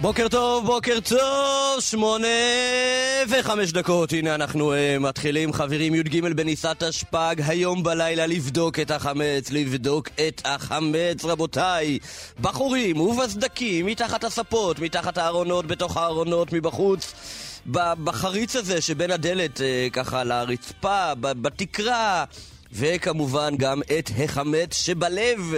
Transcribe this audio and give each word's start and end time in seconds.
בוקר 0.00 0.28
טוב, 0.28 0.66
בוקר 0.66 0.98
טוב, 1.00 1.80
שמונה 1.80 2.26
וחמש 3.28 3.72
דקות, 3.72 4.12
הנה 4.12 4.34
אנחנו 4.34 4.72
uh, 4.72 4.76
מתחילים, 5.00 5.52
חברים, 5.52 5.94
י"ג 5.94 6.20
בניסת 6.20 6.76
תשפ"ג, 6.78 7.34
היום 7.46 7.82
בלילה 7.82 8.26
לבדוק 8.26 8.78
את 8.78 8.90
החמץ, 8.90 9.50
לבדוק 9.50 10.08
את 10.28 10.42
החמץ, 10.44 11.24
רבותיי. 11.24 11.98
בחורים 12.40 13.00
ובסדקים, 13.00 13.86
מתחת 13.86 14.24
הספות, 14.24 14.78
מתחת 14.78 15.18
הארונות, 15.18 15.66
בתוך 15.66 15.96
הארונות, 15.96 16.52
מבחוץ. 16.52 17.14
בחריץ 18.04 18.56
הזה 18.56 18.80
שבין 18.80 19.10
הדלת 19.10 19.56
uh, 19.56 19.92
ככה 19.92 20.24
לרצפה, 20.24 21.14
בתקרה, 21.20 22.24
וכמובן 22.72 23.54
גם 23.56 23.82
את 23.98 24.10
החמץ 24.18 24.82
שבלב. 24.82 25.54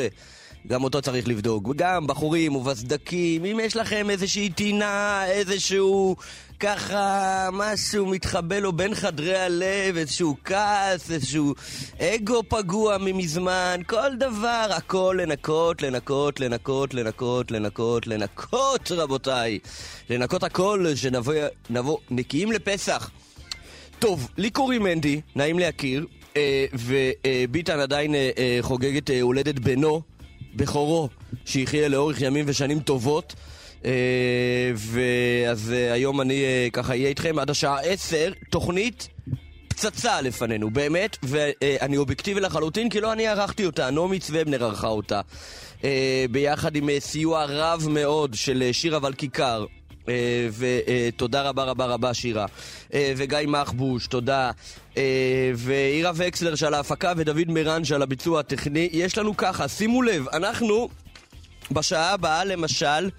גם 0.67 0.85
אותו 0.85 1.03
צריך 1.03 1.29
לבדוק. 1.29 1.69
וגם 1.69 2.07
בחורים 2.07 2.57
ובסדקים, 2.57 3.45
אם 3.45 3.61
יש 3.63 3.77
לכם 3.77 4.11
איזושהי 4.11 4.51
טינה, 4.51 5.25
איזשהו 5.27 6.17
ככה 6.61 7.49
משהו 7.53 8.07
מתחבא 8.07 8.59
לו 8.59 8.73
בין 8.73 8.95
חדרי 8.95 9.37
הלב, 9.37 9.97
איזשהו 9.97 10.37
כעס, 10.45 11.11
איזשהו 11.11 11.55
אגו 11.99 12.43
פגוע 12.49 12.97
ממזמן, 13.01 13.81
כל 13.87 14.17
דבר, 14.17 14.67
הכל 14.71 15.17
לנקות, 15.23 15.83
לנקות, 15.83 16.41
לנקות, 16.41 16.95
לנקות, 16.95 17.51
לנקות, 17.51 18.07
לנקות, 18.07 18.93
רבותיי. 18.93 19.59
לנקות 20.11 20.43
הכל, 20.43 20.87
שנבוא 20.95 21.35
נבוא 21.71 21.99
נקיים 22.11 22.52
לפסח. 22.52 23.11
טוב, 23.99 24.29
לי 24.37 24.51
קוראים 24.51 24.83
מנדי, 24.83 25.21
נעים 25.37 25.59
להכיר, 25.59 26.07
אה, 26.37 26.67
וביטן 26.73 27.80
עדיין 27.80 28.15
אה, 28.15 28.30
אה, 28.39 28.59
חוגג 28.61 28.97
את 28.97 29.11
אה, 29.11 29.21
הולדת 29.21 29.59
בנו. 29.59 30.02
בכורו, 30.54 31.09
שיחיה 31.45 31.88
לאורך 31.88 32.20
ימים 32.20 32.45
ושנים 32.48 32.80
טובות. 32.80 33.34
אה, 33.84 33.90
ואז 34.74 35.73
אה, 35.73 35.93
היום 35.93 36.20
אני 36.20 36.45
אה, 36.45 36.68
ככה 36.73 36.93
אהיה 36.93 37.09
איתכם 37.09 37.38
עד 37.38 37.51
השעה 37.51 37.80
10, 37.80 38.30
תוכנית 38.51 39.09
פצצה 39.68 40.21
לפנינו, 40.21 40.71
באמת, 40.71 41.16
ואני 41.23 41.96
אובייקטיבי 41.96 42.40
לחלוטין 42.40 42.88
כי 42.88 43.01
לא 43.01 43.12
אני 43.12 43.26
ערכתי 43.26 43.66
אותה, 43.66 43.90
נעמי 43.90 44.18
צוובנר 44.18 44.65
ערכה 44.65 44.88
אותה. 44.88 45.21
ביחד 46.30 46.76
עם 46.76 46.88
סיוע 46.98 47.45
רב 47.48 47.87
מאוד 47.90 48.34
של 48.34 48.68
שירה 48.73 48.98
ולכיכר, 49.02 49.65
ותודה 50.59 51.43
רבה 51.43 51.65
רבה 51.65 51.87
רבה 51.87 52.15
שירה. 52.15 52.46
וגיא 52.93 53.38
מחבוש, 53.46 54.06
תודה. 54.06 54.51
ואירה 55.54 56.12
וקסלר 56.15 56.54
שעל 56.54 56.74
ההפקה 56.74 57.12
ודוד 57.16 57.48
מירן 57.48 57.84
שעל 57.84 58.02
הביצוע 58.02 58.40
הטכני. 58.40 58.88
יש 58.93 59.18
לנו 59.18 59.37
ככה, 59.37 59.68
שימו 59.68 60.02
לב, 60.02 60.28
אנחנו 60.28 60.88
בשעה 61.71 62.12
הבאה 62.12 62.45
למשל... 62.45 63.10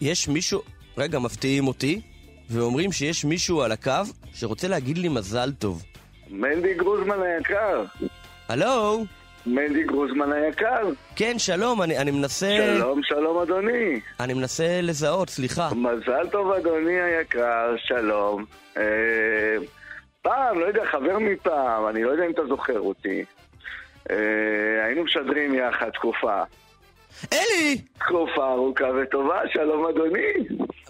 יש 0.00 0.28
מישהו... 0.28 0.62
רגע, 0.98 1.18
מפתיעים 1.18 1.68
אותי, 1.68 2.00
ואומרים 2.50 2.92
שיש 2.92 3.24
מישהו 3.24 3.62
על 3.62 3.72
הקו 3.72 3.92
שרוצה 4.34 4.68
להגיד 4.68 4.98
לי 4.98 5.08
מזל 5.08 5.52
טוב. 5.58 5.82
מנדי 6.30 6.74
גרוזמן 6.74 7.22
היקר. 7.22 7.84
הלו? 8.48 9.04
מנדי 9.46 9.82
גרוזמן 9.82 10.32
היקר. 10.32 10.88
כן, 11.16 11.38
שלום, 11.38 11.82
אני, 11.82 11.98
אני 11.98 12.10
מנסה... 12.10 12.56
שלום, 12.76 13.02
שלום 13.02 13.38
אדוני. 13.38 14.00
אני 14.20 14.34
מנסה 14.34 14.80
לזהות, 14.82 15.30
סליחה. 15.30 15.68
מזל 15.74 16.28
טוב 16.32 16.52
אדוני 16.52 17.00
היקר, 17.00 17.74
שלום. 17.76 18.44
אה, 18.76 18.82
פעם, 20.22 20.58
לא 20.60 20.64
יודע, 20.66 20.84
חבר 20.84 21.18
מפעם, 21.18 21.88
אני 21.88 22.04
לא 22.04 22.10
יודע 22.10 22.26
אם 22.26 22.30
אתה 22.30 22.46
זוכר 22.48 22.80
אותי. 22.80 23.24
אה, 24.10 24.16
היינו 24.84 25.04
משדרים 25.04 25.54
יחד 25.54 25.90
תקופה. 25.90 26.42
אלי! 27.32 27.78
תקופה 27.98 28.52
ארוכה 28.52 28.84
וטובה, 28.84 29.38
שלום 29.52 29.86
אדוני. 29.86 30.32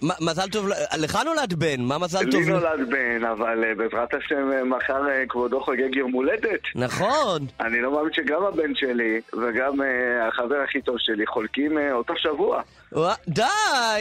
מזל 0.01 0.49
טוב, 0.49 0.67
לך 0.97 1.19
נולד 1.25 1.53
בן, 1.53 1.81
מה 1.81 1.97
מזל 1.97 2.31
טוב? 2.31 2.41
לי 2.41 2.51
נולד 2.51 2.89
בן, 2.89 3.25
אבל 3.25 3.63
uh, 3.63 3.77
בעזרת 3.77 4.13
השם 4.13 4.49
uh, 4.51 4.65
מחר 4.65 5.01
uh, 5.05 5.29
כבודו 5.29 5.61
חוגג 5.63 5.95
יום 5.95 6.11
הולדת. 6.11 6.59
נכון. 6.75 7.45
אני 7.59 7.81
לא 7.81 7.91
מאמין 7.91 8.13
שגם 8.13 8.43
הבן 8.43 8.75
שלי 8.75 9.21
וגם 9.33 9.81
החבר 10.27 10.55
הכי 10.63 10.81
טוב 10.81 10.95
שלי 10.99 11.27
חולקים 11.27 11.77
אותו 11.91 12.13
שבוע. 12.17 12.61
די, 13.27 13.43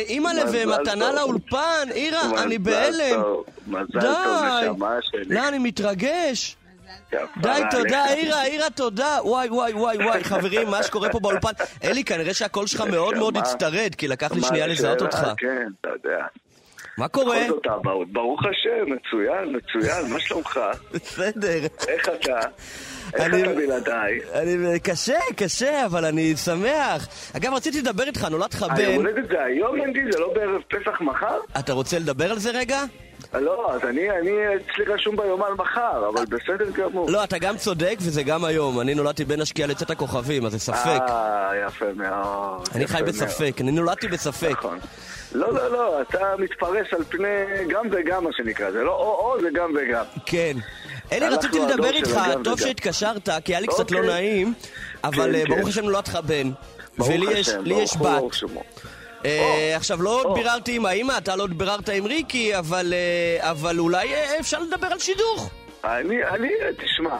אימא'לה 0.08 0.42
ומתנה 0.52 1.12
לאולפן, 1.12 1.88
אירה, 1.90 2.42
אני 2.44 2.58
בהלם. 2.58 3.22
מזל 3.68 4.00
טוב, 4.00 4.44
נשמה 4.72 4.96
שלי. 5.02 5.34
לא, 5.34 5.48
אני 5.48 5.58
מתרגש. 5.58 6.56
די, 7.36 7.62
תודה, 7.70 8.04
אירה, 8.14 8.44
אירה, 8.44 8.70
תודה. 8.70 9.18
וואי, 9.24 9.48
וואי, 9.48 9.72
וואי, 9.72 9.96
וואי, 10.04 10.24
חברים, 10.24 10.68
מה 10.68 10.82
שקורה 10.82 11.08
פה 11.08 11.20
באולפן. 11.20 11.50
אלי, 11.84 12.04
כנראה 12.04 12.34
שהקול 12.34 12.66
שלך 12.66 12.80
מאוד 12.80 13.14
מאוד 13.16 13.36
הצטרד, 13.36 13.94
כי 13.94 14.08
לקח 14.08 14.32
לי 14.32 14.42
שנייה 14.42 14.66
לזהות 14.66 15.02
אותך. 15.02 15.26
כן, 15.36 15.68
אתה 15.80 15.88
יודע. 15.88 16.24
מה 16.98 17.08
קורה? 17.08 17.38
ברוך 18.12 18.40
השם, 18.44 18.92
מצוין, 18.92 19.56
מצוין, 19.56 20.12
מה 20.12 20.20
שלומך? 20.20 20.60
בסדר. 20.94 21.66
איך 21.88 22.08
אתה? 22.08 22.38
איך 23.14 23.34
אתה 23.34 23.54
בלעדיי? 23.54 24.20
אני... 24.34 24.80
קשה, 24.80 25.18
קשה, 25.36 25.86
אבל 25.86 26.04
אני 26.04 26.36
שמח. 26.36 27.08
אגב, 27.36 27.52
רציתי 27.52 27.80
לדבר 27.80 28.04
איתך, 28.04 28.24
נולד 28.24 28.54
לך 28.54 28.62
בן... 28.62 28.76
היום 28.76 28.94
הולדת 28.94 29.28
זה 29.28 29.42
היום, 29.44 29.82
אנדי? 29.82 30.00
זה 30.12 30.18
לא 30.18 30.32
בערב 30.34 30.62
פסח 30.68 31.00
מחר? 31.00 31.38
אתה 31.58 31.72
רוצה 31.72 31.98
לדבר 31.98 32.30
על 32.30 32.38
זה 32.38 32.50
רגע? 32.50 32.84
לא, 33.34 33.74
אז 33.74 33.80
אני, 33.84 34.10
אני, 34.10 34.30
אצלי 34.56 34.84
רשום 34.94 35.16
ביומן 35.16 35.52
מחר, 35.58 36.08
אבל 36.08 36.24
בסדר 36.24 36.70
גמור. 36.70 37.10
לא, 37.10 37.24
אתה 37.24 37.38
גם 37.38 37.56
צודק 37.56 37.96
וזה 37.98 38.22
גם 38.22 38.44
היום. 38.44 38.80
אני 38.80 38.94
נולדתי 38.94 39.24
בין 39.24 39.40
השקיעה 39.40 39.68
לצאת 39.68 39.90
הכוכבים, 39.90 40.46
אז 40.46 40.52
זה 40.52 40.58
ספק. 40.58 41.00
אה, 41.08 41.50
יפה 41.66 41.84
מאוד. 41.96 42.68
אני 42.74 42.86
חי 42.86 43.02
בספק, 43.06 43.60
אני 43.60 43.72
נולדתי 43.72 44.08
בספק. 44.08 44.50
נכון. 44.50 44.78
לא, 45.32 45.54
לא, 45.54 45.70
לא, 45.70 46.02
אתה 46.02 46.34
מתפרס 46.38 46.86
על 46.92 47.04
פני 47.04 47.28
גם 47.68 47.86
וגם, 47.90 48.24
מה 48.24 48.30
שנקרא. 48.32 48.70
זה 48.70 48.82
לא 48.82 48.90
או-או, 48.90 49.40
זה 49.40 49.48
גם 49.52 49.74
וגם. 49.76 50.04
כן. 50.26 50.56
אלי, 51.12 51.28
רציתי 51.28 51.58
לדבר 51.58 51.90
איתך, 51.90 52.20
טוב 52.44 52.60
שהתקשרת, 52.60 53.28
כי 53.44 53.52
היה 53.52 53.60
לי 53.60 53.66
קצת 53.66 53.90
לא 53.90 53.98
אוקיי. 53.98 54.12
נעים, 54.12 54.54
אבל 55.04 55.32
כן, 55.32 55.34
אה, 55.34 55.44
ברוך 55.48 55.60
כן. 55.60 55.68
השם 55.68 55.84
נולד 55.84 56.08
לך 56.08 56.16
בן. 56.16 56.50
ברוך 56.98 57.10
ולי 57.10 57.38
יש 57.38 57.96
ברוך 57.96 57.96
בת. 57.96 58.02
ברוך. 58.02 58.34
אה, 59.24 59.72
עכשיו, 59.76 60.02
לא 60.02 60.32
ביררתי 60.34 60.76
עם 60.76 60.86
האמא, 60.86 61.18
אתה 61.18 61.36
לא 61.36 61.46
ביררת 61.46 61.88
עם 61.88 62.06
ריקי, 62.06 62.58
אבל 62.58 62.94
אה, 63.42 63.52
אולי 63.78 64.08
אפשר 64.40 64.58
לדבר 64.58 64.86
על 64.86 64.98
שידוך. 64.98 65.50
אני, 65.84 66.24
אני, 66.24 66.48
תשמע, 66.84 67.16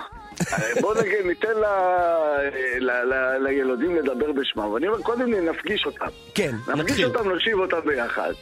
בוא 0.80 0.94
נגיד, 0.94 1.26
ניתן 1.26 1.48
ל- 1.48 1.64
ל- 2.80 3.14
ל- 3.14 3.38
לילודים 3.48 3.96
לדבר 3.96 4.32
בשמם, 4.32 4.64
ואני 4.72 4.88
אומר, 4.88 5.02
קודם 5.02 5.30
נפגיש 5.50 5.86
אותם. 5.86 6.06
כן, 6.34 6.54
נפגיש 6.68 6.80
נתחיל. 6.84 7.04
אותם, 7.06 7.28
נושיב 7.28 7.58
אותם 7.58 7.80
ביחד. 7.86 8.32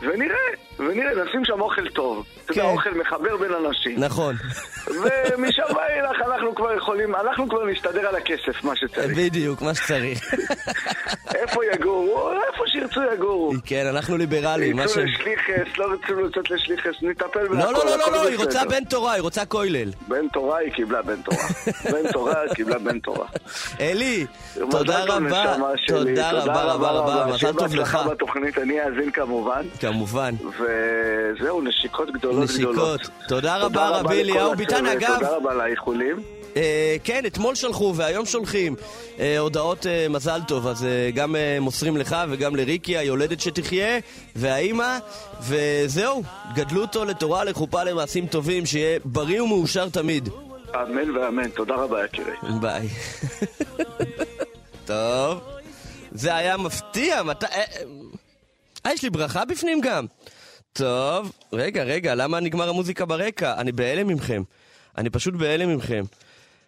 ונראה, 0.00 0.36
ונראה, 0.78 1.24
נשים 1.24 1.44
שם 1.44 1.60
אוכל 1.60 1.88
טוב. 1.88 2.24
אתה 2.44 2.52
יודע, 2.52 2.62
כן. 2.62 2.68
אוכל 2.68 2.90
מחבר 2.90 3.36
בין 3.36 3.50
אנשים. 3.66 3.98
נכון. 3.98 4.34
ומשם 4.86 5.62
ואילך 5.76 6.16
אנחנו 6.26 6.54
כבר 6.54 6.72
יכולים, 6.76 7.14
אנחנו 7.14 7.48
כבר 7.48 7.64
נסתדר 7.66 8.08
על 8.08 8.16
הכסף, 8.16 8.64
מה 8.64 8.76
שצריך. 8.76 9.18
בדיוק, 9.18 9.62
מה 9.62 9.74
שצריך. 9.74 10.34
איפה 11.34 11.60
יגורו? 11.74 12.30
איפה 12.52 12.64
שירצו 12.66 13.00
יגורו. 13.14 13.52
כן, 13.64 13.86
אנחנו 13.86 14.16
ליברלים. 14.16 14.76
מה 14.76 14.88
ש... 14.88 14.90
יצאו 14.90 15.02
לשליחס, 15.02 15.78
לא 15.78 15.86
רצו 15.92 16.20
לצאת 16.20 16.50
לשליחס, 16.50 17.02
נטפל 17.02 17.40
לא, 17.40 17.54
לא, 17.54 17.72
לא, 17.72 17.84
לא, 17.84 17.94
הכל 17.94 18.10
לא, 18.10 18.28
היא. 18.28 18.38
רוצה 18.38 18.64
בן 18.64 18.84
תורה, 18.84 19.12
היא 19.12 19.22
רוצה 19.22 19.44
כולל. 19.44 19.90
בן 20.08 20.28
תורה 20.28 20.58
היא 20.58 20.72
קיבלה 20.72 21.02
בן 21.02 21.22
תורה. 21.22 21.44
בן 21.92 22.12
תורה 22.12 22.34
קיבלה 22.54 22.78
בן 22.78 22.98
תורה. 22.98 23.26
אלי, 23.80 24.26
תודה 24.70 25.04
רבה. 25.04 25.56
תודה 25.86 26.30
רבה 26.30 26.62
רבה 26.62 26.90
רבה, 26.90 27.26
מזל 27.34 27.52
טוב 27.52 27.74
לך. 27.74 27.98
אני 28.62 28.80
אאזין 28.80 29.10
כמובן. 29.10 29.62
כמובן. 29.84 30.34
וזהו, 30.40 31.62
נשיקות 31.62 32.10
גדולות 32.10 32.50
גדולות. 32.50 33.00
נשיקות. 33.00 33.00
תודה 33.28 33.56
רבה 33.56 33.88
רבי 33.88 34.20
אליהו 34.20 34.56
ביטן, 34.56 34.86
אגב. 34.86 35.14
תודה 35.14 35.36
רבה 35.36 35.52
על 35.52 35.60
האיחולים. 35.60 36.22
אה, 36.56 36.96
כן, 37.04 37.22
אתמול 37.26 37.54
שלחו 37.54 37.92
והיום 37.96 38.26
שולחים 38.26 38.76
אה, 39.18 39.38
הודעות 39.38 39.86
אה, 39.86 40.06
מזל 40.10 40.40
טוב, 40.48 40.66
אז 40.66 40.84
אה, 40.84 41.10
גם 41.14 41.36
אה, 41.36 41.58
מוסרים 41.60 41.96
לך 41.96 42.16
וגם 42.30 42.56
לריקי, 42.56 42.96
היולדת 42.96 43.40
שתחיה, 43.40 43.98
והאימא, 44.36 44.98
וזהו, 45.40 46.22
גדלו 46.54 46.80
אותו 46.80 47.04
לתורה, 47.04 47.44
לחופה, 47.44 47.84
למעשים 47.84 48.26
טובים, 48.26 48.66
שיהיה 48.66 48.98
בריא 49.04 49.42
ומאושר 49.42 49.88
תמיד. 49.88 50.28
אמן 50.74 51.16
ואמן, 51.16 51.48
תודה 51.48 51.74
רבה 51.74 52.04
יקירי. 52.04 52.32
ביי. 52.60 52.88
טוב, 54.86 55.40
זה 56.12 56.36
היה 56.36 56.56
מפתיע, 56.56 57.22
מתי... 57.22 57.46
אה, 58.86 58.92
יש 58.92 59.02
לי 59.02 59.10
ברכה 59.10 59.44
בפנים 59.44 59.80
גם. 59.80 60.06
טוב, 60.72 61.32
רגע, 61.52 61.82
רגע, 61.82 62.14
למה 62.14 62.40
נגמר 62.40 62.68
המוזיקה 62.68 63.04
ברקע? 63.04 63.54
אני 63.58 63.72
בהלם 63.72 64.06
ממכם. 64.06 64.42
אני 64.98 65.10
פשוט 65.10 65.34
בהלם 65.34 65.68
ממכם. 65.68 66.04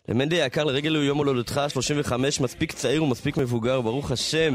למנדי 0.09 0.43
היקר, 0.43 0.65
לרגל 0.65 0.97
יום 0.97 1.19
הולדתך, 1.19 1.61
35, 1.69 2.41
מספיק 2.41 2.73
צעיר 2.73 3.05
ומספיק 3.05 3.37
מבוגר, 3.37 3.81
ברוך 3.81 4.11
השם. 4.11 4.55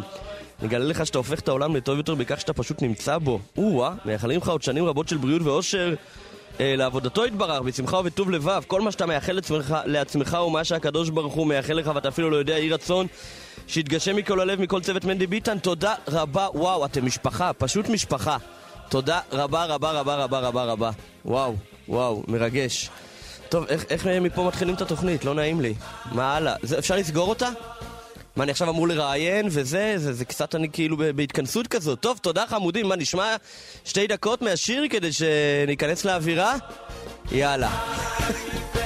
נגלה 0.61 0.85
לך 0.85 1.05
שאתה 1.05 1.17
הופך 1.17 1.39
את 1.39 1.47
העולם 1.47 1.75
לטוב 1.75 1.97
יותר 1.97 2.15
בכך 2.15 2.41
שאתה 2.41 2.53
פשוט 2.53 2.81
נמצא 2.81 3.17
בו. 3.17 3.39
או-אה, 3.57 3.93
מייחלים 4.05 4.39
לך 4.39 4.49
עוד 4.49 4.61
שנים 4.61 4.85
רבות 4.85 5.07
של 5.07 5.17
בריאות 5.17 5.41
ואושר. 5.41 5.93
אה, 6.59 6.75
לעבודתו 6.75 7.25
יתברך, 7.25 7.61
בשמחה 7.61 7.97
ובטוב 7.97 8.31
לבב, 8.31 8.63
כל 8.67 8.81
מה 8.81 8.91
שאתה 8.91 9.05
מייחל 9.05 9.33
לעצמך, 9.33 9.75
לעצמך 9.85 10.37
ומה 10.47 10.63
שהקדוש 10.63 11.09
ברוך 11.09 11.33
הוא 11.33 11.47
מייחל 11.47 11.73
לך 11.73 11.91
ואתה 11.95 12.07
אפילו 12.07 12.29
לא 12.29 12.35
יודע, 12.35 12.57
יהי 12.57 12.69
רצון 12.69 13.07
שיתגשם 13.67 14.15
מכל 14.15 14.39
הלב 14.39 14.61
מכל 14.61 14.81
צוות 14.81 15.05
מנדי 15.05 15.27
ביטן, 15.27 15.59
תודה 15.59 15.95
רבה, 16.07 16.47
וואו, 16.53 16.85
אתם 16.85 17.05
משפחה, 17.05 17.53
פשוט 17.53 17.89
משפחה. 17.89 18.37
תודה 18.89 19.19
רבה 19.31 19.65
רבה 19.65 19.91
רבה 19.91 20.15
רבה 20.15 20.39
רבה 20.39 20.63
רבה. 20.63 20.91
וואו, 21.25 21.55
וואו, 21.87 22.23
מרגש. 22.27 22.89
טוב, 23.49 23.65
איך, 23.65 23.85
איך 23.89 24.07
מפה 24.07 24.43
מתחילים 24.43 24.75
את 24.75 24.81
התוכנית? 24.81 25.25
לא 25.25 25.33
נעים 25.33 25.61
לי. 25.61 25.73
מה 26.11 26.35
הלאה? 26.35 26.55
זה, 26.63 26.79
אפשר 26.79 26.95
לסגור 26.95 27.29
אותה? 27.29 27.49
מה, 28.35 28.43
אני 28.43 28.51
עכשיו 28.51 28.69
אמור 28.69 28.87
לראיין 28.87 29.47
וזה? 29.51 29.93
זה, 29.97 30.13
זה 30.13 30.25
קצת 30.25 30.55
אני 30.55 30.69
כאילו 30.69 30.97
בהתכנסות 31.15 31.67
כזאת. 31.67 31.99
טוב, 31.99 32.17
תודה 32.17 32.43
חמודים. 32.47 32.87
מה, 32.87 32.95
נשמע 32.95 33.35
שתי 33.85 34.07
דקות 34.07 34.41
מהשיר 34.41 34.83
כדי 34.89 35.09
שניכנס 35.13 36.05
לאווירה? 36.05 36.55
יאללה. 37.31 37.69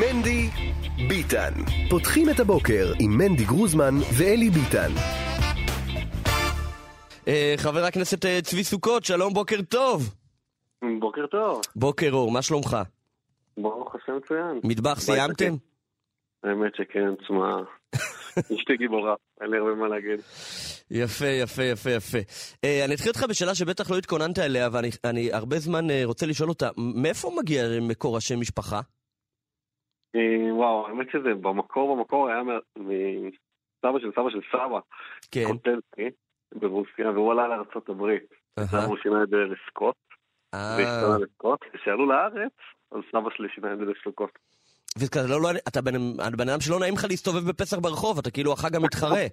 מנדי 0.00 0.48
ביטן. 1.08 1.52
פותחים 1.90 2.30
את 2.30 2.40
הבוקר 2.40 2.92
עם 3.00 3.10
מנדי 3.18 3.44
גרוזמן 3.44 3.94
ואלי 4.18 4.50
ביטן. 4.50 4.90
אה, 7.28 7.54
חבר 7.56 7.84
הכנסת 7.84 8.24
אה, 8.24 8.38
צבי 8.42 8.64
סוכות, 8.64 9.04
שלום, 9.04 9.34
בוקר 9.34 9.62
טוב. 9.62 10.14
בוקר 11.00 11.26
טוב. 11.26 11.60
בוקר 11.76 12.10
אור, 12.12 12.30
מה 12.30 12.42
שלומך? 12.42 12.76
ברוך 13.56 13.94
השם 13.94 14.12
מצוין. 14.16 14.60
מטבח 14.64 15.00
סיימתם? 15.00 15.54
האמת 16.44 16.74
שכן, 16.76 17.14
תשמע, 17.14 17.56
אשתי 18.56 18.76
גיבורה, 18.78 19.14
אין 19.40 19.50
לי 19.50 19.58
הרבה 19.58 19.74
מה 19.74 19.88
להגיד. 19.88 20.20
יפה, 20.90 21.26
יפה, 21.26 21.62
יפה, 21.62 21.90
יפה. 21.90 22.18
Uh, 22.18 22.84
אני 22.84 22.94
אתחיל 22.94 23.08
אותך 23.08 23.24
בשאלה 23.28 23.54
שבטח 23.54 23.90
לא 23.90 23.98
התכוננת 23.98 24.38
אליה, 24.38 24.68
ואני 24.72 25.32
הרבה 25.32 25.58
זמן 25.58 25.90
uh, 25.90 25.92
רוצה 26.04 26.26
לשאול 26.26 26.48
אותה, 26.48 26.68
מאיפה 26.76 27.30
מגיע 27.38 27.64
מקור 27.80 28.16
השם 28.16 28.40
משפחה? 28.40 28.80
Uh, 30.16 30.52
וואו, 30.52 30.86
האמת 30.86 31.06
שזה 31.12 31.34
במקור, 31.34 31.96
במקור 31.96 32.28
היה 32.28 32.42
מסבא 32.76 33.98
של 34.00 34.10
סבא 34.12 34.30
של 34.30 34.40
סבא. 34.52 34.78
כן. 35.30 35.44
קוטלסקי, 35.46 36.08
ברוסיה, 36.54 37.10
והוא 37.10 37.32
עלה 37.32 37.62
הברית. 37.88 38.22
אז 38.56 38.74
הוא 38.74 38.96
שינה 39.02 39.22
את 39.22 39.28
זה 39.28 39.36
לסקוט. 39.36 39.94
והשתנה 40.52 41.18
לסקוט. 41.18 41.60
כשעלו 41.72 42.06
לארץ, 42.06 42.52
אז 42.92 43.00
סבא 43.12 43.30
שלי 43.36 43.48
שינה 43.54 43.72
את 43.72 43.78
זה 43.78 43.84
לסוכות. 43.84 44.38
וכזה, 44.98 45.28
לא, 45.28 45.42
לא, 45.42 45.50
אתה 45.68 45.80
בן 46.36 46.48
אדם 46.48 46.60
שלא 46.60 46.80
נעים 46.80 46.94
לך 46.94 47.04
להסתובב 47.04 47.48
בפסח 47.48 47.78
ברחוב, 47.78 48.18
אתה 48.18 48.30
כאילו 48.30 48.52
החג 48.52 48.76
המתחרה. 48.76 49.26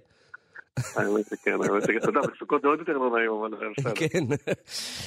האמת 0.96 1.26
שכן, 1.30 1.50
האמת 1.52 1.82
שכן, 1.82 1.96
אתה 1.96 2.08
יודע, 2.08 2.20
בסוכות 2.20 2.62
זה 2.62 2.68
עוד 2.68 2.78
יותר 2.78 2.92
לא 2.92 3.10
נעים, 3.16 3.30
אבל 3.30 3.72
בסדר. 3.76 3.94
כן, 3.94 4.24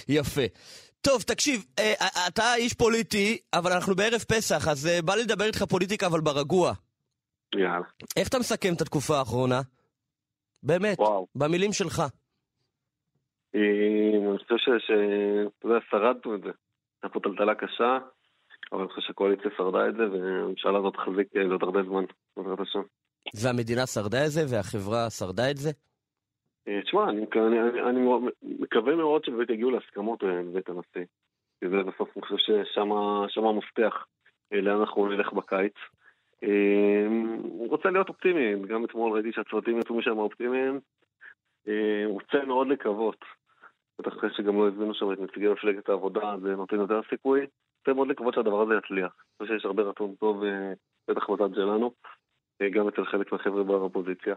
יפה. 0.07 0.41
טוב, 1.01 1.21
תקשיב, 1.21 1.65
אתה 2.27 2.55
איש 2.55 2.73
פוליטי, 2.73 3.37
אבל 3.53 3.71
אנחנו 3.71 3.95
בערב 3.95 4.21
פסח, 4.21 4.67
אז 4.67 4.89
בא 5.05 5.15
לי 5.15 5.23
לדבר 5.23 5.45
איתך 5.45 5.63
פוליטיקה, 5.63 6.07
אבל 6.07 6.21
ברגוע. 6.21 6.73
יאללה. 7.55 7.85
איך 8.17 8.27
אתה 8.27 8.39
מסכם 8.39 8.73
את 8.73 8.81
התקופה 8.81 9.17
האחרונה? 9.17 9.61
באמת, 10.63 10.97
במילים 11.35 11.73
שלך. 11.73 12.03
אני 13.55 14.37
חושב 14.37 14.55
שאתה 14.79 15.67
יודע, 15.67 15.79
שרדנו 15.89 16.35
את 16.35 16.41
זה. 16.41 16.49
הייתה 17.03 17.13
פה 17.13 17.19
טלטלה 17.19 17.55
קשה, 17.55 17.97
אבל 18.71 18.81
אני 18.81 18.89
חושב 18.89 19.01
שהקואליציה 19.07 19.51
שרדה 19.57 19.89
את 19.89 19.95
זה, 19.95 20.03
והממשלה 20.11 20.77
הזאת 20.79 20.93
תחזיק 20.93 21.27
עוד 21.51 21.63
הרבה 21.63 21.83
זמן, 21.83 22.03
בעזרת 22.37 22.59
השם. 22.59 22.81
והמדינה 23.35 23.87
שרדה 23.87 24.25
את 24.25 24.31
זה, 24.31 24.41
והחברה 24.49 25.09
שרדה 25.09 25.51
את 25.51 25.57
זה? 25.57 25.71
תשמע, 26.83 27.09
אני, 27.09 27.25
אני, 27.35 27.61
אני, 27.61 27.81
אני 27.81 28.09
מקווה 28.41 28.95
מאוד 28.95 29.25
שבאמת 29.25 29.49
יגיעו 29.49 29.71
להסכמות 29.71 30.23
בבית 30.23 30.69
הנשיא. 30.69 31.05
כי 31.59 31.69
זה 31.69 31.83
בסוף, 31.83 32.09
אני 32.17 32.21
חושב 32.25 32.37
ששם 32.37 33.45
המפתח 33.45 34.05
לאן 34.51 34.79
אנחנו 34.79 35.07
נלך 35.07 35.33
בקיץ. 35.33 35.73
הוא 37.43 37.69
רוצה 37.69 37.89
להיות 37.89 38.09
אופטימי, 38.09 38.67
גם 38.67 38.85
אתמול 38.85 39.13
ראיתי 39.13 39.31
שהצוותים 39.31 39.79
יצאו 39.79 39.95
משם 39.95 40.17
אופטימיים. 40.17 40.79
רוצה 42.05 42.45
מאוד 42.47 42.67
לקוות. 42.67 43.25
בטח 43.99 44.17
אחרי 44.17 44.29
שגם 44.33 44.57
לא 44.57 44.67
הזמינו 44.67 44.93
שם 44.93 45.13
את 45.13 45.19
נציגי 45.19 45.47
מפלגת 45.47 45.89
העבודה, 45.89 46.35
זה 46.41 46.55
נותן 46.55 46.75
יותר 46.75 47.01
סיכוי. 47.09 47.41
רוצה 47.79 47.93
מאוד 47.93 48.07
לקוות 48.07 48.33
שהדבר 48.33 48.61
הזה 48.61 48.73
יצליח. 48.73 49.15
אני 49.17 49.47
חושב 49.47 49.53
שיש 49.53 49.65
הרבה 49.65 49.83
רצון 49.83 50.15
טוב, 50.15 50.43
בטח 51.07 51.29
בצד 51.29 51.55
שלנו, 51.55 51.91
גם 52.75 52.87
אצל 52.87 53.05
חלק 53.05 53.31
מהחבר'ה 53.31 53.63
באופוזיציה. 53.63 54.35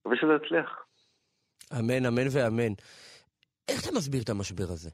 מקווה 0.00 0.16
שזה 0.16 0.32
יצליח. 0.44 0.84
אמן, 1.72 2.06
אמן 2.06 2.28
ואמן. 2.32 2.72
איך 3.68 3.82
אתה 3.82 3.96
מסביר 3.96 4.22
את 4.24 4.28
המשבר 4.28 4.64
הזה? 4.64 4.90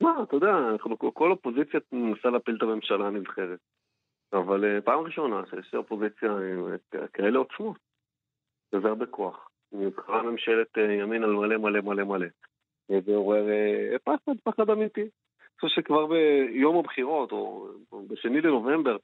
מה, 0.00 0.22
אתה 0.22 0.36
יודע, 0.36 0.52
אנחנו, 0.72 0.98
כל 1.14 1.30
אופוזיציה 1.30 1.80
מנסה 1.92 2.28
להפיל 2.28 2.56
את 2.56 2.62
הממשלה 2.62 3.06
הנבחרת. 3.06 3.58
אבל 4.32 4.80
פעם 4.80 5.00
ראשונה 5.00 5.42
שיש 5.50 5.74
אופוזיציה 5.74 6.30
עם 6.30 6.76
כאלה 7.12 7.38
עוצמות. 7.38 7.78
וזה 8.72 8.88
הרבה 8.88 9.06
כוח. 9.06 9.48
נבחרה 9.72 10.22
ממשלת 10.22 10.76
ימין 10.76 11.24
על 11.24 11.30
מלא 11.30 11.56
מלא 11.56 11.80
מלא 11.80 12.04
מלא. 12.04 12.26
זה 12.88 13.14
עורר 13.14 13.44
פחד, 14.04 14.32
פחד 14.44 14.70
אמיתי. 14.70 15.00
אני 15.00 15.68
חושב 15.68 15.82
שכבר 15.82 16.06
ביום 16.06 16.76
הבחירות, 16.76 17.32
או 17.32 17.68
בשני 18.08 18.40
לנובמבר, 18.40 18.96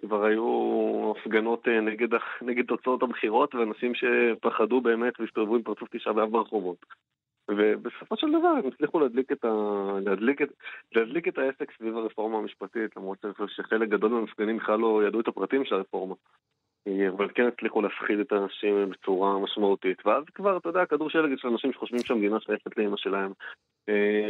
כבר 0.00 0.24
היו 0.24 1.12
הפגנות 1.16 1.68
נגד, 1.68 2.08
נגד 2.42 2.66
תוצאות 2.66 3.02
הבחירות, 3.02 3.54
ואנשים 3.54 3.92
שפחדו 3.94 4.80
באמת 4.80 5.20
והסתובבו 5.20 5.56
עם 5.56 5.62
פרצוף 5.62 5.88
תשעה 5.90 6.12
באב 6.12 6.30
ברחובות. 6.30 6.86
ובסופו 7.50 8.16
של 8.16 8.30
דבר 8.30 8.48
הם 8.48 8.68
הצליחו 8.68 9.00
להדליק 9.00 9.32
את, 9.32 9.44
ה... 9.44 9.48
להדליק, 10.04 10.42
את... 10.42 10.48
להדליק 10.94 11.28
את 11.28 11.38
העסק 11.38 11.72
סביב 11.78 11.96
הרפורמה 11.96 12.38
המשפטית, 12.38 12.96
למרות 12.96 13.24
שחלק 13.46 13.88
גדול 13.88 14.10
מהמפגנים 14.10 14.56
בכלל 14.56 14.78
לא 14.78 15.02
ידעו 15.08 15.20
את 15.20 15.28
הפרטים 15.28 15.64
של 15.64 15.74
הרפורמה. 15.74 16.14
אבל 17.16 17.28
כן 17.34 17.42
הצליחו 17.54 17.82
להפחיד 17.82 18.18
את 18.20 18.32
האנשים 18.32 18.90
בצורה 18.90 19.38
משמעותית. 19.38 20.06
ואז 20.06 20.24
כבר, 20.34 20.56
אתה 20.56 20.68
יודע, 20.68 20.86
כדור 20.86 21.10
שלג 21.10 21.30
של 21.36 21.48
אנשים 21.48 21.72
שחושבים 21.72 22.02
שהמדינה 22.04 22.36
שייכת 22.40 22.76
לאמא 22.76 22.96
שלהם, 22.96 23.32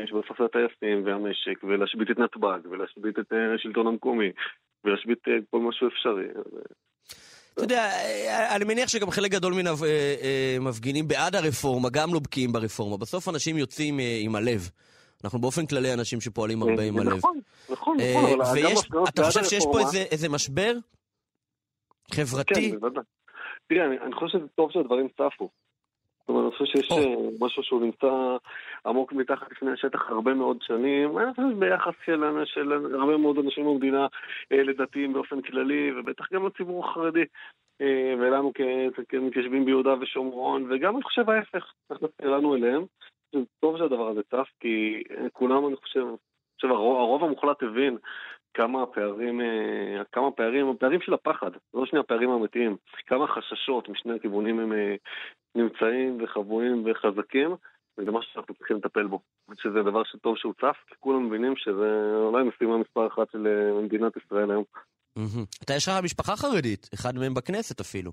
שבסוף 0.07 0.39
זה 0.39 0.45
הטייסים 0.45 1.07
והמשק, 1.07 1.65
ולהשבית 1.65 2.11
את 2.11 2.19
נתב"ג, 2.19 2.59
ולהשבית 2.71 3.19
את 3.19 3.33
השלטון 3.55 3.87
המקומי, 3.87 4.31
ולהשבית 4.85 5.19
כל 5.51 5.59
משהו 5.61 5.89
אפשרי. 5.89 6.27
אתה 7.55 7.63
יודע, 7.63 7.91
אני 8.57 8.65
מניח 8.65 8.89
שגם 8.89 9.11
חלק 9.11 9.31
גדול 9.31 9.55
מן 9.55 9.65
המפגינים 9.67 11.09
בעד 11.09 11.37
הרפורמה, 11.37 11.89
גם 11.93 12.15
לא 12.15 12.21
בקיאים 12.21 12.53
ברפורמה. 12.53 12.97
בסוף 12.97 13.29
אנשים 13.29 13.59
יוצאים 13.59 13.99
עם 14.21 14.37
הלב. 14.37 14.71
אנחנו 15.25 15.41
באופן 15.41 15.67
כללי 15.67 15.93
אנשים 15.93 16.21
שפועלים 16.21 16.63
הרבה 16.63 16.83
עם 16.83 16.99
הלב. 16.99 17.17
נכון, 17.17 17.39
נכון, 17.71 17.97
נכון. 18.41 19.05
אתה 19.09 19.25
חושב 19.25 19.45
שיש 19.45 19.65
פה 19.73 19.79
איזה 20.11 20.29
משבר? 20.29 20.73
חברתי? 22.15 22.71
כן, 22.71 22.79
בוודאי. 22.81 23.05
תראה, 23.69 23.87
אני, 23.87 23.99
אני 23.99 24.13
חושב 24.13 24.39
שזה 24.39 24.49
טוב 24.49 24.71
שהדברים 24.71 25.09
צפו. 25.09 25.49
זאת 26.21 26.29
אומרת, 26.29 26.45
אני 26.45 26.53
חושב 26.53 26.65
שיש 26.65 26.89
oh. 26.91 27.45
משהו 27.45 27.63
שהוא 27.63 27.83
נמצא 27.83 28.37
עמוק 28.87 29.13
מתחת 29.13 29.53
לפני 29.53 29.73
השטח 29.73 30.09
הרבה 30.09 30.35
מאוד 30.35 30.63
שנים, 30.63 31.19
אני 31.19 31.35
חושב 31.35 31.59
ביחס 31.59 31.93
של, 32.05 32.25
של 32.45 32.73
הרבה 32.95 33.17
מאוד 33.17 33.39
אנשים 33.39 33.65
במדינה 33.65 34.07
לדתיים 34.51 35.13
באופן 35.13 35.43
כללי, 35.43 35.93
ובטח 35.97 36.33
גם 36.33 36.47
לציבור 36.47 36.85
החרדי, 36.85 37.25
ולנו 38.19 38.53
כמתיישבים 39.09 39.65
ביהודה 39.65 39.95
ושומרון, 40.01 40.67
וגם 40.71 40.95
אני 40.97 41.03
חושב 41.03 41.31
ההפך, 41.31 41.73
אנחנו 41.91 42.07
נתקלנו 42.07 42.57
אליהם. 42.57 42.85
טוב 43.61 43.79
שהדבר 43.79 44.09
הזה 44.09 44.23
צף, 44.23 44.49
כי 44.61 45.03
כולם, 45.33 45.67
אני 45.67 45.77
חושב, 45.77 46.01
אני 46.01 46.17
חושב 46.55 46.69
הרוב, 46.69 46.97
הרוב 46.97 47.25
המוחלט 47.25 47.63
הבין 47.63 47.97
כמה 48.55 48.83
הפערים, 48.83 49.41
כמה 50.13 50.31
פערים, 50.31 50.69
הפערים 50.69 51.01
של 51.01 51.15
הפחד, 51.15 51.51
לא 51.75 51.87
שני 51.87 51.99
הפערים 51.99 52.31
האמיתיים, 52.31 52.77
כמה 53.07 53.27
חששות 53.27 53.89
משני 53.89 54.15
הכיוונים 54.15 54.61
הם 54.61 54.73
נמצאים 55.55 56.19
וחבויים 56.23 56.85
וחזקים, 56.87 57.51
וזה 57.99 58.11
משהו 58.11 58.33
שאנחנו 58.33 58.55
צריכים 58.55 58.77
לטפל 58.77 59.07
בו. 59.07 59.21
שזה 59.63 59.83
דבר 59.83 60.05
שטוב 60.05 60.37
שהוא 60.37 60.55
צף, 60.61 60.77
כי 60.89 60.95
כולם 61.01 61.27
מבינים 61.27 61.57
שזה 61.57 62.15
אולי 62.17 62.45
משימה 62.45 62.79
מספר 62.79 63.07
אחת 63.07 63.31
של 63.33 63.73
מדינת 63.83 64.13
ישראל 64.17 64.51
היום. 64.51 64.65
אתה 65.65 65.75
יש 65.75 65.89
לך 65.89 65.95
משפחה 66.05 66.37
חרדית, 66.37 66.91
אחד 66.95 67.15
מהם 67.15 67.35
בכנסת 67.35 67.81
אפילו. 67.81 68.13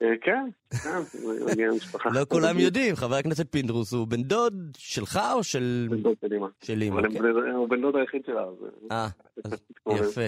כן, 0.00 0.46
כן, 0.84 0.98
מגיע 1.52 1.70
משפחה. 1.76 2.08
לא 2.12 2.24
כולם 2.28 2.58
יודעים, 2.58 2.94
חבר 2.94 3.14
הכנסת 3.14 3.52
פינדרוס 3.52 3.92
הוא 3.92 4.06
בן 4.06 4.22
דוד 4.22 4.54
שלך 4.76 5.20
או 5.32 5.42
של... 5.42 5.86
בן 5.90 6.02
דוד 6.02 6.16
של 6.20 6.32
אמא. 6.32 6.46
של 6.64 6.82
אמא, 6.82 7.02
כן. 7.02 7.24
הוא 7.54 7.68
בן 7.68 7.80
דוד 7.80 7.96
היחיד 7.96 8.22
שלה. 8.26 8.44
אה, 8.90 9.08
יפה. 9.88 10.26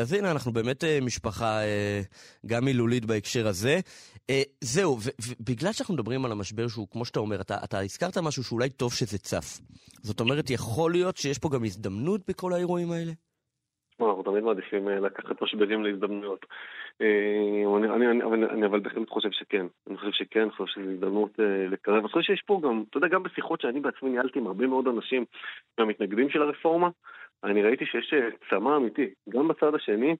אז 0.00 0.12
הנה, 0.12 0.30
אנחנו 0.30 0.52
באמת 0.52 0.84
משפחה 1.02 1.60
גם 2.46 2.64
מילולית 2.64 3.04
בהקשר 3.04 3.46
הזה. 3.46 3.80
אה, 4.30 4.42
זהו, 4.60 4.98
ובגלל 5.28 5.72
שאנחנו 5.72 5.94
מדברים 5.94 6.24
על 6.24 6.32
המשבר 6.32 6.68
שהוא, 6.68 6.86
כמו 6.90 7.04
שאתה 7.04 7.20
אומר, 7.20 7.40
אתה, 7.40 7.56
אתה 7.64 7.80
הזכרת 7.80 8.18
משהו 8.18 8.44
שאולי 8.44 8.70
טוב 8.70 8.92
שזה 8.92 9.18
צף. 9.18 9.60
זאת 10.02 10.20
אומרת, 10.20 10.50
יכול 10.50 10.92
להיות 10.92 11.16
שיש 11.16 11.38
פה 11.38 11.48
גם 11.48 11.64
הזדמנות 11.64 12.20
בכל 12.28 12.52
האירועים 12.52 12.90
האלה? 12.90 13.12
אנחנו 14.00 14.22
תמיד 14.22 14.44
מעדיפים 14.44 14.88
אה, 14.88 15.00
לקחת 15.00 15.42
משברים 15.42 15.84
להזדמנויות. 15.84 16.46
אה, 17.02 17.76
אני, 17.94 18.66
אבל 18.66 18.80
בהחלט 18.80 19.08
חושב 19.08 19.30
שכן. 19.30 19.66
אני 19.88 19.96
חושב 19.96 20.12
שכן, 20.12 20.40
אני 20.40 20.50
חושב 20.50 20.80
שזו 20.80 20.90
הזדמנות 20.90 21.30
לקרב. 21.70 21.96
אני 21.96 22.08
חושב 22.08 22.20
שיש 22.20 22.42
פה 22.46 22.60
גם, 22.64 22.84
אתה 22.90 22.96
יודע, 22.96 23.08
גם 23.08 23.22
בשיחות 23.22 23.60
שאני 23.60 23.80
בעצמי 23.80 24.10
ניהלתי 24.10 24.38
עם 24.38 24.46
הרבה 24.46 24.66
מאוד 24.66 24.88
אנשים 24.88 25.24
מהמתנגדים 25.78 26.30
של 26.30 26.42
הרפורמה, 26.42 26.88
אני 27.44 27.62
ראיתי 27.62 27.86
שיש 27.86 28.14
צמא 28.50 28.76
אמיתי, 28.76 29.10
גם 29.28 29.48
בצד 29.48 29.74
השני, 29.74 30.16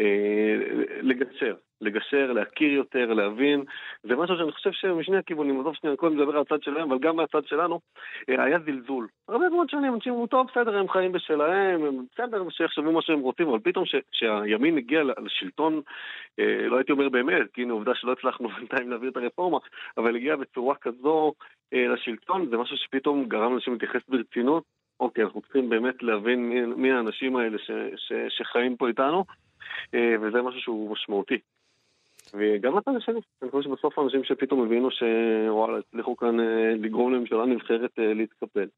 אה, 0.00 0.56
לגשר, 1.02 1.54
לגשר, 1.82 2.32
להכיר 2.32 2.72
יותר, 2.72 3.12
להבין. 3.12 3.64
זה 4.02 4.16
משהו 4.16 4.36
שאני 4.36 4.52
חושב 4.52 4.72
שמשני 4.72 5.16
הכיוונים, 5.16 5.60
עזוב 5.60 5.74
שנייה, 5.74 5.96
קודם 5.96 6.16
נדבר 6.16 6.36
על 6.36 6.42
הצד 6.42 6.62
שלהם, 6.62 6.92
אבל 6.92 6.98
גם 7.00 7.16
מהצד 7.16 7.46
שלנו, 7.46 7.80
אה, 8.28 8.44
היה 8.44 8.58
זלזול. 8.58 9.08
הרבה 9.28 9.48
מאוד 9.48 9.70
שנים 9.70 9.94
אנשים 9.94 10.12
אמרו, 10.12 10.26
טוב, 10.26 10.46
בסדר, 10.50 10.76
הם 10.78 10.88
חיים 10.88 11.12
בשלהם, 11.12 11.84
הם 11.84 12.04
בסדר, 12.12 12.50
שיחשבו 12.50 12.92
מה 12.92 13.02
שהם 13.02 13.20
רוצים, 13.20 13.48
אבל 13.48 13.58
פתאום 13.58 13.84
כשהימין 14.12 14.78
הגיע 14.78 15.02
לשלטון, 15.24 15.80
אה, 16.38 16.68
לא 16.68 16.76
הייתי 16.76 16.92
אומר 16.92 17.08
באמת, 17.08 17.52
כי 17.52 17.62
הנה 17.62 17.72
עובדה 17.72 17.94
שלא 17.94 18.12
הצלחנו 18.12 18.48
בינתיים 18.58 18.90
להעביר 18.90 19.10
את 19.10 19.16
הרפורמה, 19.16 19.58
אבל 19.96 20.16
הגיע 20.16 20.36
בצורה 20.36 20.74
כזו 20.74 21.32
לשלטון, 21.72 22.46
זה 22.50 22.56
משהו 22.56 22.76
שפתאום 22.76 23.24
גרם 23.24 23.52
לאנשים 23.52 23.72
להתייחס 23.72 24.00
ברצינות. 24.08 24.64
אוקיי, 25.00 25.24
אנחנו 25.24 25.40
צריכים 25.40 25.68
באמת 25.68 26.02
להבין 26.02 26.48
מי, 26.48 26.60
מי 26.60 26.92
האנשים 26.92 27.36
האלה 27.36 27.58
ש, 27.58 27.70
ש, 27.96 28.12
שחיים 28.28 28.76
פה 28.76 28.88
איתנו. 28.88 29.24
אה, 29.94 30.14
וזה 30.20 30.42
משהו 30.42 30.60
שהוא 30.60 30.92
משמעותי. 30.92 31.38
וגם 32.34 32.76
הצד 32.78 32.90
השני, 32.96 33.20
אני 33.42 33.50
חושב 33.50 33.68
שבסוף 33.68 33.98
האנשים 33.98 34.24
שפתאום 34.24 34.62
הבינו 34.62 34.88
שוואלה, 34.90 35.78
הצליחו 35.78 36.16
כאן 36.16 36.40
אה, 36.40 36.74
לגרום 36.74 37.14
לממשלה 37.14 37.46
נבחרת 37.46 37.90
אה, 37.98 38.14
להתקפל. 38.14 38.68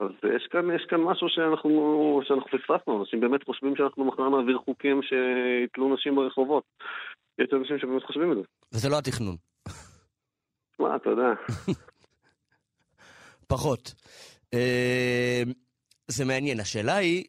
אז 0.00 0.10
יש 0.36 0.46
כאן, 0.50 0.74
יש 0.76 0.86
כאן 0.88 1.00
משהו 1.00 1.28
שאנחנו, 1.28 2.20
שאנחנו 2.24 2.46
פספסנו, 2.46 3.00
אנשים 3.00 3.20
באמת 3.20 3.44
חושבים 3.44 3.76
שאנחנו 3.76 4.04
מחר 4.04 4.28
נעביר 4.28 4.58
חוקים 4.64 5.00
שיתלו 5.02 5.94
נשים 5.94 6.16
ברחובות. 6.16 6.64
יש 7.38 7.48
אנשים 7.52 7.78
שבאמת 7.78 8.02
חושבים 8.02 8.32
את 8.32 8.36
זה. 8.36 8.42
וזה 8.74 8.88
לא 8.88 8.98
התכנון. 8.98 9.36
מה, 10.78 10.96
אתה 10.96 11.10
יודע. 11.10 11.32
פחות. 13.52 13.94
זה 16.08 16.24
מעניין, 16.24 16.60
השאלה 16.60 16.96
היא... 16.96 17.24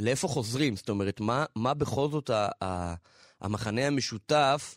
לאיפה 0.00 0.28
חוזרים? 0.28 0.76
זאת 0.76 0.88
אומרת, 0.88 1.20
מה, 1.20 1.44
מה 1.56 1.74
בכל 1.74 2.08
זאת 2.08 2.30
ה, 2.30 2.94
המחנה 3.40 3.86
המשותף 3.86 4.76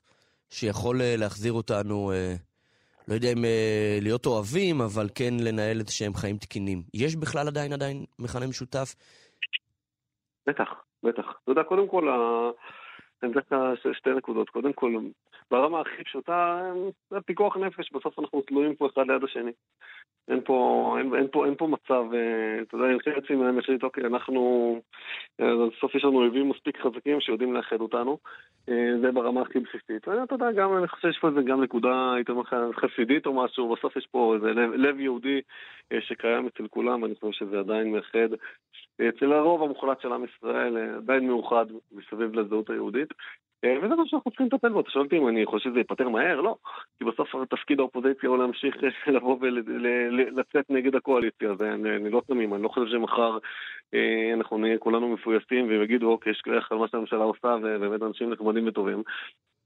שיכול 0.50 1.02
אה, 1.02 1.16
להחזיר 1.18 1.54
אותנו, 1.54 2.12
אה, 2.12 2.34
לא 3.08 3.14
יודע 3.14 3.28
אם 3.34 3.46
אה, 3.46 4.00
להיות 4.02 4.26
אוהבים, 4.26 4.82
אבל 4.82 5.08
כן 5.16 5.34
לנהל 5.40 5.80
איזה 5.80 5.92
שהם 5.92 6.14
חיים 6.14 6.38
תקינים. 6.38 6.82
יש 6.94 7.16
בכלל 7.16 7.48
עדיין 7.48 7.74
עדיין 7.74 8.06
מכנה 8.20 8.48
משותף? 8.48 8.96
בטח, 10.48 10.70
בטח. 11.04 11.26
אתה 11.44 11.52
יודע, 11.52 11.64
קודם 11.64 11.88
כל, 11.88 12.10
אני 13.24 13.32
אתן 13.32 13.40
לך 13.40 13.56
שתי 13.98 14.10
נקודות. 14.18 14.50
קודם 14.50 14.74
כל, 14.74 14.92
ברמה 15.52 15.82
הכי 15.82 16.04
פשוטה, 16.04 16.72
זה 17.10 17.22
פיקוח 17.22 17.58
נפש, 17.58 17.92
בסוף 17.92 18.20
אנחנו 18.20 18.42
תלויים 18.42 18.76
פה 18.76 18.88
אחד 18.88 19.08
ליד 19.08 19.24
השני. 19.24 19.52
אין 20.28 20.42
פה, 20.46 20.96
אין, 20.98 21.16
אין 21.16 21.28
פה, 21.32 21.46
אין 21.46 21.56
פה 21.56 21.68
מצב, 21.68 22.04
אה, 22.14 22.62
אתה 22.62 22.78
יודע, 22.78 22.88
חצי 23.18 23.36
מהם 23.36 23.60
החליט, 23.60 23.84
אוקיי, 23.84 24.06
אנחנו, 24.06 24.82
בסוף 25.40 25.96
יש 25.96 26.06
לנו 26.06 26.22
אויבים 26.22 26.50
מספיק 26.50 26.78
חזקים 26.78 27.20
שיודעים 27.20 27.54
לאחד 27.54 27.82
אותנו, 27.82 28.18
אה, 28.70 28.92
זה 29.02 29.12
ברמה 29.12 29.42
הכי 29.42 29.60
בסיסית. 29.60 30.08
ואתה 30.08 30.36
יודע, 30.36 30.52
גם, 30.52 30.78
אני 30.78 30.88
חושב 30.88 31.12
שיש 31.12 31.20
פה 31.20 31.28
איזה 31.28 31.42
גם 31.42 31.64
נקודה, 31.64 32.14
הייתי 32.14 32.32
אומר 32.32 32.42
לך, 32.42 32.56
חסידית 32.76 33.26
או 33.26 33.34
משהו, 33.34 33.76
בסוף 33.76 33.96
יש 33.96 34.08
פה 34.12 34.36
איזה 34.36 34.54
לב, 34.54 34.72
לב 34.74 35.00
יהודי 35.00 35.42
אה, 35.92 36.02
שקיים 36.02 36.48
אצל 36.48 36.68
כולם, 36.68 37.04
ואני 37.04 37.16
חושב 37.16 37.46
שזה 37.46 37.60
עדיין 37.60 37.92
מאחד. 37.92 38.30
אצל 39.10 39.34
הרוב 39.34 39.64
המוחלט 39.64 40.02
של 40.02 40.14
עם 40.14 40.26
ישראל 40.26 40.78
עדיין 40.98 41.28
מאוחד 41.28 41.66
מסביב 41.92 42.36
לזהות 42.36 42.70
היהודית. 42.70 43.14
אה, 43.64 43.78
וזה 43.78 43.96
מה 43.96 44.04
שאנחנו 44.06 44.32
צריכים 44.32 44.48
לטפל 44.48 44.70
בו. 44.70 44.80
אתה 44.80 44.90
שואל 44.90 45.04
אותי 45.04 45.18
אם 45.18 45.28
אני 45.28 45.46
חושב 45.46 45.70
שזה 45.70 45.80
ייפתר 45.80 46.10
מהר? 46.10 46.42
לא. 46.42 46.56
כי 46.98 47.06
בסוף 47.06 47.30
תפקיד 47.50 47.80
האופוזיציה 47.80 48.30
הוא 48.30 48.38
להמשיך 48.38 48.76
אה, 48.84 49.12
לבוא 49.16 49.38
ולצאת 49.42 50.70
נגד 50.70 50.96
הקואליציה. 50.96 51.56
זה 51.56 51.74
אני 51.74 52.10
לא 52.10 52.22
תמים, 52.28 52.54
אני 52.54 52.64
לא 52.64 52.70
חושב 52.70 52.92
שמחר 52.92 53.38
אה, 53.94 54.34
אנחנו 54.34 54.58
נהיה 54.58 54.78
כולנו 54.78 55.10
מפויסים 55.10 55.70
והם 55.70 55.84
יגידו, 55.84 56.12
אוקיי, 56.12 56.32
יש 56.32 56.42
כרך 56.42 56.72
על 56.72 56.78
מה 56.78 56.88
שהממשלה 56.88 57.24
עושה 57.24 57.56
ובאמת 57.62 58.02
אנשים 58.02 58.30
נחמדים 58.30 58.68
וטובים. 58.68 59.04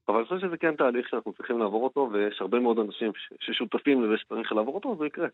אבל 0.08 0.16
אני 0.16 0.24
חושב 0.24 0.46
שזה 0.46 0.56
כן 0.56 0.76
תהליך 0.76 1.08
שאנחנו 1.08 1.32
צריכים 1.32 1.58
לעבור 1.58 1.84
אותו, 1.84 2.08
ויש 2.12 2.40
הרבה 2.40 2.60
מאוד 2.60 2.78
אנשים 2.78 3.12
ששותפים 3.40 4.04
לזה 4.04 4.18
שצריך 4.18 4.52
לעבור 4.52 4.74
אותו, 4.74 4.88
וזה 4.88 5.06
יקרה. 5.06 5.28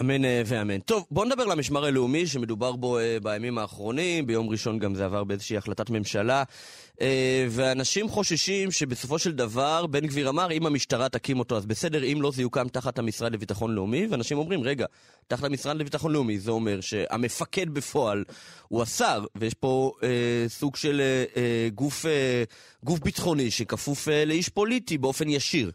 אמן 0.00 0.24
אה, 0.24 0.42
ואמן. 0.46 0.78
טוב, 0.78 1.06
בואו 1.10 1.26
נדבר 1.26 1.44
למשמר 1.46 1.84
הלאומי 1.84 2.26
שמדובר 2.26 2.76
בו 2.76 2.98
uh, 2.98 3.02
בימים 3.22 3.58
האחרונים, 3.58 4.26
ביום 4.26 4.48
ראשון 4.48 4.78
גם 4.78 4.94
זה 4.94 5.04
עבר 5.04 5.24
באיזושהי 5.24 5.56
החלטת 5.56 5.90
ממשלה, 5.90 6.42
uh, 6.42 7.02
ואנשים 7.50 8.08
חוששים 8.08 8.70
שבסופו 8.70 9.18
של 9.18 9.32
דבר, 9.32 9.86
בן 9.86 10.06
גביר 10.06 10.28
אמר, 10.28 10.52
אם 10.52 10.66
המשטרה 10.66 11.08
תקים 11.08 11.38
אותו 11.38 11.56
אז 11.56 11.66
בסדר, 11.66 12.04
אם 12.04 12.18
לא 12.22 12.30
זה 12.30 12.42
יוקם 12.42 12.68
תחת 12.68 12.98
המשרד 12.98 13.32
לביטחון 13.32 13.74
לאומי, 13.74 14.06
ואנשים 14.06 14.38
אומרים, 14.38 14.60
רגע, 14.62 14.86
תחת 15.26 15.44
המשרד 15.44 15.76
לביטחון 15.76 16.12
לאומי, 16.12 16.38
זה 16.38 16.50
אומר 16.50 16.80
שהמפקד 16.80 17.70
בפועל 17.70 18.24
הוא 18.68 18.82
השר, 18.82 19.24
ויש 19.34 19.54
פה 19.54 19.92
uh, 20.00 20.04
סוג 20.46 20.76
של 20.76 21.00
uh, 21.34 21.38
גוף, 21.74 22.04
uh, 22.04 22.84
גוף 22.84 23.00
ביטחוני 23.00 23.50
שכפוף 23.50 24.08
uh, 24.08 24.26
לאיש 24.26 24.48
פוליטי 24.48 24.98
באופן 24.98 25.28
ישיר. 25.28 25.70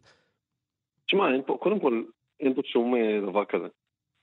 תשמע, 1.08 1.24
קודם 1.60 1.80
כל, 1.80 2.04
אין 2.40 2.54
פה 2.54 2.62
שום 2.66 2.94
דבר 3.30 3.46
כזה. 3.50 3.68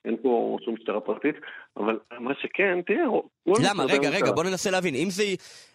אין 0.05 0.17
פה 0.21 0.57
שום 0.65 0.73
משטרה 0.73 1.01
פרטית, 1.01 1.35
אבל 1.77 1.99
מה 2.19 2.31
שכן, 2.41 2.81
תראה... 2.81 3.05
למה? 3.47 3.83
רגע, 3.83 4.09
רגע, 4.09 4.31
בוא 4.31 4.43
ננסה 4.43 4.71
להבין. 4.71 4.95
אם 4.95 5.09
זה... 5.09 5.23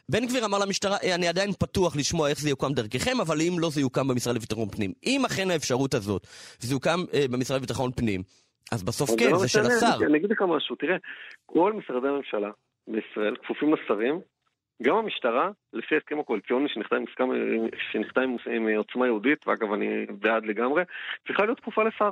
בן 0.09 0.27
גביר 0.27 0.45
אמר 0.45 0.59
למשטרה, 0.59 0.97
אה, 1.05 1.15
אני 1.15 1.29
עדיין 1.29 1.53
פתוח 1.53 1.97
לשמוע 1.97 2.29
איך 2.29 2.39
זה 2.41 2.51
יוקם 2.51 2.73
דרככם, 2.73 3.21
אבל 3.21 3.37
אם 3.41 3.53
לא 3.59 3.71
זה 3.71 3.81
יוקם 3.81 4.09
במשרד 4.09 4.37
לביטחון 4.37 4.69
פנים. 4.69 4.93
אם 5.07 5.23
אכן 5.27 5.51
האפשרות 5.51 5.95
הזאת, 5.95 6.23
וזה 6.63 6.75
יוקם 6.75 7.01
אה, 7.15 7.25
במשרד 7.31 7.57
לביטחון 7.57 7.91
פנים, 7.93 8.21
אז 8.73 8.83
בסוף 8.83 9.11
כן, 9.11 9.25
זה, 9.25 9.31
לא 9.31 9.39
זה 9.39 9.49
של 9.49 9.61
השר. 9.61 10.07
אני 10.07 10.19
אגיד 10.19 10.31
לך 10.31 10.43
משהו, 10.43 10.77
תראה, 10.77 10.97
כל 11.47 11.73
משרדי 11.73 12.09
הממשלה 12.09 12.51
בישראל 12.89 13.37
כפופים 13.37 13.75
לשרים, 13.75 14.21
גם 14.83 14.97
המשטרה, 14.97 15.51
לפי 15.73 15.95
ההסכם 15.95 16.21
הקואליציוני 16.21 16.69
שנחתם 17.93 18.37
עם 18.57 18.69
עוצמה 18.77 19.07
יהודית, 19.07 19.47
ואגב 19.47 19.73
אני 19.73 20.07
בעד 20.11 20.45
לגמרי, 20.47 20.83
צריכה 21.27 21.45
להיות 21.45 21.61
כפופה 21.61 21.83
לשר. 21.85 22.11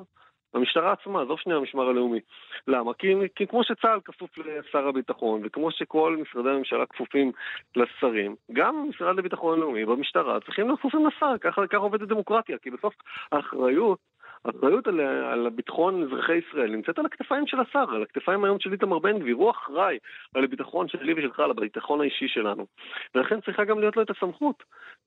המשטרה 0.58 0.92
עצמה, 0.92 1.22
עזוב 1.22 1.38
שנייה 1.38 1.58
המשמר 1.58 1.88
הלאומי. 1.88 2.20
למה? 2.68 2.94
כי, 2.94 3.14
כי 3.36 3.46
כמו 3.46 3.64
שצה"ל 3.64 4.00
כפוף 4.04 4.30
לשר 4.38 4.88
הביטחון, 4.88 5.40
וכמו 5.44 5.70
שכל 5.70 6.16
משרדי 6.22 6.50
הממשלה 6.50 6.86
כפופים 6.86 7.32
לשרים, 7.76 8.36
גם 8.52 8.76
המשרד 8.76 9.16
לביטחון 9.16 9.60
לאומי 9.60 9.84
במשטרה 9.84 10.40
צריכים 10.40 10.66
להיות 10.66 10.78
כפופים 10.78 11.06
לשר, 11.06 11.38
ככה 11.40 11.62
עובדת 11.76 12.08
דמוקרטיה, 12.08 12.58
כי 12.58 12.70
בסוף 12.70 12.94
האחריות 13.32 13.98
האחריות 14.44 14.86
על, 14.86 15.00
על 15.00 15.48
ביטחון 15.54 16.02
אזרחי 16.02 16.32
ישראל 16.36 16.70
נמצאת 16.70 16.98
על 16.98 17.06
הכתפיים 17.06 17.46
של 17.46 17.56
השר, 17.60 17.94
על 17.94 18.02
הכתפיים 18.02 18.44
היום 18.44 18.56
של 18.60 18.72
איתמר 18.72 18.98
בן 18.98 19.18
גביר, 19.18 19.36
הוא 19.36 19.50
אחראי 19.50 19.98
על 20.34 20.44
הביטחון 20.44 20.88
שלי 20.88 21.12
ושלך, 21.12 21.40
על 21.40 21.50
הביטחון 21.50 22.00
האישי 22.00 22.28
שלנו. 22.28 22.66
ולכן 23.14 23.40
צריכה 23.40 23.64
גם 23.64 23.80
להיות 23.80 23.96
לו 23.96 24.02
את 24.02 24.10
הסמכות. 24.10 24.62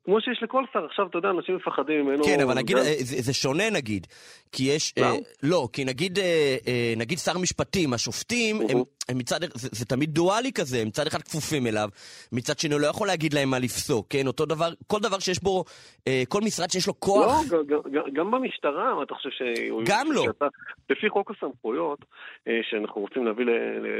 כמו 0.06 0.22
שיש 0.22 0.44
לכל 0.44 0.64
שר, 0.74 0.86
עכשיו 0.86 1.08
אתה 1.08 1.18
יודע, 1.18 1.30
אנשים 1.30 1.56
מפחדים 1.56 2.06
ממנו. 2.06 2.24
כן, 2.24 2.42
אבל 2.44 2.54
נגיד, 2.54 2.78
אה, 2.78 2.84
זה, 2.84 3.22
זה 3.22 3.34
שונה 3.34 3.70
נגיד, 3.70 4.08
כי 4.52 4.64
יש, 4.64 4.94
אה, 4.98 5.12
לא, 5.44 5.68
כי 5.74 5.86
נגיד, 5.86 6.20
אה, 6.20 6.58
אה, 6.68 6.94
נגיד 6.98 7.18
שר 7.18 7.38
משפטים, 7.38 7.94
השופטים, 7.94 8.62
הם, 8.70 8.78
הם 9.12 9.18
מצד, 9.18 9.39
זה, 9.53 9.70
זה 9.72 9.86
תמיד 9.86 10.10
דואלי 10.10 10.51
כזה, 10.51 10.77
הם 10.82 10.88
מצד 10.88 11.08
אחד 11.08 11.22
כפופים 11.22 11.68
אליו, 11.68 11.89
מצד 12.32 12.60
שני 12.60 12.74
הוא 12.74 12.82
לא 12.82 12.88
יכול 12.88 13.08
להגיד 13.08 13.34
להם 13.34 13.50
מה 13.50 13.60
לפסוק, 13.60 14.08
כן? 14.10 14.27
אותו 14.27 14.46
דבר, 14.46 14.70
כל 14.88 15.00
דבר 15.00 15.20
שיש 15.20 15.44
בו, 15.44 15.63
אה, 16.08 16.24
כל 16.30 16.41
משרד 16.41 16.70
שיש 16.70 16.88
לו 16.88 17.00
כוח... 17.00 17.41
לא, 17.51 17.63
גם, 17.63 17.77
גם, 17.91 18.03
גם 18.13 18.32
במשטרה, 18.32 19.03
אתה 19.03 19.13
חושב 19.13 19.30
ש... 19.30 19.41
גם 19.86 20.12
לא. 20.12 20.24
שאתה, 20.24 20.48
לפי 20.89 21.10
חוק 21.10 21.32
הסמכויות, 21.32 22.00
אה, 22.48 22.60
שאנחנו 22.70 23.01
רוצים 23.01 23.25
להביא 23.25 23.46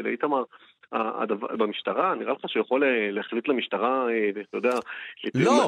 לאיתמר, 0.04 0.44
במשטרה, 1.58 2.16
נראה 2.16 2.34
לך 2.34 2.40
שהוא 2.48 2.64
יכול 2.64 2.84
אה, 2.84 3.12
להחליט 3.12 3.48
למשטרה, 3.48 4.08
אה, 4.10 4.30
אתה 4.50 4.58
יודע, 4.58 4.70
לא, 5.36 5.68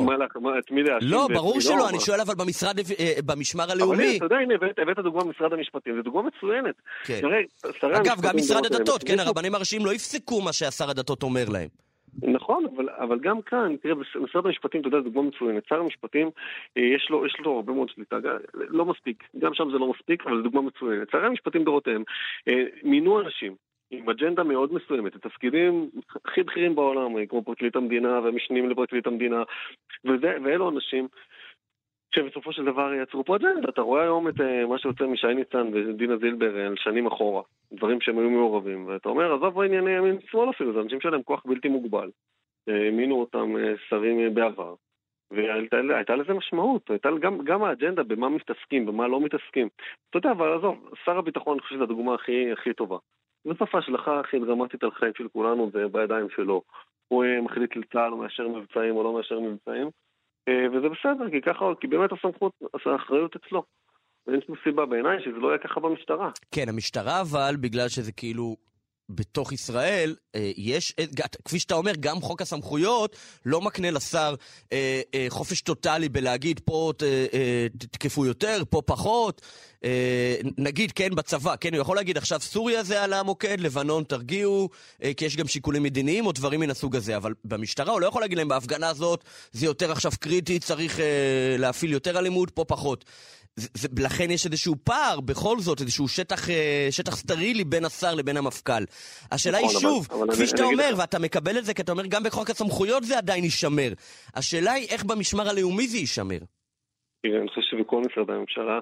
את 0.59 0.71
מי 0.71 0.83
להאשים. 0.83 1.09
לא, 1.09 1.27
ברור 1.33 1.61
שלא, 1.61 1.89
אני 1.89 1.99
שואל 1.99 2.21
אבל 2.21 2.33
במשרד, 2.35 2.75
אה, 2.99 3.13
במשמר 3.25 3.71
הלאומי. 3.71 4.03
אבל 4.03 4.15
אתה 4.17 4.25
יודע, 4.25 4.35
הנה, 4.35 4.53
הבאת 4.77 4.99
דוגמה 4.99 5.23
במשרד 5.23 5.53
המשפטים, 5.53 5.95
זו 5.95 6.01
דוגמה 6.01 6.21
מצוינת. 6.21 6.75
כן. 7.03 7.21
אגב, 7.81 8.21
גם 8.21 8.35
משרד 8.35 8.65
הדתות, 8.65 9.03
כן, 9.03 9.19
הרבנים 9.19 9.55
הראשיים 9.55 9.85
לא 9.85 9.93
יפסקו 9.93 10.41
מה 10.41 10.53
שהשר 10.53 10.89
הדתות 10.89 11.23
אומר 11.23 11.45
להם. 11.49 11.67
נכון, 12.21 12.65
אבל, 12.75 12.89
אבל 12.89 13.19
גם 13.19 13.41
כאן, 13.41 13.75
תראה, 13.81 13.95
במשרד 13.95 14.45
המשפטים, 14.45 14.81
אתה 14.81 14.87
יודע, 14.87 14.97
זו 14.97 15.03
דוגמה 15.03 15.21
מצוינת. 15.21 15.63
שר 15.69 15.79
המשפטים, 15.79 16.29
יש 16.75 17.07
לו, 17.09 17.25
יש 17.25 17.35
לו 17.39 17.55
הרבה 17.55 17.73
מאוד 17.73 17.89
שליטה, 17.89 18.15
לא 18.53 18.85
מספיק, 18.85 19.23
גם 19.39 19.53
שם 19.53 19.67
זה 19.71 19.77
לא 19.77 19.91
מספיק, 19.91 20.23
אבל 20.25 20.37
זו 20.37 20.43
דוגמה 20.43 20.61
מצוינת. 20.61 21.07
שרי 21.11 21.25
המשפטים 21.25 21.61
לדורותיהם 21.61 22.03
מינו 22.83 23.21
אנשים 23.21 23.55
עם 23.97 24.09
אג'נדה 24.09 24.43
מאוד 24.43 24.73
מסוימת, 24.73 25.15
לתפקידים 25.15 25.89
הכי 26.25 26.43
בכירים 26.43 26.75
בעולם, 26.75 27.25
כמו 27.25 27.43
פרקליט 27.43 27.75
המדינה 27.75 28.19
ומשנים 28.23 28.69
לפרקליט 28.69 29.07
המדינה, 29.07 29.43
וזה, 30.05 30.37
ואלו 30.43 30.69
אנשים 30.69 31.07
שבסופו 32.15 32.53
של 32.53 32.65
דבר 32.65 32.93
יצרו 32.93 33.25
פה 33.25 33.35
אג'נדה. 33.35 33.69
אתה 33.69 33.81
רואה 33.81 34.01
היום 34.01 34.27
את 34.27 34.41
אה, 34.41 34.65
מה 34.65 34.77
שיוצא 34.77 35.05
משי 35.05 35.33
ניצן 35.33 35.67
ודינה 35.73 36.17
זילבר 36.17 36.57
על 36.57 36.75
שנים 36.77 37.07
אחורה, 37.07 37.41
דברים 37.73 38.01
שהם 38.01 38.19
היו 38.19 38.29
מעורבים, 38.29 38.87
ואתה 38.87 39.09
אומר, 39.09 39.33
עזוב 39.33 39.59
ענייני 39.59 39.91
ימין 39.91 40.17
שמאל 40.31 40.49
אפילו, 40.49 40.73
זה 40.73 40.79
אנשים 40.81 41.01
שלהם 41.01 41.23
כוח 41.23 41.43
בלתי 41.45 41.67
מוגבל. 41.67 42.09
האמינו 42.67 43.15
אותם 43.19 43.55
שרים 43.89 44.33
בעבר. 44.33 44.75
והייתה 45.31 46.15
לזה 46.15 46.33
משמעות, 46.33 46.89
הייתה 46.89 47.09
גם, 47.19 47.43
גם 47.43 47.63
האג'נדה 47.63 48.03
במה 48.03 48.29
מתעסקים, 48.29 48.85
במה 48.85 49.07
לא 49.07 49.21
מתעסקים. 49.21 49.67
אתה 50.09 50.17
יודע, 50.17 50.31
אבל 50.31 50.57
עזוב, 50.57 50.89
שר 51.05 51.17
הביטחון, 51.17 51.53
אני 51.53 51.61
חושב 51.61 51.75
שזו 51.75 51.83
הדוגמה 51.83 52.13
הכי, 52.13 52.51
הכי 52.51 52.73
טובה. 52.73 52.97
בסוף 53.45 53.75
ההשלכה 53.75 54.19
הכי 54.19 54.39
דרמטית 54.39 54.83
על 54.83 54.91
חיים 54.91 55.11
של 55.17 55.27
כולנו 55.33 55.71
זה 55.73 55.87
בידיים 55.91 56.27
שלו. 56.35 56.61
הוא 57.07 57.23
אה, 57.23 57.41
מחליט 57.41 57.75
לצה"ל, 57.75 58.11
הוא 58.11 58.19
מאשר 58.19 58.47
מבצעים 58.47 58.95
או 58.95 59.03
לא 59.03 59.13
מאשר 59.13 59.39
מבצעים, 59.39 59.89
אה, 60.47 60.65
וזה 60.71 60.89
בסדר, 60.89 61.29
כי 61.31 61.41
ככה, 61.41 61.65
כי 61.81 61.87
באמת 61.87 62.11
הסמכות, 62.11 62.51
האחריות 62.85 63.35
אצלו. 63.35 63.63
ואין 64.27 64.41
שום 64.47 64.55
סיבה 64.63 64.85
בעיניי 64.85 65.17
שזה 65.19 65.37
לא 65.37 65.47
יהיה 65.47 65.57
ככה 65.57 65.79
במשטרה. 65.79 66.29
כן, 66.51 66.69
המשטרה 66.69 67.21
אבל, 67.21 67.55
בגלל 67.61 67.89
שזה 67.89 68.11
כאילו 68.11 68.55
בתוך 69.09 69.51
ישראל, 69.51 70.15
אה, 70.35 70.51
יש, 70.57 70.93
אה, 70.99 71.05
כפי 71.45 71.59
שאתה 71.59 71.75
אומר, 71.75 71.91
גם 71.99 72.21
חוק 72.21 72.41
הסמכויות 72.41 73.15
לא 73.45 73.61
מקנה 73.61 73.91
לשר 73.91 74.35
אה, 74.73 75.01
חופש 75.29 75.61
טוטאלי 75.61 76.09
בלהגיד 76.09 76.59
פה 76.65 76.91
תתקפו 77.77 78.25
יותר, 78.25 78.61
פה 78.69 78.81
פחות. 78.85 79.41
נגיד, 80.57 80.91
כן, 80.91 81.15
בצבא, 81.15 81.55
כן, 81.55 81.73
הוא 81.73 81.81
יכול 81.81 81.95
להגיד 81.95 82.17
עכשיו 82.17 82.39
סוריה 82.41 82.83
זה 82.83 83.03
על 83.03 83.13
המוקד, 83.13 83.59
לבנון 83.59 84.03
תרגיעו, 84.03 84.69
כי 85.17 85.25
יש 85.25 85.37
גם 85.37 85.47
שיקולים 85.47 85.83
מדיניים 85.83 86.25
או 86.25 86.31
דברים 86.31 86.59
מן 86.59 86.69
הסוג 86.69 86.95
הזה, 86.95 87.17
אבל 87.17 87.33
במשטרה 87.45 87.91
הוא 87.93 88.01
לא 88.01 88.07
יכול 88.07 88.21
להגיד 88.21 88.37
להם 88.37 88.47
בהפגנה 88.47 88.89
הזאת 88.89 89.23
זה 89.51 89.65
יותר 89.65 89.91
עכשיו 89.91 90.11
קריטי, 90.19 90.59
צריך 90.59 90.99
להפעיל 91.57 91.91
יותר 91.91 92.19
אלימות, 92.19 92.49
פה 92.49 92.65
פחות. 92.65 93.05
זה, 93.55 93.69
זה, 93.73 93.87
לכן 94.03 94.31
יש 94.31 94.45
איזשהו 94.45 94.75
פער, 94.83 95.19
בכל 95.19 95.59
זאת, 95.59 95.81
איזשהו 95.81 96.07
שטח, 96.07 96.49
אה, 96.49 96.87
שטח 96.91 97.15
סטרילי 97.15 97.63
בין 97.63 97.85
השר 97.85 98.15
לבין 98.15 98.37
המפכ"ל. 98.37 98.83
השאלה 99.31 99.57
היא 99.57 99.65
נכון, 99.65 99.81
שוב, 99.81 100.07
אבל, 100.11 100.31
כפי 100.31 100.37
אבל 100.37 100.45
שאתה 100.45 100.63
אומר, 100.63 100.91
לך. 100.91 100.99
ואתה 100.99 101.19
מקבל 101.19 101.57
את 101.57 101.65
זה, 101.65 101.73
כי 101.73 101.81
אתה 101.81 101.91
אומר, 101.91 102.05
גם 102.05 102.23
בחוק 102.23 102.49
הסמכויות 102.49 103.03
זה 103.03 103.17
עדיין 103.17 103.43
יישמר. 103.43 103.91
השאלה 104.35 104.71
היא 104.71 104.87
איך 104.91 105.03
במשמר 105.03 105.49
הלאומי 105.49 105.87
זה 105.87 105.97
יישמר. 105.97 106.39
אני 107.25 107.49
חושב 107.49 107.61
שבכל 107.61 108.01
משרדי 108.07 108.33
הממשלה, 108.33 108.79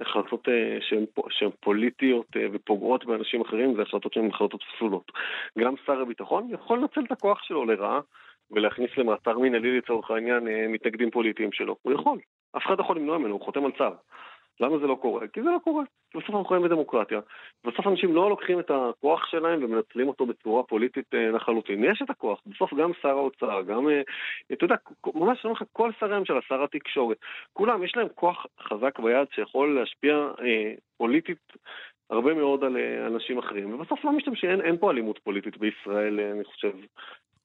החלטות 0.00 0.48
אה, 0.48 0.78
שהן 1.30 1.50
פוליטיות 1.60 2.26
אה, 2.36 2.46
ופוגעות 2.52 3.04
באנשים 3.06 3.40
אחרים, 3.40 3.74
זה 3.76 3.82
החלטות 3.82 4.12
שהן 4.12 4.30
החלטות 4.34 4.60
פסולות. 4.62 5.12
גם 5.58 5.74
שר 5.86 6.00
הביטחון 6.00 6.48
יכול 6.50 6.78
לנצל 6.78 7.00
את 7.06 7.12
הכוח 7.12 7.42
שלו 7.42 7.64
לרעה. 7.64 8.00
ולהכניס 8.50 8.90
למעצר 8.96 9.38
מנהלי 9.38 9.78
לצורך 9.78 10.10
העניין 10.10 10.48
מתנגדים 10.68 11.10
פוליטיים 11.10 11.52
שלו. 11.52 11.76
הוא 11.82 11.92
יכול. 11.92 12.18
אף 12.56 12.66
אחד 12.66 12.78
לא 12.78 12.82
יכול 12.82 12.96
למנוע 12.96 13.18
ממנו, 13.18 13.34
הוא 13.34 13.40
חותם 13.40 13.64
על 13.64 13.72
צו. 13.78 13.94
למה 14.60 14.78
זה 14.78 14.86
לא 14.86 14.94
קורה? 14.94 15.28
כי 15.28 15.42
זה 15.42 15.50
לא 15.50 15.58
קורה. 15.64 15.84
בסוף 16.10 16.30
אנחנו 16.30 16.44
חיים 16.44 16.62
בדמוקרטיה. 16.62 17.20
בסוף 17.64 17.86
אנשים 17.86 18.14
לא 18.14 18.30
לוקחים 18.30 18.60
את 18.60 18.70
הכוח 18.70 19.26
שלהם 19.26 19.64
ומנצלים 19.64 20.08
אותו 20.08 20.26
בצורה 20.26 20.62
פוליטית 20.62 21.14
אה, 21.14 21.30
לחלוטין. 21.30 21.84
יש 21.84 22.02
את 22.02 22.10
הכוח. 22.10 22.40
בסוף 22.46 22.74
גם 22.74 22.90
שר 23.02 23.08
האוצר, 23.08 23.62
גם, 23.62 23.88
אה, 23.88 24.00
אתה 24.52 24.64
יודע, 24.64 24.76
ממש 25.06 25.38
אני 25.38 25.44
אומר 25.44 25.52
לך, 25.52 25.62
כל 25.72 25.90
שרי 26.00 26.16
הממשלה, 26.16 26.40
שר 26.48 26.62
התקשורת, 26.62 27.16
כולם, 27.52 27.84
יש 27.84 27.96
להם 27.96 28.08
כוח 28.14 28.46
חזק 28.60 28.98
ביד 28.98 29.28
שיכול 29.34 29.80
להשפיע 29.80 30.14
אה, 30.40 30.74
פוליטית 30.96 31.52
הרבה 32.10 32.34
מאוד 32.34 32.64
על 32.64 32.76
אה, 32.76 33.06
אנשים 33.06 33.38
אחרים. 33.38 33.74
ובסוף 33.74 34.04
לא 34.04 34.12
משתמשים, 34.12 34.50
אין, 34.50 34.60
אין 34.60 34.76
פה 34.76 34.90
אלימות 34.90 35.18
פוליטית 35.18 35.58
בישראל, 35.58 36.20
אני 36.20 36.44
חושב, 36.44 36.72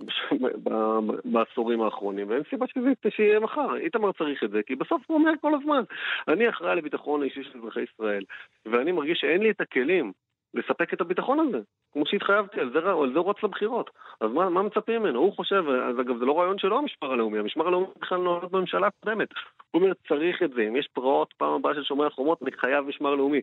בעשורים 1.34 1.82
האחרונים, 1.82 2.30
ואין 2.30 2.44
סיבה 2.50 2.66
שזה 2.68 3.10
שיהיה 3.10 3.40
מחר. 3.40 3.76
איתמר 3.76 4.12
צריך 4.12 4.44
את 4.44 4.52
זה, 4.52 4.64
כי 4.64 4.76
בסוף 4.76 5.02
הוא 5.08 5.18
אומר 5.18 5.32
כל 5.42 5.56
הזמן, 5.56 5.84
אני 6.28 6.50
אחראי 6.50 6.76
לביטחון 6.76 7.22
האישי 7.22 7.44
של 7.44 7.60
אזרחי 7.60 7.82
ישראל, 7.94 8.24
ואני 8.66 8.92
מרגיש 8.92 9.20
שאין 9.20 9.42
לי 9.42 9.50
את 9.50 9.62
הכלים 9.62 10.12
לספק 10.54 10.94
את 10.94 11.02
הביטחון 11.02 11.40
הזה, 11.40 11.60
כמו 11.94 12.06
שהתחייבתי, 12.06 12.60
על 12.60 12.72
זה, 12.74 12.80
על 12.80 13.14
זה 13.14 13.20
הוא 13.20 13.30
רץ 13.30 13.44
לבחירות. 13.44 13.90
אז 14.22 14.32
מה, 14.32 14.50
מה 14.50 14.62
מצפים 14.62 15.02
ממנו? 15.02 15.20
הוא 15.20 15.34
חושב, 15.36 15.64
אז 15.90 16.00
אגב, 16.00 16.18
זה 16.18 16.26
לא 16.26 16.40
רעיון 16.40 16.60
שלו 16.60 16.78
המשמר 16.78 17.12
הלאומי, 17.12 17.40
המשמר 17.40 17.68
הלאומי 17.68 17.88
בכלל 18.02 18.18
נולד 18.18 18.52
בממשלה 18.52 18.88
הקודמת. 18.88 19.28
הוא 19.72 19.82
אומר, 19.82 19.94
צריך 20.08 20.44
את 20.44 20.52
זה, 20.54 20.62
אם 20.68 20.76
יש 20.76 20.88
פרעות 20.94 21.34
פעם 21.38 21.54
הבאה 21.54 21.74
של 21.74 21.84
שומרי 21.84 22.08
החומות, 22.08 22.44
אני 22.44 22.52
חייב 22.52 22.86
משמר 22.86 23.16
לאומי. 23.16 23.42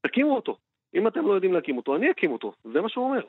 תקימו 0.00 0.36
אותו. 0.36 0.56
אם 0.94 1.08
אתם 1.08 1.26
לא 1.26 1.32
יודעים 1.32 1.52
להקים 1.52 1.76
אותו, 1.76 1.96
אני 1.96 2.10
אקים 2.10 2.32
אותו. 2.32 2.52
זה 2.64 2.80
מה 2.80 2.88
שהוא 2.88 3.04
אומר. 3.04 3.22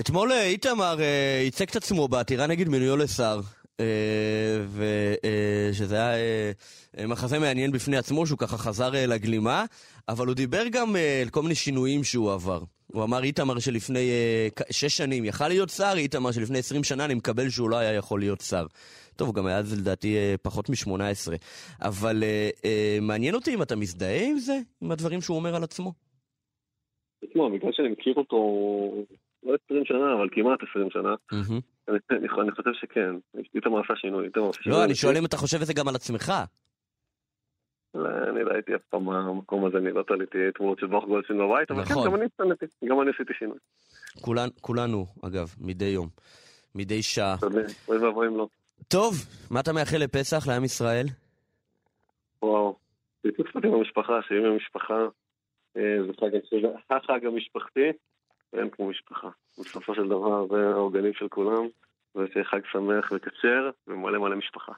אתמול 0.00 0.32
אה, 0.32 0.46
איתמר 0.46 0.96
אה, 1.00 1.40
ייצג 1.44 1.68
את 1.68 1.76
עצמו 1.76 2.08
בעתירה 2.08 2.46
נגד 2.46 2.68
מינויו 2.68 2.96
לשר. 2.96 3.40
אה, 3.80 3.84
ושזה 4.72 6.00
היה 6.96 7.06
מחזה 7.06 7.38
מעניין 7.38 7.72
בפני 7.72 7.96
עצמו, 7.96 8.26
שהוא 8.26 8.38
ככה 8.38 8.56
חזר 8.56 8.90
לגלימה, 9.08 9.64
אבל 10.08 10.26
הוא 10.26 10.34
דיבר 10.34 10.62
גם 10.72 10.96
על 11.22 11.28
כל 11.30 11.42
מיני 11.42 11.54
שינויים 11.54 12.04
שהוא 12.04 12.32
עבר. 12.32 12.60
הוא 12.92 13.04
אמר 13.04 13.22
איתמר 13.22 13.58
שלפני 13.58 14.10
שש 14.70 14.96
שנים 14.96 15.24
יכל 15.24 15.48
להיות 15.48 15.68
שר, 15.68 15.92
איתמר 15.96 16.32
שלפני 16.32 16.58
עשרים 16.58 16.84
שנה 16.84 17.04
אני 17.04 17.14
מקבל 17.14 17.48
שהוא 17.48 17.70
לא 17.70 17.76
היה 17.76 17.92
יכול 17.92 18.20
להיות 18.20 18.40
שר. 18.40 18.66
טוב, 19.16 19.28
הוא 19.28 19.34
גם 19.34 19.46
היה 19.46 19.58
אז 19.58 19.80
לדעתי 19.80 20.16
פחות 20.42 20.70
משמונה 20.70 21.08
עשרה. 21.08 21.36
אבל 21.82 22.22
מעניין 23.00 23.34
אותי 23.34 23.54
אם 23.54 23.62
אתה 23.62 23.76
מזדהה 23.76 24.28
עם 24.28 24.38
זה, 24.38 24.58
עם 24.82 24.90
הדברים 24.90 25.20
שהוא 25.20 25.36
אומר 25.36 25.56
על 25.56 25.64
עצמו. 25.64 25.92
תשמע, 27.24 27.48
בגלל 27.48 27.72
שאני 27.72 27.88
מכיר 27.88 28.14
אותו 28.16 28.36
לא 29.42 29.54
20 29.64 29.84
שנה, 29.84 30.14
אבל 30.14 30.28
כמעט 30.32 30.58
20 30.70 30.90
שנה. 30.90 31.14
אני 32.40 32.50
חושב 32.50 32.72
שכן, 32.72 33.14
איתמר 33.54 33.80
עשה 33.80 33.96
שינוי. 33.96 34.28
לא, 34.66 34.84
אני 34.84 34.94
שואל 34.94 35.16
אם 35.16 35.24
אתה 35.24 35.36
חושב 35.36 35.60
את 35.60 35.66
זה 35.66 35.74
גם 35.74 35.88
על 35.88 35.94
עצמך. 35.94 36.32
לא, 37.94 38.08
אני 38.30 38.44
לא 38.44 38.52
הייתי 38.52 38.74
אף 38.74 38.80
פעם 38.90 39.06
במקום 39.06 39.64
הזה, 39.64 39.78
אני 39.78 39.92
לא 39.92 40.02
תליתי 40.02 40.38
תמונות 40.54 40.78
של 40.78 40.86
בוח 40.86 41.04
גולדשטיין 41.04 41.38
בבית, 41.38 41.70
אבל 41.70 41.84
כן, 41.84 41.92
נכון. 41.92 42.06
גם 42.06 42.14
אני 42.14 42.24
השתנתי, 42.24 42.86
גם 42.88 43.00
אני 43.00 43.10
עשיתי 43.10 43.32
שינוי. 43.38 43.58
כולנו, 44.60 45.06
אגב, 45.22 45.54
מדי 45.60 45.84
יום, 45.84 46.08
מדי 46.74 47.02
שעה. 47.02 47.36
אוי 47.88 47.98
ואבוי 47.98 48.28
אם 48.28 48.36
לא. 48.36 48.48
טוב, 48.88 49.14
מה 49.50 49.60
אתה 49.60 49.72
מאחל 49.72 49.96
לפסח, 49.96 50.48
לעם 50.48 50.64
ישראל? 50.64 51.06
וואו, 52.42 52.76
שיתוף 53.22 53.46
עם 53.64 53.74
המשפחה, 53.74 54.12
עם 54.30 54.44
המשפחה, 54.44 55.06
אה, 55.76 55.98
זה 56.06 56.12
חג 57.06 57.26
המשפחתי. 57.26 57.90
ואין 58.52 58.70
כמו 58.70 58.88
משפחה. 58.88 59.28
בסופו 59.58 59.94
של 59.94 60.08
דבר 60.08 60.46
זה 60.50 60.68
העוגנים 60.74 61.12
של 61.14 61.28
כולם, 61.28 61.68
ושיהיה 62.14 62.44
חג 62.44 62.60
שמח 62.72 63.12
וכשר 63.12 63.70
ומלא 63.88 64.18
מלא 64.18 64.36
משפחה. 64.36 64.72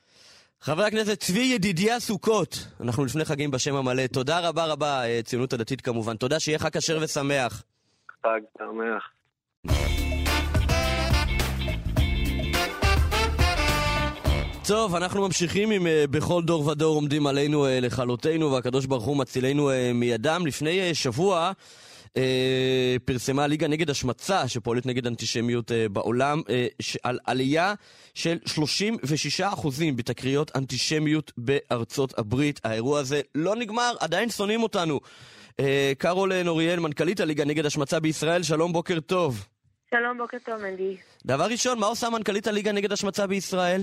חבר 0.61 0.83
הכנסת 0.83 1.21
צבי 1.21 1.41
ידידיה 1.41 2.01
סוכות, 2.01 2.67
אנחנו 2.81 3.05
לפני 3.05 3.25
חגים 3.25 3.51
בשם 3.51 3.75
המלא. 3.75 4.07
תודה 4.07 4.49
רבה 4.49 4.65
רבה, 4.65 5.05
אה, 5.05 5.21
ציונות 5.23 5.53
הדתית 5.53 5.81
כמובן. 5.81 6.17
תודה, 6.17 6.41
שיהיה 6.41 6.59
חג 6.59 6.79
כשר 6.79 6.99
ושמח. 7.03 7.63
חג 8.23 8.41
שמח. 8.59 9.11
טוב, 14.69 14.95
אנחנו 14.95 15.27
ממשיכים 15.27 15.71
עם 15.71 15.87
uh, 15.87 16.11
בכל 16.11 16.43
דור 16.43 16.67
ודור 16.67 16.95
עומדים 16.95 17.27
עלינו 17.27 17.67
uh, 17.67 17.69
לכלותנו 17.69 18.53
והקדוש 18.53 18.87
ברוך 18.87 19.05
הוא 19.05 19.17
מצילנו 19.17 19.71
מידם. 19.95 20.47
לפני 20.47 20.95
שבוע 20.95 21.53
אה, 22.17 22.97
פרסמה 23.05 23.45
הליגה 23.45 23.69
נגד 23.69 23.91
השמצה, 23.91 24.49
שפועלת 24.49 24.87
נגד 24.87 25.07
אנטישמיות 25.07 25.73
אה, 25.73 25.89
בעולם, 25.89 26.41
אה, 26.51 26.67
על 27.03 27.19
עלייה 27.27 27.75
של 28.15 28.39
36% 28.47 29.97
בתקריות 29.97 30.57
אנטישמיות 30.57 31.33
בארצות 31.37 32.19
הברית. 32.19 32.61
האירוע 32.65 33.01
הזה 33.01 33.21
לא 33.35 33.57
נגמר, 33.57 33.95
עדיין 34.01 34.29
שונאים 34.31 34.63
אותנו. 34.63 35.01
אה, 35.61 35.93
קרול 35.99 36.43
נוריאל, 36.43 36.81
מנכ"לית 36.81 37.21
הליגה 37.21 37.45
נגד 37.45 37.67
השמצה 37.67 38.01
בישראל, 38.01 38.43
שלום, 38.43 38.73
בוקר 38.73 39.01
טוב. 39.01 39.47
שלום, 39.91 40.19
בוקר 40.19 40.39
טוב, 40.45 40.63
מנדי. 40.63 40.97
דבר 41.27 41.45
ראשון, 41.45 41.79
מה 41.79 41.87
עושה 41.87 42.11
מנכ"לית 42.11 42.47
הליגה 42.47 42.73
נגד 42.73 42.93
השמצה 42.93 43.27
בישראל? 43.27 43.83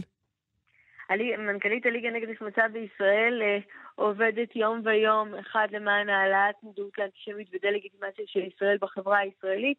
מנכ"לית 1.37 1.85
הליגה 1.85 2.09
נגד 2.09 2.27
השמצה 2.35 2.61
בישראל 2.73 3.41
אה, 3.41 3.57
עובדת 4.01 4.55
יום 4.55 4.81
ויום, 4.85 5.35
אחד 5.35 5.67
למען 5.71 6.09
העלאת 6.09 6.55
מודעות 6.63 6.97
לאנטישמית 6.97 7.47
ודה-לגיטימציה 7.53 8.25
של 8.27 8.39
ישראל 8.39 8.77
בחברה 8.81 9.17
הישראלית, 9.17 9.77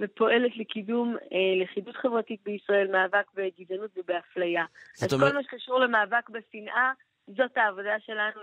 ופועלת 0.00 0.56
לקידום 0.56 1.16
אה, 1.16 1.64
לכידות 1.64 1.96
חברתית 1.96 2.40
בישראל, 2.44 2.88
מאבק 2.92 3.26
בגזענות 3.34 3.90
ובאפליה. 3.96 4.64
אז 5.02 5.14
אומר... 5.14 5.30
כל 5.30 5.36
מה 5.36 5.42
שקשור 5.42 5.80
למאבק 5.80 6.30
בשנאה, 6.30 6.92
זאת 7.26 7.56
העבודה 7.56 7.96
שלנו 8.06 8.40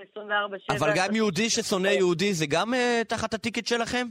24/7. 0.72 0.76
אבל 0.80 0.90
גם 0.96 1.16
יהודי 1.16 1.50
ששונא 1.50 1.88
יהודי 1.88 2.34
זה 2.34 2.46
גם 2.50 2.74
uh, 2.74 3.04
תחת 3.08 3.34
הטיקט 3.34 3.68
שלכם? 3.68 4.08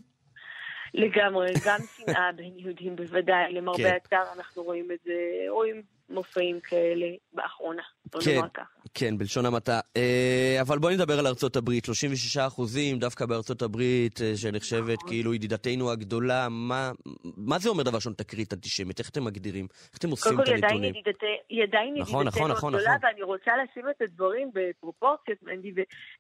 לגמרי, 0.95 1.53
גם 1.67 1.79
שנאה 1.97 2.33
בין 2.37 2.53
יהודים 2.57 2.97
בוודאי, 2.97 3.53
למרבה 3.53 3.91
כן. 3.91 3.97
הצער 3.97 4.33
אנחנו 4.37 4.63
רואים 4.63 4.93
את 4.93 4.99
זה, 5.05 5.13
רואים 5.49 5.83
מופעים 6.11 6.61
כאלה 6.61 7.07
באחרונה, 7.33 7.83
בוא 8.13 8.21
כן. 8.21 8.35
נאמר 8.35 8.49
ככה. 8.55 8.65
כן, 8.95 9.19
בלשון 9.19 9.47
המעטה. 9.47 9.81
אה, 9.97 10.59
אבל 10.61 10.79
בואי 10.79 10.95
נדבר 10.95 11.19
על 11.19 11.27
ארצות 11.27 11.57
הברית. 11.57 11.85
36 11.85 12.37
אחוזים 12.37 12.99
דווקא 12.99 13.27
בארצות 13.27 13.63
הברית, 13.63 14.21
אה, 14.23 14.37
שנחשבת 14.37 14.99
נכון. 14.99 15.09
כאילו 15.09 15.35
ידידתנו 15.35 15.91
הגדולה. 15.91 16.49
מה, 16.51 16.91
מה 17.37 17.59
זה 17.59 17.69
אומר 17.69 17.83
דבר 17.83 17.95
ראשון 17.97 18.13
תקרית 18.13 18.53
אנטישמית? 18.53 18.99
איך 18.99 19.11
אתם 19.11 19.25
מגדירים? 19.25 19.67
איך 19.91 19.99
אתם 19.99 20.11
אוספים 20.11 20.37
קודם 20.37 20.55
את 20.55 20.61
כל, 20.61 20.67
הנתונים? 20.67 20.95
ידידתי- 20.95 21.27
היא 21.49 21.63
עדיין 21.63 21.95
נכון, 21.99 22.23
ידידתנו 22.23 22.27
נכון, 22.27 22.51
נכון, 22.51 22.75
הגדולה, 22.75 22.97
נכון. 22.97 23.09
ואני 23.09 23.23
רוצה 23.23 23.51
לשים 23.65 23.85
את 23.91 24.03
הדברים 24.03 24.51
בפרופורציות, 24.55 25.39
מנדי, 25.43 25.73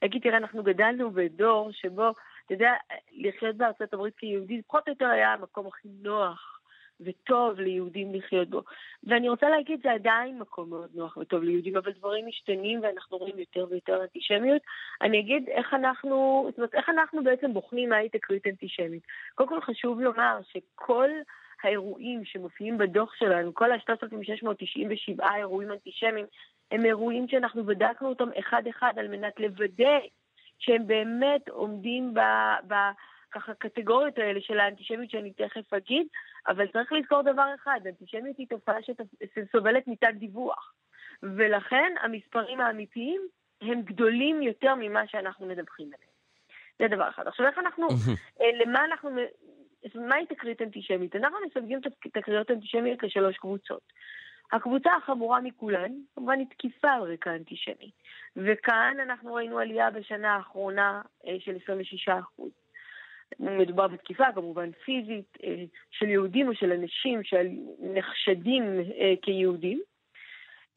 ולהגיד, 0.02 0.22
תראה, 0.22 0.36
אנחנו 0.36 0.62
גדלנו 0.62 1.10
בדור 1.10 1.68
שבו, 1.72 2.10
אתה 2.46 2.54
יודע, 2.54 2.72
לחיות 3.12 3.56
בארצות 3.56 3.94
הברית 3.94 4.14
כיהודי, 4.18 4.62
פחות 4.68 4.82
או 4.86 4.92
יותר 4.92 5.06
היה 5.06 5.32
המקום 5.32 5.66
הכי 5.66 5.88
נוח. 6.02 6.59
וטוב 7.04 7.60
ליהודים 7.60 8.14
לחיות 8.14 8.50
בו. 8.50 8.62
ואני 9.04 9.28
רוצה 9.28 9.48
להגיד, 9.48 9.80
זה 9.82 9.92
עדיין 9.92 10.38
מקום 10.38 10.70
מאוד 10.70 10.90
נוח 10.94 11.16
וטוב 11.16 11.42
ליהודים, 11.42 11.76
אבל 11.76 11.92
דברים 11.92 12.26
משתנים 12.26 12.80
ואנחנו 12.82 13.18
רואים 13.18 13.38
יותר 13.38 13.66
ויותר 13.70 14.02
אנטישמיות. 14.02 14.62
אני 15.02 15.20
אגיד 15.20 15.48
איך 15.48 15.74
אנחנו, 15.74 16.44
זאת 16.48 16.58
אומרת, 16.58 16.74
איך 16.74 16.88
אנחנו 16.88 17.24
בעצם 17.24 17.52
בוחנים 17.52 17.88
מהי 17.88 18.08
תקרית 18.08 18.46
אנטישמית. 18.46 19.02
קודם 19.34 19.48
כל 19.48 19.60
חשוב 19.60 20.00
לומר 20.00 20.38
שכל 20.52 21.08
האירועים 21.62 22.24
שמופיעים 22.24 22.78
בדוח 22.78 23.14
שלנו, 23.14 23.54
כל 23.54 23.72
ה-3697 23.72 25.36
אירועים 25.36 25.72
אנטישמיים, 25.72 26.26
הם 26.70 26.84
אירועים 26.84 27.28
שאנחנו 27.28 27.64
בדקנו 27.64 28.08
אותם 28.08 28.28
אחד-אחד 28.38 28.92
על 28.96 29.08
מנת 29.08 29.40
לוודא 29.40 29.98
שהם 30.58 30.86
באמת 30.86 31.48
עומדים 31.48 32.14
ב... 32.14 32.20
ב 32.68 32.74
ככה 33.30 33.54
קטגוריות 33.54 34.18
האלה 34.18 34.40
של 34.40 34.60
האנטישמיות 34.60 35.10
שאני 35.10 35.32
תכף 35.32 35.72
אגיד, 35.72 36.06
אבל 36.48 36.66
צריך 36.66 36.92
לזכור 36.92 37.22
דבר 37.22 37.46
אחד, 37.54 37.80
אנטישמיות 37.86 38.36
היא 38.38 38.46
תופעה 38.48 38.76
שסובלת 39.34 39.88
מתת 39.88 40.14
דיווח. 40.14 40.74
ולכן 41.22 41.92
המספרים 42.00 42.60
האמיתיים 42.60 43.20
הם 43.60 43.82
גדולים 43.82 44.42
יותר 44.42 44.74
ממה 44.74 45.06
שאנחנו 45.06 45.46
מדווחים 45.46 45.86
עליהם. 45.86 46.10
זה 46.78 46.96
דבר 46.96 47.08
אחד. 47.08 47.26
עכשיו, 47.26 47.46
איך 47.46 47.58
אנחנו, 47.58 47.88
אה, 48.40 48.50
למה 48.64 48.84
אנחנו, 48.84 49.10
מהי 49.94 50.26
תקרית 50.26 50.62
אנטישמית? 50.62 51.16
אנחנו 51.16 51.36
מסווגים 51.46 51.80
תק- 51.80 52.06
תקריות 52.12 52.50
אנטישמיות 52.50 53.02
לשלוש 53.02 53.36
קבוצות. 53.36 53.82
הקבוצה 54.52 54.90
החמורה 54.96 55.40
מכולן, 55.40 55.92
כמובן 56.14 56.38
היא 56.38 56.46
תקיפה 56.50 56.90
על 56.90 57.02
רקע 57.12 57.30
אנטישמי. 57.36 57.90
וכאן 58.36 58.96
אנחנו 59.02 59.34
ראינו 59.34 59.58
עלייה 59.58 59.90
בשנה 59.90 60.34
האחרונה 60.36 61.02
אה, 61.26 61.36
של 61.40 61.56
26%. 61.56 62.50
מדובר 63.38 63.88
בתקיפה 63.88 64.24
כמובן 64.34 64.70
פיזית 64.84 65.38
אה, 65.44 65.64
של 65.90 66.08
יהודים 66.08 66.48
או 66.48 66.54
של 66.54 66.72
אנשים 66.72 67.20
שנחשדים 67.22 68.62
אה, 68.98 69.14
כיהודים. 69.22 69.80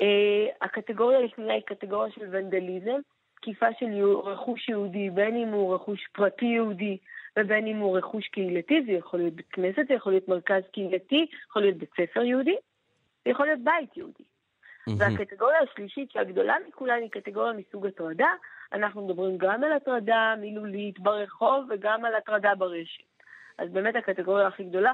אה, 0.01 0.47
הקטגוריה 0.61 1.19
השנייה 1.19 1.53
היא 1.53 1.63
קטגוריה 1.65 2.11
של 2.11 2.27
ונדליזם, 2.31 2.99
תקיפה 3.35 3.65
של 3.79 3.85
רכוש 4.23 4.69
יהודי, 4.69 5.09
בין 5.09 5.35
אם 5.35 5.47
הוא 5.47 5.75
רכוש 5.75 6.07
פרטי 6.13 6.45
יהודי 6.45 6.97
ובין 7.39 7.67
אם 7.67 7.77
הוא 7.77 7.97
רכוש 7.97 8.27
קהילתי, 8.27 8.83
זה 8.85 8.91
יכול 8.91 9.19
להיות 9.19 9.33
בית 9.33 9.47
כנסת, 9.47 9.87
זה 9.87 9.93
יכול 9.93 10.11
להיות 10.11 10.27
מרכז 10.27 10.63
קהילתי, 10.71 11.25
יכול 11.49 11.61
להיות 11.61 11.77
בית 11.77 11.89
ספר 11.97 12.23
יהודי, 12.23 12.55
זה 13.25 13.31
יכול 13.31 13.45
להיות 13.45 13.59
בית 13.63 13.97
יהודי. 13.97 14.23
והקטגוריה 14.97 15.57
השלישית, 15.59 16.11
שהגדולה 16.11 16.55
מכולן, 16.67 17.01
היא 17.01 17.09
קטגוריה 17.09 17.53
מסוג 17.53 17.85
הטרדה. 17.87 18.29
אנחנו 18.73 19.07
מדברים 19.07 19.37
גם 19.37 19.63
על 19.63 19.71
הטרדה 19.71 20.33
מילולית 20.39 20.99
ברחוב 20.99 21.65
וגם 21.69 22.05
על 22.05 22.15
הטרדה 22.15 22.55
ברשת. 22.55 23.03
אז 23.57 23.69
באמת 23.69 23.95
הקטגוריה 23.95 24.47
הכי 24.47 24.63
גדולה. 24.63 24.93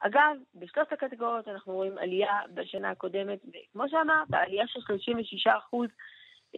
אגב, 0.00 0.36
בשלושת 0.54 0.92
הקטגוריות 0.92 1.48
אנחנו 1.48 1.72
רואים 1.72 1.98
עלייה 1.98 2.38
בשנה 2.54 2.90
הקודמת, 2.90 3.38
וכמו 3.48 3.88
שאמרת, 3.88 4.28
עלייה 4.32 4.66
של 4.66 4.80
36 4.80 5.46
אחוז 5.46 5.88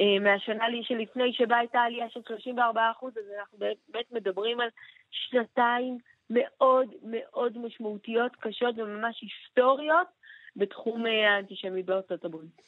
אה, 0.01 0.19
מהשנה 0.21 0.65
שלפני, 0.83 1.33
שבה 1.33 1.57
הייתה 1.57 1.81
עלייה 1.81 2.11
של 2.11 2.21
34 2.27 2.91
אחוז, 2.91 3.19
אז 3.19 3.25
אנחנו 3.39 3.59
באמת 3.59 4.13
מדברים 4.13 4.61
על 4.61 4.69
שנתיים 5.11 5.99
מאוד 6.31 6.95
מאוד 7.03 7.59
משמעותיות, 7.59 8.37
קשות 8.37 8.75
וממש 8.79 9.21
היסטוריות 9.23 10.07
בתחום 10.57 11.07
אה, 11.07 11.35
האנטישמי 11.35 11.83
בארצות 11.83 12.25
הברית. 12.25 12.63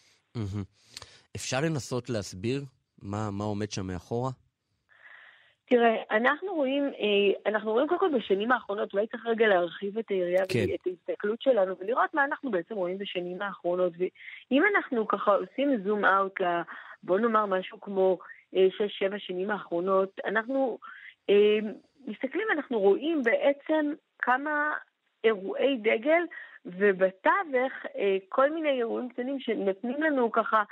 אפשר 1.36 1.60
לנסות 1.60 2.10
להסביר 2.10 2.62
מה, 3.02 3.30
מה 3.30 3.44
עומד 3.44 3.70
שם 3.70 3.86
מאחורה? 3.86 4.30
תראה, 5.66 6.02
אנחנו 6.10 6.54
רואים, 6.54 6.84
אה, 6.84 7.50
אנחנו 7.50 7.72
רואים 7.72 7.88
קודם 7.88 8.00
כל 8.00 8.18
בשנים 8.18 8.52
האחרונות, 8.52 8.92
אולי 8.92 9.06
צריך 9.06 9.26
רגע 9.26 9.46
להרחיב 9.46 9.98
את 9.98 10.08
היריעה 10.08 10.44
כן. 10.48 10.64
ואת 10.70 10.86
ההסתכלות 10.86 11.42
שלנו 11.42 11.74
ולראות 11.78 12.14
מה 12.14 12.24
אנחנו 12.24 12.50
בעצם 12.50 12.74
רואים 12.74 12.98
בשנים 12.98 13.42
האחרונות. 13.42 13.92
ואם 13.98 14.62
אנחנו 14.74 15.08
ככה 15.08 15.34
עושים 15.34 15.82
זום 15.84 16.04
אאוט. 16.04 16.40
בוא 17.02 17.18
נאמר 17.18 17.46
משהו 17.46 17.80
כמו 17.80 18.18
אה, 18.56 18.66
שש-שבע 18.70 19.18
שנים 19.18 19.50
האחרונות, 19.50 20.20
אנחנו 20.24 20.78
אה, 21.30 21.58
מסתכלים, 22.06 22.46
אנחנו 22.52 22.80
רואים 22.80 23.22
בעצם 23.22 23.92
כמה 24.18 24.72
אירועי 25.24 25.76
דגל, 25.76 26.22
ובתווך 26.66 27.72
אה, 27.96 28.16
כל 28.28 28.50
מיני 28.50 28.70
אירועים 28.70 29.08
קטנים 29.08 29.40
שנותנים 29.40 30.02
לנו 30.02 30.32
ככה 30.32 30.62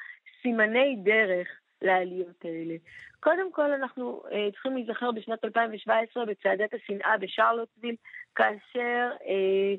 סימני 0.43 0.97
דרך 1.03 1.49
לעליות 1.83 2.45
האלה. 2.45 2.75
קודם 3.21 3.53
כל, 3.53 3.73
אנחנו 3.73 4.23
אה, 4.33 4.49
צריכים 4.53 4.75
להיזכר 4.75 5.11
בשנת 5.13 5.45
2017 5.45 6.25
בצעדת 6.25 6.75
השנאה 6.75 7.17
בשרלוטסוויל, 7.19 7.97
כאשר 8.35 9.11
אה, 9.27 9.75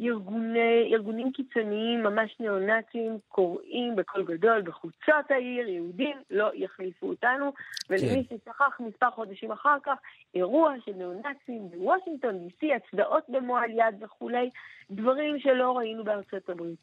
ארגוני, 0.00 0.90
ארגונים 0.94 1.32
קיצוניים, 1.32 2.02
ממש 2.02 2.36
ניאו-נאצים, 2.40 3.18
קוראים 3.28 3.96
בקול 3.96 4.24
גדול 4.24 4.62
בחוצות 4.62 5.30
העיר, 5.30 5.68
יהודים 5.68 6.16
לא 6.30 6.50
יחליפו 6.54 7.08
אותנו, 7.08 7.52
ולמי 7.90 8.24
ששכח 8.24 8.80
מספר 8.80 9.10
חודשים 9.10 9.52
אחר 9.52 9.76
כך, 9.82 9.98
אירוע 10.34 10.74
של 10.84 10.92
ניאו-נאצים 10.92 11.70
בוושינגטון, 11.70 12.38
די.סי, 12.38 12.74
הצדעות 12.74 13.24
במועל 13.28 13.70
יד 13.70 14.02
וכולי, 14.02 14.50
דברים 14.90 15.38
שלא 15.38 15.78
ראינו 15.78 16.04
בארצות 16.04 16.48
הברית. 16.48 16.78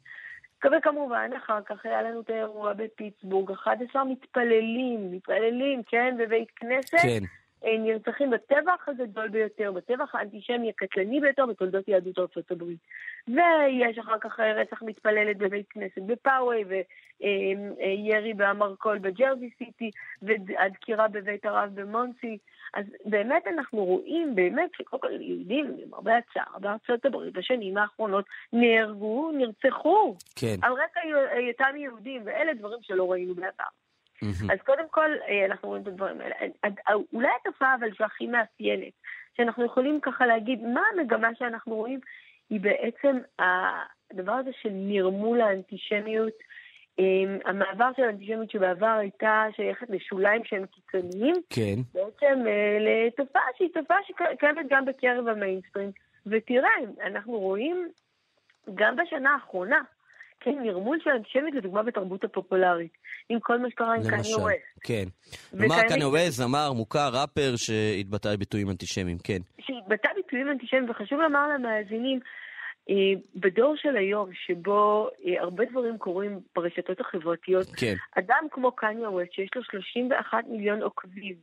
וכמובן, 0.64 1.30
אחר 1.36 1.60
כך 1.62 1.86
היה 1.86 2.02
לנו 2.02 2.20
את 2.20 2.30
האירוע 2.30 2.72
בפיטסבורג, 2.72 3.50
11 3.50 4.04
מתפללים, 4.04 5.12
מתפללים, 5.12 5.82
כן, 5.82 6.14
בבית 6.18 6.50
כנסת. 6.56 6.98
כן. 7.02 7.24
אה, 7.66 7.78
נרצחים 7.78 8.30
בטבח 8.30 8.88
הגדול 8.88 9.28
ביותר, 9.28 9.72
בטבח 9.72 10.14
האנטישמי 10.14 10.70
הקטלני 10.70 11.20
ביותר 11.20 11.46
בתולדות 11.46 11.88
יהדות 11.88 12.18
ארצות 12.18 12.50
הברית. 12.50 12.78
ויש 13.28 13.98
אחר 13.98 14.18
כך 14.20 14.40
אה, 14.40 14.52
רצח 14.52 14.82
מתפללת 14.82 15.38
בבית 15.38 15.66
כנסת 15.70 16.02
בפאווי, 16.06 16.64
וירי 17.20 18.34
באמרקול 18.34 18.98
בג'רזי 18.98 19.50
סיטי, 19.58 19.90
והדקירה 20.22 21.08
בבית 21.08 21.46
הרב 21.46 21.70
במונסי. 21.74 22.38
אז 22.74 22.84
באמת 23.04 23.46
אנחנו 23.46 23.84
רואים, 23.84 24.34
באמת, 24.34 24.70
שקודם 24.76 25.02
כל 25.02 25.20
יהודים, 25.20 25.76
למרבה 25.78 26.12
הצער, 26.16 26.58
בארצות 26.58 27.06
הברית 27.06 27.32
בשנים 27.32 27.76
האחרונות 27.76 28.24
נהרגו, 28.52 29.32
נרצחו, 29.32 30.16
כן. 30.36 30.56
על 30.62 30.72
רקע 30.72 31.00
היותם 31.30 31.76
יהודים, 31.76 32.22
ואלה 32.24 32.54
דברים 32.54 32.78
שלא 32.82 33.12
ראינו 33.12 33.34
בעבר. 33.34 33.85
מהמם. 34.22 34.50
אז 34.50 34.58
קודם 34.64 34.84
כל, 34.90 35.10
אה, 35.28 35.44
אנחנו 35.44 35.68
רואים 35.68 35.82
את 35.82 35.88
הדברים 35.88 36.20
האלה. 36.20 36.34
עד- 36.40 36.50
עד- 36.86 36.96
אולי 37.12 37.28
התופעה 37.40 37.74
אבל 37.74 37.94
שהכי 37.94 38.26
מאפיינת, 38.26 38.92
שאנחנו 39.36 39.64
יכולים 39.64 40.00
ככה 40.00 40.26
להגיד, 40.26 40.62
מה 40.62 40.80
המגמה 40.94 41.28
שאנחנו 41.38 41.74
רואים, 41.74 42.00
היא 42.50 42.60
בעצם 42.60 43.16
הדבר 43.38 44.32
הזה 44.32 44.50
של 44.62 44.70
נרמול 44.72 45.40
האנטישמיות, 45.40 46.32
אה, 46.98 47.04
המעבר 47.44 47.90
של 47.96 48.02
האנטישמיות 48.02 48.50
שבעבר 48.50 48.86
הייתה 48.86 49.46
שייכת 49.56 49.90
לשוליים 49.90 50.44
שהם 50.44 50.64
קיצוניים, 50.66 51.34
כן. 51.50 51.76
בעצם 51.94 52.46
אה, 52.46 52.78
לתופעה 52.80 53.42
שהיא 53.56 53.68
תופעה 53.74 53.98
שקיימת 54.06 54.66
גם 54.70 54.84
בקרב 54.84 55.28
המיינסטרים. 55.28 55.90
ותראה, 56.26 56.70
אנחנו 57.06 57.32
רואים 57.38 57.88
גם 58.74 58.96
בשנה 58.96 59.34
האחרונה, 59.34 59.80
כן, 60.46 60.58
נרמול 60.62 60.98
של 61.04 61.10
אנטישמיות 61.10 61.54
לדוגמה 61.54 61.82
בתרבות 61.82 62.24
הפופולרית, 62.24 62.92
עם 63.28 63.40
כל 63.40 63.58
מה 63.58 63.70
שקרה 63.70 63.94
עם 63.94 64.02
קניה. 64.02 64.36
ווסט. 64.36 64.56
כן. 64.84 65.04
כלומר, 65.50 65.82
קניה 65.88 66.08
ווסט, 66.08 66.30
זמר, 66.30 66.72
מוכר, 66.72 67.08
ראפר 67.12 67.56
שהתבטא 67.56 68.34
בביטויים 68.36 68.70
אנטישמיים, 68.70 69.18
כן. 69.24 69.38
שהתבטא 69.60 70.08
ביטויים 70.16 70.50
אנטישמיים, 70.50 70.90
וחשוב 70.90 71.20
לומר 71.20 71.48
למאזינים, 71.48 72.20
אה, 72.90 72.94
בדור 73.34 73.76
של 73.76 73.96
היום, 73.96 74.30
שבו 74.46 75.08
אה, 75.26 75.40
הרבה 75.40 75.64
דברים 75.64 75.98
קורים 75.98 76.40
ברשתות 76.54 77.00
החברתיות, 77.00 77.66
כן. 77.76 77.94
אדם 78.18 78.46
כמו 78.50 78.72
קניה 78.72 79.10
ווסט, 79.10 79.32
שיש 79.32 79.50
לו 79.56 79.62
31 79.64 80.44
מיליון 80.48 80.82
עוקבים, 80.82 81.34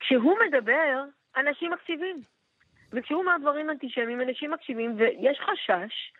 כשהוא 0.00 0.34
מדבר, 0.48 1.04
אנשים 1.36 1.72
מקשיבים. 1.72 2.22
וכשהוא 2.92 3.20
אומר 3.20 3.32
דברים 3.40 3.70
אנטישמיים, 3.70 4.20
אנשים 4.20 4.50
מקשיבים, 4.50 4.94
ויש 4.98 5.38
חשש 5.40 6.12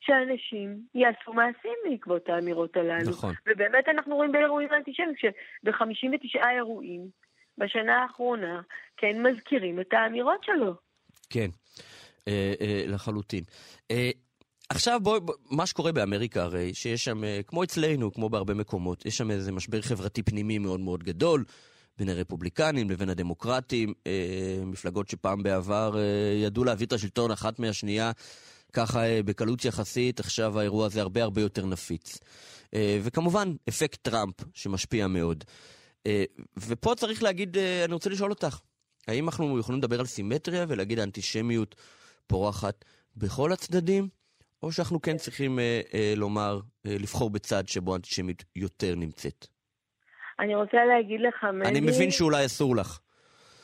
שאנשים 0.00 0.80
יעשו 0.94 1.32
מעשים 1.32 1.74
בעקבות 1.90 2.28
האמירות 2.28 2.76
הללו. 2.76 3.10
נכון. 3.10 3.34
ובאמת 3.46 3.88
אנחנו 3.88 4.16
רואים 4.16 4.32
באירועים 4.32 4.68
האנטישמיים, 4.72 5.14
שב-59 5.16 6.48
אירועים 6.56 7.08
בשנה 7.58 8.02
האחרונה, 8.02 8.60
כן 8.96 9.22
מזכירים 9.22 9.80
את 9.80 9.92
האמירות 9.92 10.44
שלו. 10.44 10.74
כן. 11.30 11.48
אה, 12.28 12.54
אה, 12.60 12.84
לחלוטין. 12.86 13.44
אה, 13.90 14.10
עכשיו 14.68 15.00
בואי, 15.02 15.20
בוא, 15.20 15.34
מה 15.50 15.66
שקורה 15.66 15.92
באמריקה 15.92 16.42
הרי, 16.42 16.74
שיש 16.74 17.04
שם, 17.04 17.24
אה, 17.24 17.40
כמו 17.46 17.64
אצלנו, 17.64 18.12
כמו 18.12 18.28
בהרבה 18.28 18.54
מקומות, 18.54 19.06
יש 19.06 19.16
שם 19.16 19.30
איזה 19.30 19.52
משבר 19.52 19.82
חברתי 19.82 20.22
פנימי 20.22 20.58
מאוד 20.58 20.80
מאוד 20.80 21.04
גדול. 21.04 21.44
בין 21.98 22.08
הרפובליקנים 22.08 22.90
לבין 22.90 23.08
הדמוקרטים, 23.08 23.92
אה, 24.06 24.64
מפלגות 24.66 25.08
שפעם 25.08 25.42
בעבר 25.42 25.98
אה, 25.98 26.02
ידעו 26.42 26.64
להביא 26.64 26.86
את 26.86 26.92
השלטון 26.92 27.30
אחת 27.30 27.58
מהשנייה 27.58 28.10
ככה 28.76 29.04
אה, 29.04 29.20
בקלות 29.24 29.64
יחסית, 29.64 30.20
עכשיו 30.20 30.58
האירוע 30.58 30.86
הזה 30.86 31.00
הרבה 31.00 31.22
הרבה 31.22 31.40
יותר 31.40 31.66
נפיץ. 31.66 32.18
אה, 32.74 32.98
וכמובן, 33.02 33.52
אפקט 33.68 33.98
טראמפ 34.02 34.34
שמשפיע 34.54 35.06
מאוד. 35.06 35.44
אה, 36.06 36.24
ופה 36.56 36.94
צריך 36.96 37.22
להגיד, 37.22 37.56
אני 37.84 37.94
רוצה 37.94 38.10
לשאול 38.10 38.30
אותך, 38.30 38.60
האם 39.08 39.28
אנחנו 39.28 39.58
יכולים 39.58 39.78
לדבר 39.78 40.00
על 40.00 40.06
סימטריה 40.06 40.64
ולהגיד 40.68 40.98
האנטישמיות 40.98 41.74
פורחת 42.26 42.84
בכל 43.16 43.52
הצדדים, 43.52 44.08
או 44.62 44.72
שאנחנו 44.72 45.02
כן 45.02 45.16
צריכים 45.16 45.58
לומר, 46.16 46.60
לבחור 46.84 47.30
בצד 47.30 47.68
שבו 47.68 47.92
האנטישמיות 47.92 48.44
יותר 48.56 48.94
נמצאת? 48.94 49.46
אני 50.40 50.54
רוצה 50.54 50.76
להגיד 50.84 51.20
לך, 51.20 51.44
מני... 51.44 51.68
אני 51.68 51.80
מבין 51.80 52.10
שאולי 52.10 52.46
אסור 52.46 52.76
לך. 52.76 52.98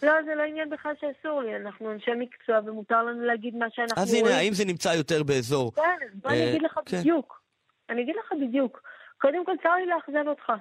לא, 0.03 0.13
זה 0.25 0.35
לא 0.35 0.43
עניין 0.43 0.71
בכלל 0.71 0.93
שאסור 1.01 1.43
לי, 1.43 1.57
אנחנו 1.57 1.93
אנשי 1.93 2.11
מקצוע 2.19 2.59
ומותר 2.65 3.03
לנו 3.03 3.25
להגיד 3.25 3.57
מה 3.57 3.67
שאנחנו 3.71 4.03
אז 4.03 4.11
רואים. 4.11 4.27
הנה, 4.27 4.37
האם 4.39 4.53
זה 4.53 4.65
נמצא 4.65 4.89
יותר 4.89 5.23
באזור? 5.23 5.75
כן, 5.75 5.83
בוא 6.15 6.31
אני 6.31 6.41
אה, 6.43 6.51
אגיד 6.51 6.63
לך 6.63 6.79
כן. 6.87 6.99
בדיוק. 7.01 7.43
אני 7.91 8.03
אגיד 8.03 8.15
לך 8.25 8.33
בדיוק. 8.49 8.83
קודם 9.21 9.45
כל, 9.47 9.53
צר 9.63 9.75
לי 9.75 9.87
לאכזב 9.87 10.29
אותך. 10.29 10.53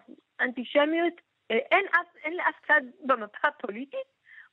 אנטישמיות, 0.41 1.13
אה, 1.51 1.55
אין 1.71 1.85
אף- 1.91 2.15
אין 2.25 2.33
לאף 2.33 2.55
צד 2.67 2.81
במפה 3.05 3.47
הפוליטית 3.47 4.07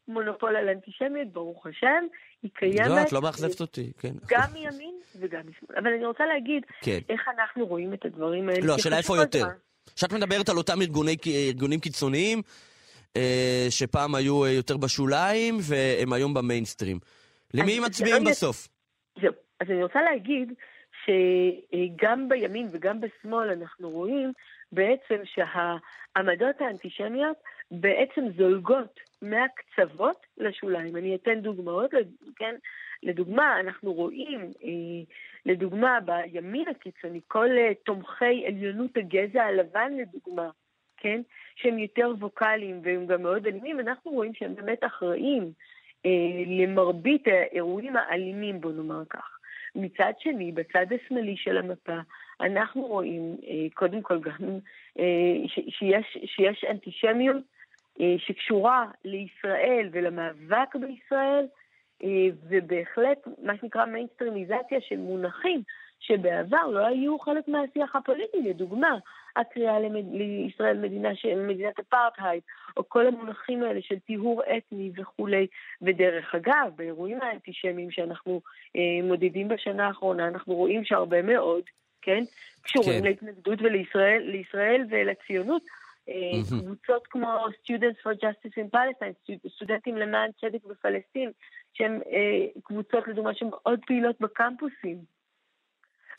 מונופול 0.09 0.57
על 0.57 0.69
אנטישמיות, 0.69 1.33
ברוך 1.33 1.67
השם. 1.67 2.05
היא 2.43 2.51
קיימת. 2.55 2.87
לא, 2.89 3.03
את 3.03 3.13
לא 3.13 3.23
מאכזבת 3.23 3.61
אותי, 3.61 3.93
כן. 3.99 4.13
גם 4.29 4.43
מימין 4.53 4.95
וגם 5.21 5.41
משמאל. 5.41 5.79
אבל 5.79 5.93
אני 5.97 6.07
רוצה 6.07 6.27
להגיד 6.27 6.63
כן. 6.81 6.99
איך 7.09 7.21
אנחנו 7.39 7.67
רואים 7.67 7.95
את 7.95 8.05
הדברים 8.05 8.49
האלה. 8.49 8.67
לא, 8.67 8.75
השאלה 8.75 8.99
איפה 8.99 9.17
יותר. 9.17 9.45
כשאת 9.97 10.13
מדברת 10.13 10.49
על 10.49 10.57
אותם 10.57 10.81
ארגוני, 10.83 11.17
ארגונים 11.49 11.81
קיצוניים, 11.81 12.43
שפעם 13.71 14.15
היו 14.15 14.45
אה, 14.45 14.51
יותר 14.51 14.77
בשוליים, 14.77 15.55
והם 15.61 16.13
היום 16.13 16.35
במיינסטרים. 16.35 16.99
למי 17.55 17.73
הם 17.73 17.85
מצביעים 17.85 18.25
בסוף? 18.25 18.69
זהו. 19.21 19.33
אז 19.61 19.71
אני 19.71 19.83
רוצה 19.83 20.03
להגיד 20.03 20.53
שגם 21.05 22.29
בימין 22.29 22.69
וגם 22.73 23.01
בשמאל 23.01 23.51
אנחנו 23.51 23.91
רואים 23.91 24.33
בעצם 24.73 25.17
שהעמדות 25.25 26.61
האנטישמיות 26.61 27.37
בעצם 27.71 28.23
זולגות 28.37 29.01
מהקצוות 29.23 30.27
לשוליים. 30.39 30.97
אני 30.97 31.15
אתן 31.15 31.41
דוגמאות, 31.41 31.91
כן? 32.37 32.55
לדוגמה, 33.03 33.61
אנחנו 33.61 33.93
רואים, 33.93 34.41
אה, 34.41 35.05
לדוגמה, 35.47 35.99
בימין 36.05 36.69
הקיצוני, 36.69 37.21
כל 37.27 37.49
אה, 37.59 37.75
תומכי 37.85 38.47
עליונות 38.47 38.97
הגזע 38.97 39.43
הלבן, 39.43 39.93
לדוגמה, 40.01 40.51
כן? 40.99 41.21
שהם 41.57 41.79
יותר 41.79 42.11
ווקאליים 42.19 42.81
והם 42.85 43.07
גם 43.07 43.23
מאוד 43.23 43.47
אלימים, 43.47 43.81
אנחנו 43.81 44.11
רואים 44.11 44.35
שהם 44.35 44.55
באמת 44.55 44.85
אחראים 44.85 45.53
אה, 46.07 46.11
למרבית 46.47 47.25
האירועים 47.27 47.97
האלימים, 47.97 48.61
בוא 48.61 48.73
נאמר 48.73 49.03
כך. 49.11 49.39
מצד 49.75 50.13
שני, 50.19 50.53
בצד 50.53 50.87
השמאלי 50.93 51.37
של 51.37 51.57
המפה, 51.59 51.99
אנחנו 52.41 52.83
רואים 52.83 53.37
אה, 53.47 53.67
קודם 53.75 54.03
כל 54.03 54.21
גם 54.21 54.59
אה, 54.99 55.49
ש- 55.49 55.79
שיש, 55.79 56.19
שיש 56.25 56.65
אנטישמיות 56.71 57.43
אה, 58.01 58.15
שקשורה 58.19 58.87
לישראל 59.05 59.89
ולמאבק 59.93 60.77
בישראל, 60.77 61.47
אה, 62.05 62.09
ובהחלט 62.49 63.19
מה 63.43 63.53
שנקרא 63.61 63.85
מיינסטרימיזציה 63.85 64.81
של 64.81 64.97
מונחים 64.97 65.63
שבעבר 66.01 66.67
לא 66.67 66.87
היו 66.87 67.19
חלק 67.19 67.49
מהשיח 67.49 67.97
הפוליטי, 67.97 68.43
לדוגמה, 68.43 68.99
הקריאה 69.37 69.81
למד... 69.81 70.05
לישראל 70.13 70.77
מדינה 70.79 71.15
ש... 71.15 71.27
מדינת 71.27 71.79
אפרטהייד, 71.81 72.43
או 72.77 72.89
כל 72.89 73.07
המונחים 73.07 73.63
האלה 73.63 73.81
של 73.83 73.99
טיהור 73.99 74.43
אתני 74.57 74.91
וכולי. 74.97 75.47
ודרך 75.83 76.35
אגב, 76.35 76.73
באירועים 76.77 77.23
האנטישמיים 77.23 77.91
שאנחנו 77.91 78.41
אה, 78.77 79.07
מודדים 79.09 79.49
בשנה 79.49 79.87
האחרונה, 79.87 80.29
אנחנו 80.29 80.55
רואים 80.55 80.85
שהרבה 80.85 81.23
מאוד, 81.23 81.63
כן, 82.03 82.23
קשורים 82.63 82.99
כן. 82.99 83.05
להתנגדות 83.05 83.63
ולישראל 83.63 84.23
לישראל 84.23 84.85
ולציונות. 84.91 85.63
מהמם. 86.09 86.63
קבוצות 86.63 87.07
כמו 87.07 87.37
Students 87.47 88.03
for 88.05 88.15
Justice 88.25 88.57
in 88.57 88.77
Palestine, 88.77 89.13
סטוד- 89.23 89.51
סטודנטים 89.55 89.97
למען 89.97 90.31
צדק 90.41 90.65
בפלסטין, 90.65 91.31
שהן 91.75 92.01
אה, 92.13 92.61
קבוצות 92.65 93.09
לדוגמה 93.09 93.35
שמאוד 93.35 93.81
פעילות 93.87 94.21
בקמפוסים. 94.21 95.18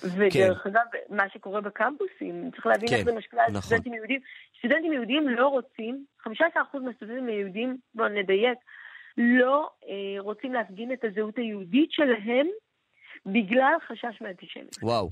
ודרך 0.04 0.68
אגב, 0.68 0.82
מה 1.10 1.30
שקורה 1.30 1.62
בקמפוסים, 1.62 2.52
צריך 2.52 2.66
להבין 2.66 2.90
כן, 2.90 2.96
איך 2.96 3.06
זה 3.06 3.14
משפיע 3.14 3.44
על 3.44 3.50
נכון. 3.50 3.62
סטודנטים 3.62 3.94
יהודים. 3.94 4.20
סטודנטים 4.60 4.94
יהודים 4.94 5.30
לא 5.30 5.48
רוצים, 5.48 6.06
15% 6.28 6.30
מהסטודנטים 6.74 7.28
היהודים, 7.28 7.78
בואו 7.96 8.08
נדייק, 8.08 8.58
לא 9.18 9.70
אה, 9.90 10.22
רוצים 10.22 10.54
להפגין 10.54 10.94
את 10.94 11.04
הזהות 11.04 11.38
היהודית 11.38 11.92
שלהם 11.92 12.48
בגלל 13.26 13.74
חשש 13.88 14.22
מאנטישמיות. 14.22 14.76
וואו. 14.84 15.10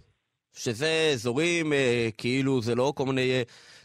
שזה 0.54 1.10
אזורים, 1.13 1.73
אה, 1.73 2.08
כאילו, 2.17 2.62
זה 2.62 2.76
לא 2.76 2.93
כל 2.95 3.06
מיני 3.06 3.32
אה, 3.32 3.41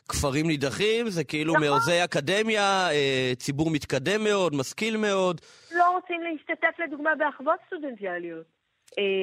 כפרים 0.09 0.47
נידחים, 0.47 1.11
זה 1.11 1.25
כאילו 1.25 1.55
נכון. 1.55 1.67
מעוזי 1.67 2.05
אקדמיה, 2.05 2.91
אה, 2.91 3.33
ציבור 3.39 3.71
מתקדם 3.71 4.25
מאוד, 4.25 4.55
משכיל 4.55 4.97
מאוד. 4.97 5.41
לא 5.73 5.91
רוצים 5.91 6.21
להשתתף 6.23 6.81
לדוגמה 6.85 7.11
באחוות 7.15 7.59
סטודנטיאליות 7.67 8.62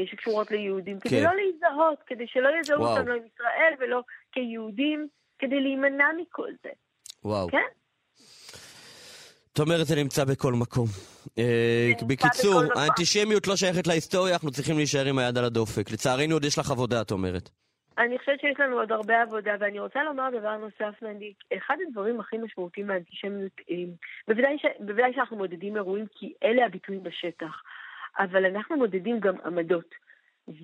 שקשורות 0.05 0.51
ליהודים, 0.51 0.99
כדי 0.99 1.09
כן. 1.09 1.23
לא 1.23 1.31
להזדהות, 1.35 1.97
כדי 2.07 2.27
שלא 2.27 2.49
יזהו. 2.59 2.83
אותם 2.83 3.07
לא 3.07 3.13
עם 3.13 3.23
ישראל 3.33 3.73
ולא 3.79 4.01
כיהודים, 4.31 5.07
כדי 5.39 5.61
להימנע 5.61 6.07
מכל 6.21 6.49
זה, 6.63 6.69
וואו. 7.23 7.47
כן? 7.47 7.67
זאת 9.47 9.67
אומרת, 9.67 9.85
זה 9.85 9.95
נמצא 9.95 10.25
בכל 10.25 10.53
מקום. 10.53 10.87
אה, 11.37 11.91
בקיצור. 12.07 12.61
האנטישמיות 12.75 13.47
לא 13.47 13.55
שייכת 13.55 13.87
להיסטוריה, 13.87 14.33
אנחנו 14.33 14.51
צריכים 14.51 14.77
להישאר 14.77 15.05
עם 15.05 15.19
היד 15.19 15.37
על 15.37 15.45
הדופק. 15.45 15.91
לצערנו 15.91 16.33
עוד 16.33 16.45
יש 16.45 16.57
לך 16.57 16.71
עבודה, 16.71 17.01
את 17.01 17.11
אומרת. 17.11 17.49
אני 17.97 18.19
חושבת 18.19 18.39
שיש 18.39 18.59
לנו 18.59 18.79
עוד 18.79 18.91
הרבה 18.91 19.21
עבודה, 19.21 19.51
ואני 19.59 19.79
רוצה 19.79 20.03
לומר 20.03 20.29
דבר 20.39 20.57
נוסף, 20.57 21.01
מנדי. 21.01 21.33
אחד 21.57 21.75
הדברים 21.87 22.19
הכי 22.19 22.37
משמעותיים 22.37 22.87
באנטישמיות, 22.87 23.51
אה, 23.71 23.75
בוודאי, 24.27 24.57
ש... 24.57 24.65
בוודאי 24.79 25.13
שאנחנו 25.15 25.37
מודדים 25.37 25.75
אירועים, 25.75 26.05
כי 26.11 26.33
אלה 26.43 26.65
הביטויים 26.65 27.03
בשטח, 27.03 27.61
אבל 28.19 28.45
אנחנו 28.45 28.77
מודדים 28.77 29.19
גם 29.19 29.35
עמדות. 29.45 29.95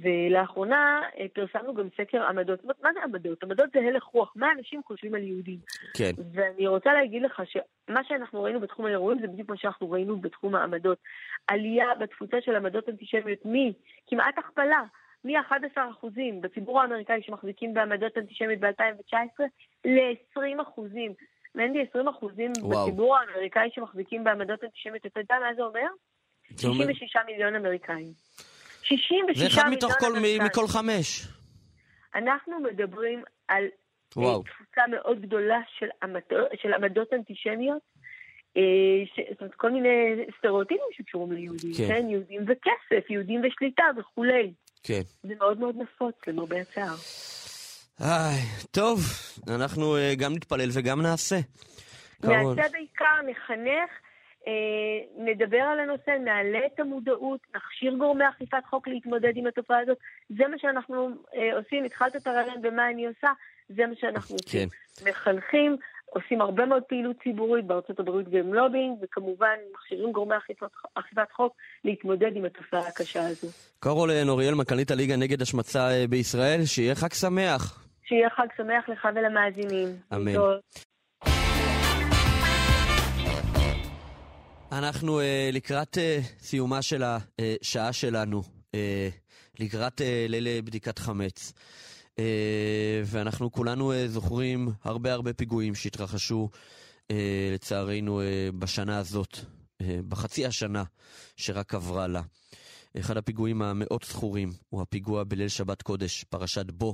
ולאחרונה 0.02 1.02
אה, 1.20 1.26
פרסמנו 1.34 1.74
גם 1.74 1.88
סקר 1.98 2.24
עמדות. 2.24 2.66
מה- 2.66 2.74
מה 2.84 2.90
זה 2.94 3.00
עמדות? 3.04 3.44
עמדות 3.44 3.70
זה 3.74 3.80
הלך 3.80 4.04
רוח, 4.04 4.34
מה 4.36 4.52
אנשים 4.58 4.82
חושבים 4.84 5.16
על 5.16 5.24
יהודים. 5.24 5.58
כן. 5.98 6.12
ואני 6.34 6.68
רוצה 6.68 6.94
להגיד 6.94 7.22
לך 7.22 7.42
שמה 7.46 8.04
שאנחנו 8.04 8.44
ראינו 8.44 8.60
בתחום 8.60 8.86
האירועים 8.86 9.20
זה 9.22 9.28
בדיוק 9.28 9.50
מה 9.50 9.58
שאנחנו 9.58 9.92
ראינו 9.92 10.18
בתחום 10.18 10.56
העמדות. 10.56 10.98
עלייה 11.48 11.96
בתפוצה 12.00 12.38
של 12.42 12.56
עמדות 12.56 12.90
אנטישמיות 12.90 13.40
מכמעט 13.46 14.38
הכפלה, 14.38 14.82
מ-11% 15.24 16.08
בציבור 16.42 16.82
האמריקאי 16.82 17.22
שמחזיקים 17.22 17.74
בעמדות 17.74 18.18
אנטישמיות 18.18 18.60
ב-2019 18.60 19.44
ל-20%. 19.86 20.82
מנדי, 21.56 21.86
20% 21.94 21.98
וואו. 22.62 22.86
בציבור 22.86 23.18
האמריקאי 23.18 23.70
שמחזיקים 23.74 24.24
בעמדות 24.24 24.64
אנטישמיות, 24.64 25.06
אתה 25.06 25.20
יודע 25.20 25.36
מה 25.40 25.54
זה 25.56 25.64
אומר? 25.64 25.88
זה 26.50 26.68
אומר- 26.68 26.86
66 26.94 27.16
מיליון 27.26 27.56
אמריקאים. 27.56 28.14
66 28.84 29.38
זה 29.38 29.44
מיליון 29.44 29.60
אחד 29.60 29.70
מתוך 29.70 29.94
כל, 30.00 30.06
אמריקאים. 30.18 30.42
מ- 30.42 30.46
מכל 30.46 30.68
חמש. 30.68 31.28
אנחנו 32.16 32.60
מדברים 32.60 33.24
על 33.48 33.64
וואו. 34.16 34.38
אה, 34.38 34.44
תפוצה 34.54 34.82
מאוד 34.92 35.22
גדולה 35.22 35.60
של, 35.80 35.86
עמדות, 36.04 36.48
של 36.62 36.74
עמדות 36.74 37.14
אנטישמיות, 37.14 37.82
אה, 38.58 38.62
ש, 39.16 39.20
זאת 39.32 39.42
אומרת, 39.42 39.56
כל 39.56 39.72
מיני 39.72 39.90
סטריאוטיפים 40.38 40.86
שקשורים 40.98 41.32
ליהודים, 41.32 41.72
כן. 41.78 41.88
כן. 41.88 42.10
יהודים 42.10 42.42
וכסף, 42.44 43.10
יהודים 43.10 43.42
ושליטה 43.48 43.84
וכולי. 44.00 44.54
כן. 44.84 45.02
זה 45.24 45.34
מאוד 45.40 45.60
מאוד 45.60 45.76
נפוץ, 45.78 46.16
למרבה 46.28 46.62
הצער. 46.62 46.96
איי, 48.02 48.42
טוב, 48.72 49.00
אנחנו 49.56 49.98
אה, 49.98 50.14
גם 50.18 50.34
נתפלל 50.34 50.70
וגם 50.74 51.02
נעשה. 51.02 51.36
נעשה 52.24 52.62
בעיקר, 52.72 53.22
נחנך, 53.28 53.90
נדבר 55.18 55.62
על 55.62 55.80
הנושא, 55.80 56.12
נעלה 56.12 56.60
את 56.66 56.80
המודעות, 56.80 57.40
נכשיר 57.56 57.94
גורמי 57.94 58.24
אכיפת 58.30 58.66
חוק 58.70 58.88
להתמודד 58.88 59.32
עם 59.36 59.48
התופעה 59.48 59.80
הזאת. 59.80 59.98
זה 60.30 60.48
מה 60.48 60.58
שאנחנו 60.58 61.10
אה, 61.36 61.58
עושים, 61.58 61.84
התחלת 61.84 62.16
את 62.16 62.28
הרעיון 62.28 62.62
במה 62.62 62.90
אני 62.90 63.06
עושה, 63.06 63.30
זה 63.70 63.88
מה 63.88 63.96
שאנחנו 63.96 64.36
עושים. 64.36 64.70
מחנכים, 65.06 65.78
עושים 66.06 66.42
הרבה 66.42 66.66
מאוד 66.66 66.84
פעילות 66.84 67.16
ציבורית 67.24 67.66
בארצות 67.66 68.00
הברית 68.00 68.28
והם 68.32 68.54
לובינג, 68.54 68.98
וכמובן 69.02 69.56
מכשירים 69.74 70.12
גורמי 70.12 70.38
אכיפת, 70.38 70.68
אכיפת 70.96 71.32
חוק 71.32 71.56
להתמודד 71.86 72.36
עם 72.36 72.46
התופעה 72.46 72.88
הקשה 72.88 73.28
הזו. 73.28 73.48
קרול 73.80 74.24
נוריאל, 74.24 74.54
מנכ"לית 74.54 74.92
הליגה 74.92 75.16
נגד 75.16 75.42
השמצה 75.42 75.90
אה, 75.92 76.08
בישראל, 76.10 76.66
שיהיה 76.66 76.96
חג 76.96 77.14
שמח. 77.14 77.86
שיהיה 78.04 78.30
חג 78.30 78.48
שמח 78.58 78.90
לך 78.90 79.08
ולמאזינים. 79.16 79.88
אמן. 80.14 80.32
אנחנו 84.72 85.20
uh, 85.20 85.24
לקראת 85.54 85.98
uh, 85.98 86.44
סיומה 86.44 86.82
של 86.82 87.04
השעה 87.04 87.94
שלנו, 87.94 88.44
uh, 88.72 88.76
לקראת 89.60 90.02
uh, 90.02 90.04
ליל 90.30 90.62
בדיקת 90.62 91.00
חמץ. 91.00 91.54
Uh, 92.16 92.18
ואנחנו 93.06 93.52
כולנו 93.52 93.92
uh, 93.92 93.96
זוכרים 94.08 94.70
הרבה 94.84 95.14
הרבה 95.14 95.34
פיגועים 95.34 95.76
שהתרחשו, 95.76 96.50
uh, 96.54 97.16
לצערנו, 97.54 98.22
uh, 98.22 98.56
בשנה 98.60 98.98
הזאת, 98.98 99.34
uh, 99.38 99.86
בחצי 100.08 100.46
השנה 100.46 100.84
שרק 101.38 101.74
עברה 101.74 102.08
לה. 102.08 102.22
אחד 103.00 103.18
הפיגועים 103.18 103.62
המאוד 103.62 104.04
זכורים 104.06 104.54
הוא 104.70 104.82
הפיגוע 104.82 105.24
בליל 105.24 105.48
שבת 105.48 105.82
קודש, 105.82 106.24
פרשת 106.24 106.72
בו, 106.72 106.94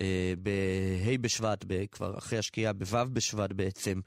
אה, 0.00 0.32
בה' 0.38 1.16
בשבט, 1.20 1.64
כבר 1.92 2.18
אחרי 2.18 2.38
השקיעה, 2.38 2.72
בו' 2.72 3.04
בשבט 3.12 3.52
בעצם, 3.52 4.00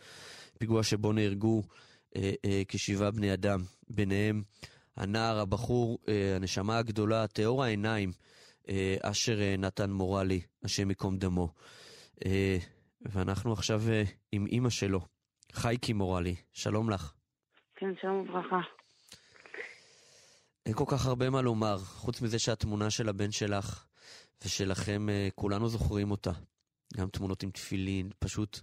פיגוע 0.60 0.84
שבו 0.84 1.14
נהרגו 1.14 1.64
כשבעה 2.68 3.12
בני 3.12 3.34
אדם, 3.34 3.64
ביניהם 3.90 4.42
הנער, 4.96 5.40
הבחור, 5.40 6.00
הנשמה 6.36 6.78
הגדולה, 6.78 7.28
טהור 7.28 7.64
העיניים, 7.64 8.12
אשר 9.02 9.40
נתן 9.58 9.92
מורלי, 9.92 10.42
השם 10.64 10.90
ייקום 10.90 11.18
דמו. 11.18 11.54
ואנחנו 13.02 13.54
עכשיו 13.54 13.82
עם 14.32 14.46
אימא 14.46 14.70
שלו, 14.70 15.02
חייקי 15.54 15.94
מורלי, 15.94 16.36
שלום 16.54 16.90
לך. 16.90 17.14
כן, 17.76 17.94
שלום 18.02 18.30
וברכה. 18.30 18.62
אין 20.66 20.74
כל 20.74 20.86
כך 20.88 21.06
הרבה 21.06 21.30
מה 21.30 21.42
לומר, 21.42 21.78
חוץ 21.78 22.22
מזה 22.22 22.40
שהתמונה 22.40 22.90
של 22.90 23.10
הבן 23.10 23.32
שלך 23.32 23.86
ושלכם, 24.46 25.10
אה, 25.10 25.28
כולנו 25.36 25.70
זוכרים 25.70 26.12
אותה. 26.12 26.32
גם 26.98 27.10
תמונות 27.10 27.44
עם 27.44 27.52
תפילין, 27.52 28.10
פשוט 28.20 28.60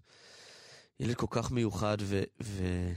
ילד 1.00 1.14
כל 1.14 1.26
כך 1.30 1.50
מיוחד, 1.50 1.96
ואולי 2.00 2.66
אה, 2.66 2.92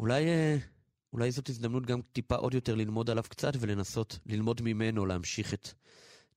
אולי 0.00 1.30
זאת 1.30 1.48
הזדמנות 1.48 1.86
גם 1.86 2.00
טיפה 2.12 2.34
עוד 2.34 2.54
יותר 2.54 2.74
ללמוד 2.74 3.10
עליו 3.10 3.22
קצת 3.22 3.52
ולנסות 3.60 4.18
ללמוד 4.26 4.60
ממנו, 4.64 5.06
להמשיך 5.06 5.54
את, 5.54 5.68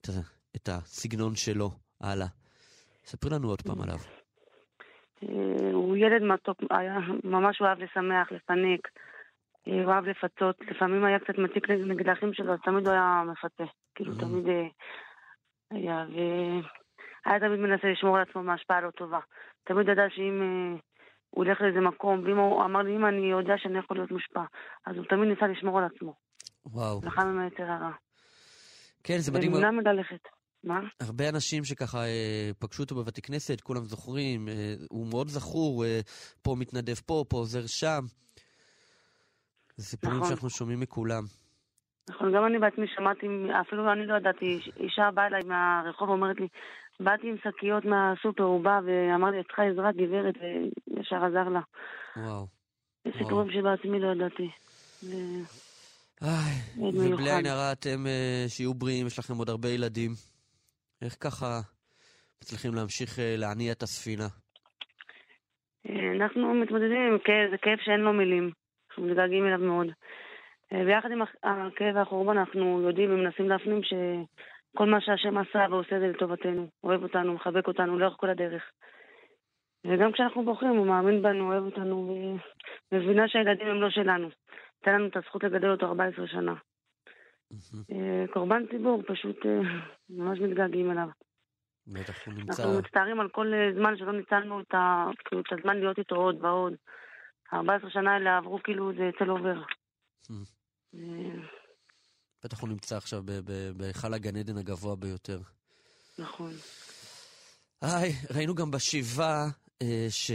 את, 0.01 0.09
את 0.55 0.69
הסגנון 0.69 1.35
שלו 1.35 1.69
הלאה. 2.01 2.27
ספרי 3.05 3.31
לנו 3.31 3.47
עוד 3.49 3.61
פעם 3.61 3.81
עליו. 3.81 3.97
אה, 5.23 5.71
הוא 5.73 5.97
ילד 5.97 6.21
מתוק, 6.21 6.57
היה 6.69 6.97
ממש 7.23 7.61
אוהב 7.61 7.79
לשמח, 7.79 8.31
לפנק. 8.31 8.87
הוא 9.65 9.91
אהב 9.91 10.05
לפצות, 10.05 10.55
לפעמים 10.71 11.05
היה 11.05 11.19
קצת 11.19 11.37
מציק 11.37 11.69
נגד 11.69 12.09
האחים 12.09 12.33
שלו, 12.33 12.53
אז 12.53 12.59
תמיד 12.63 12.87
הוא 12.87 12.93
היה 12.93 13.23
מפתה. 13.31 13.63
כאילו, 13.95 14.13
mm-hmm. 14.13 14.19
תמיד 14.19 14.47
אה, 14.47 14.67
היה, 15.71 16.05
והיה 17.25 17.39
תמיד 17.39 17.59
מנסה 17.59 17.87
לשמור 17.87 18.17
על 18.17 18.23
עצמו 18.29 18.43
מהשפעה 18.43 18.81
לא 18.81 18.91
טובה. 18.91 19.19
תמיד 19.63 19.87
ידע 19.87 20.03
שאם 20.09 20.41
אה, 20.41 20.79
הוא 21.35 21.45
הולך 21.45 21.61
לאיזה 21.61 21.79
מקום, 21.79 22.23
ואם 22.23 22.37
הוא 22.37 22.65
אמר 22.65 22.81
לי, 22.81 22.95
אם 22.95 23.05
אני 23.05 23.31
יודע 23.31 23.53
שאני 23.57 23.79
יכול 23.79 23.97
להיות 23.97 24.11
מושפע, 24.11 24.43
אז 24.85 24.95
הוא 24.95 25.05
תמיד 25.05 25.29
ניסה 25.29 25.47
לשמור 25.47 25.79
על 25.79 25.85
עצמו. 25.85 26.13
וואו. 26.65 26.99
לחם 27.03 27.27
עם 27.27 27.39
היתר 27.39 27.63
הרע. 27.63 27.91
כן, 29.03 29.17
זה 29.17 29.31
מדהים. 29.31 29.53
ונמנע 29.53 29.71
מללכת. 29.71 30.27
מה? 30.63 30.79
הרבה 31.01 31.29
אנשים 31.29 31.63
שככה 31.63 31.97
אה, 31.97 32.51
פגשו 32.59 32.83
אותו 32.83 32.95
בבתי 32.95 33.21
כנסת, 33.21 33.61
כולם 33.61 33.83
זוכרים, 33.83 34.47
אה, 34.49 34.73
הוא 34.89 35.07
מאוד 35.09 35.27
זכור, 35.27 35.85
אה, 35.85 35.99
פה 36.41 36.55
מתנדב 36.59 36.95
פה, 37.05 37.23
פה 37.29 37.37
עוזר 37.37 37.65
שם. 37.67 37.99
זה 39.75 39.85
סיפורים 39.85 40.17
נכון. 40.17 40.29
שאנחנו 40.29 40.49
שומעים 40.49 40.79
מכולם. 40.79 41.23
נכון, 42.09 42.33
גם 42.35 42.45
אני 42.45 42.59
בעצמי 42.59 42.85
שמעתי, 42.95 43.27
אפילו 43.61 43.91
אני 43.93 44.05
לא 44.07 44.17
ידעתי, 44.17 44.59
אישה 44.77 45.11
באה 45.13 45.27
אליי 45.27 45.41
מהרחוב 45.43 46.09
ואומרת 46.09 46.39
לי, 46.39 46.47
באתי 46.99 47.29
עם 47.29 47.35
שקיות 47.37 47.85
מהסופר, 47.85 48.43
הוא 48.43 48.63
בא 48.63 48.79
ואמר 48.85 49.29
לי, 49.29 49.39
את 49.39 49.45
צריכה 49.45 49.63
עזרה 49.63 49.91
גברת, 49.91 50.35
וישר 50.87 51.25
עזר 51.25 51.49
לה. 51.49 51.61
וואו. 52.17 52.47
סיפורים 53.17 53.51
שבעצמי 53.51 53.99
לא 53.99 54.11
ידעתי. 54.11 54.49
ובלי 56.77 57.31
עין 57.31 57.45
הרע 57.45 57.71
אתם 57.71 58.07
אה, 58.07 58.45
שיהיו 58.47 58.73
בריאים, 58.73 59.07
יש 59.07 59.19
לכם 59.19 59.33
עוד 59.33 59.49
הרבה 59.49 59.69
ילדים. 59.69 60.11
איך 61.01 61.13
ככה 61.23 61.59
מצליחים 62.41 62.73
להמשיך 62.75 63.19
אה, 63.19 63.35
להניע 63.37 63.71
את 63.71 63.83
הספינה? 63.83 64.27
אה, 65.89 66.11
אנחנו 66.15 66.53
מתמודדים 66.53 67.01
עם 67.11 67.17
כאב, 67.23 67.51
זה 67.51 67.57
כאב 67.57 67.77
שאין 67.85 67.99
לו 67.99 68.13
מילים. 68.13 68.51
אנחנו 68.89 69.03
מתגעגעים 69.03 69.45
אליו 69.45 69.59
מאוד. 69.59 69.87
ויחד 70.71 71.09
עם 71.11 71.21
הכאב 71.21 71.95
והחורבן 71.95 72.37
אנחנו 72.37 72.81
יודעים 72.81 73.09
ומנסים 73.11 73.49
להפנים 73.49 73.79
שכל 74.75 74.89
מה 74.89 75.01
שהשם 75.01 75.37
עשה 75.37 75.65
ועושה 75.69 75.99
זה 75.99 76.07
לטובתנו. 76.07 76.67
אוהב 76.83 77.03
אותנו, 77.03 77.33
מחבק 77.33 77.67
אותנו 77.67 77.99
לאורך 77.99 78.17
כל 78.17 78.29
הדרך. 78.29 78.63
וגם 79.87 80.11
כשאנחנו 80.11 80.45
בוחרים, 80.45 80.75
הוא 80.75 80.87
מאמין 80.87 81.21
בנו, 81.21 81.51
אוהב 81.51 81.63
אותנו, 81.63 82.37
ומבינה 82.91 83.27
שהילדים 83.27 83.67
הם 83.67 83.81
לא 83.81 83.89
שלנו. 83.89 84.29
תן 84.81 84.93
לנו 84.93 85.07
את 85.07 85.17
הזכות 85.17 85.43
לגדל 85.43 85.71
אותו 85.71 85.85
14 85.85 86.27
שנה. 86.27 86.53
אה, 87.91 88.25
קורבן 88.33 88.67
ציבור, 88.71 89.03
פשוט 89.07 89.45
אה, 89.45 89.59
ממש 90.09 90.39
מתגעגעים 90.39 90.91
אליו. 90.91 91.07
בטח, 91.87 92.27
הוא 92.27 92.33
נמצא... 92.33 92.63
אנחנו 92.63 92.79
מצטערים 92.79 93.19
על 93.19 93.29
כל 93.29 93.51
זמן 93.75 93.97
שלא 93.97 94.11
ניצלנו 94.11 94.59
את, 94.59 94.73
ה... 94.73 95.05
כאילו, 95.25 95.41
את 95.41 95.59
הזמן 95.59 95.77
להיות 95.77 95.97
איתו 95.97 96.15
עוד 96.15 96.43
ועוד. 96.43 96.73
14 97.53 97.89
שנה 97.89 98.13
האלה 98.13 98.37
עברו 98.37 98.63
כאילו 98.63 98.93
זה 98.93 99.09
צל 99.19 99.29
עובר. 99.29 99.61
בטח 102.45 102.61
הוא 102.61 102.69
נמצא 102.69 102.97
עכשיו 102.97 103.23
בהיכל 103.77 104.13
הגן 104.13 104.35
עדן 104.35 104.57
הגבוה 104.57 104.95
ביותר. 104.95 105.39
נכון. 106.19 106.51
היי, 107.81 108.11
ראינו 108.35 108.55
גם 108.55 108.71
בשבעה 108.71 109.45
אה, 109.81 110.07
ש... 110.09 110.31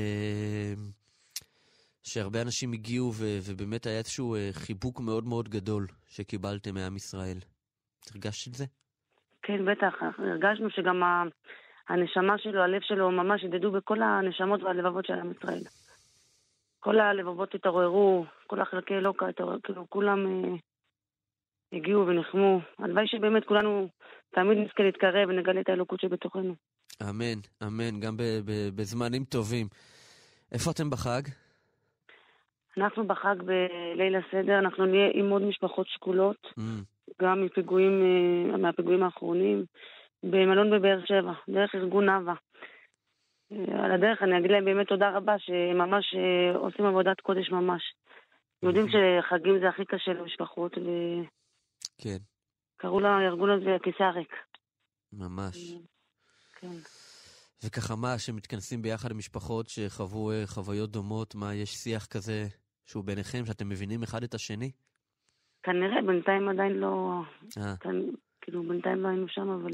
שהרבה 2.03 2.43
אנשים 2.43 2.73
הגיעו 2.73 3.13
ו... 3.15 3.25
ובאמת 3.47 3.87
היה 3.87 3.99
איזשהו 3.99 4.35
אה, 4.35 4.49
חיבוק 4.53 5.01
מאוד 5.01 5.25
מאוד 5.25 5.49
גדול 5.49 5.87
שקיבלתם 6.07 6.75
מעם 6.75 6.97
ישראל. 6.97 7.39
הרגשת 8.13 8.49
את 8.49 8.55
זה? 8.55 8.65
כן, 9.43 9.65
בטח. 9.65 9.95
הרגשנו 10.19 10.71
שגם 10.71 11.03
הנשמה 11.89 12.39
שלו, 12.39 12.63
הלב 12.63 12.81
שלו, 12.83 13.11
ממש 13.11 13.45
הדהדו 13.45 13.73
בכל 13.73 14.03
הנשמות 14.03 14.63
והלבבות 14.63 15.07
של 15.07 15.13
עם 15.13 15.31
ישראל. 15.31 15.63
כל 16.81 17.01
הלבבות 17.01 17.55
התעוררו, 17.55 18.25
כל 18.47 18.61
החלקי 18.61 18.95
אלוקה 18.95 19.29
התעוררו, 19.29 19.63
כאילו 19.63 19.87
כולם 19.89 20.27
אה, 20.27 20.57
הגיעו 21.73 22.07
ונחמו. 22.07 22.61
הלוואי 22.79 23.07
שבאמת 23.07 23.45
כולנו 23.45 23.89
תמיד 24.31 24.59
נזכה 24.59 24.83
להתקרב 24.83 25.29
ונגלה 25.29 25.61
את 25.61 25.69
האלוקות 25.69 26.01
שבתוכנו. 26.01 26.55
אמן, 27.03 27.41
אמן, 27.63 28.01
גם 28.01 28.17
בזמנים 28.75 29.25
טובים. 29.25 29.67
איפה 30.53 30.71
אתם 30.71 30.91
בחג? 30.91 31.23
אנחנו 32.79 33.07
בחג 33.07 33.37
בליל 33.43 34.17
הסדר, 34.17 34.59
אנחנו 34.59 34.87
נהיה 34.87 35.11
עם 35.15 35.31
עוד 35.31 35.43
משפחות 35.43 35.87
שכולות, 35.89 36.47
mm. 36.47 36.63
גם 37.23 37.45
מפיגועים, 37.45 38.03
אה, 38.53 38.57
מהפיגועים 38.57 39.03
האחרונים, 39.03 39.65
במלון 40.23 40.71
בבאר 40.71 41.01
שבע, 41.07 41.33
דרך 41.49 41.75
ארגון 41.75 42.05
נאווה. 42.05 42.35
על 43.51 43.93
הדרך 43.93 44.23
אני 44.23 44.39
אגיד 44.39 44.51
להם 44.51 44.65
באמת 44.65 44.89
תודה 44.89 45.11
רבה, 45.11 45.39
שממש 45.39 46.15
אה, 46.15 46.57
עושים 46.57 46.87
עבודת 46.87 47.21
קודש 47.21 47.51
ממש. 47.51 47.83
יודעים 48.63 48.87
שחגים 48.89 49.59
זה 49.61 49.69
הכי 49.69 49.85
קשה 49.85 50.13
למשפחות. 50.13 50.73
כן. 52.03 52.19
קראו 52.77 53.01
לארגון 53.01 53.51
הזה 53.51 53.75
הכיסא 53.77 54.03
הריק. 54.03 54.35
ממש. 55.13 55.75
כן. 56.61 56.77
וככה 57.65 57.97
מה, 57.97 58.19
שמתכנסים 58.19 58.83
ביחד 58.83 59.13
משפחות 59.13 59.69
שחוו 59.69 60.31
אה, 60.31 60.43
חוויות 60.47 60.91
דומות, 60.91 61.35
מה, 61.35 61.55
יש 61.55 61.71
שיח 61.71 62.07
כזה 62.07 62.45
שהוא 62.87 63.05
ביניכם, 63.05 63.45
שאתם 63.47 63.69
מבינים 63.69 64.03
אחד 64.03 64.23
את 64.23 64.35
השני? 64.35 64.71
כנראה, 65.63 66.03
בינתיים 66.07 66.49
עדיין 66.49 66.73
לא... 66.73 67.21
אה. 67.59 67.77
כאן, 67.81 68.01
כאילו, 68.41 68.63
בינתיים 68.63 69.03
לא 69.03 69.09
היינו 69.09 69.29
שם, 69.29 69.49
אבל... 69.49 69.71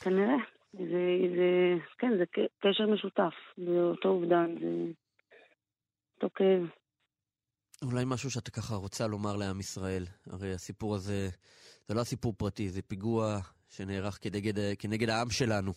כנראה. 0.00 0.36
זה, 0.72 1.04
זה, 1.36 1.74
כן, 1.98 2.12
זה 2.18 2.24
קשר 2.58 2.86
משותף, 2.86 3.34
זה 3.56 3.80
אותו 3.80 4.08
אובדן, 4.08 4.54
זה 4.60 4.92
אותו 6.14 6.34
כאב. 6.34 6.81
אולי 7.82 8.04
משהו 8.06 8.30
שאתה 8.30 8.50
ככה 8.50 8.74
רוצה 8.74 9.06
לומר 9.06 9.36
לעם 9.36 9.60
ישראל, 9.60 10.06
הרי 10.26 10.54
הסיפור 10.54 10.94
הזה, 10.94 11.28
זה 11.88 11.94
לא 11.94 12.00
הסיפור 12.00 12.34
פרטי, 12.36 12.68
זה 12.68 12.82
פיגוע 12.82 13.38
שנערך 13.68 14.18
כנגד, 14.22 14.74
כנגד 14.78 15.10
העם 15.10 15.30
שלנו. 15.30 15.72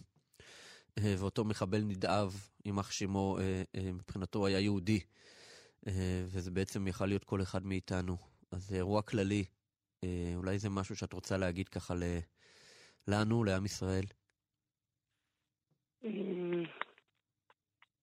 אה, 0.99 1.15
ואותו 1.19 1.45
מחבל 1.45 1.81
נדאב, 1.81 2.33
יימח 2.65 2.91
שמו, 2.91 3.37
אה, 3.39 3.63
אה, 3.75 3.91
מבחינתו 3.93 4.45
היה 4.45 4.59
יהודי, 4.59 4.99
וזה 6.25 6.51
בעצם 6.51 6.87
יכל 6.87 7.05
להיות 7.05 7.23
כל 7.23 7.41
אחד 7.41 7.65
מאיתנו. 7.65 8.17
אז 8.51 8.67
זה 8.67 8.75
אירוע 8.75 9.01
כללי, 9.01 9.45
אולי 10.35 10.59
זה 10.59 10.69
משהו 10.69 10.95
שאת 10.95 11.13
רוצה 11.13 11.37
להגיד 11.37 11.69
ככה 11.69 11.93
לנו, 13.07 13.43
לעם 13.43 13.65
ישראל. 13.65 14.03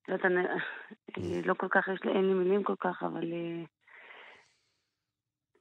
לא 0.09 0.17
לא 1.45 1.55
כל 1.55 1.67
כך, 1.71 1.89
יש 1.95 2.01
לי, 2.05 2.11
אין 2.13 2.27
לי 2.27 2.35
מילים 2.35 2.65
כל 2.65 2.77
כך, 2.81 3.03
אבל 3.03 3.33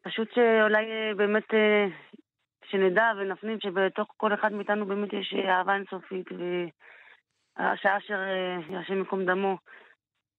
פשוט 0.02 0.34
שאולי 0.34 0.86
אה, 0.92 1.16
באמת 1.16 1.48
שנדע 2.66 3.12
ונפנים 3.18 3.58
שבתוך 3.60 4.14
כל 4.18 4.34
אחד 4.34 4.52
מאיתנו 4.54 4.86
באמת 4.86 5.14
יש 5.14 5.34
אהבה 5.34 5.76
אינסופית, 5.76 6.28
והשעה 7.58 7.98
אשר 7.98 8.20
השם 8.80 8.98
ייקום 8.98 9.26
דמו, 9.26 9.58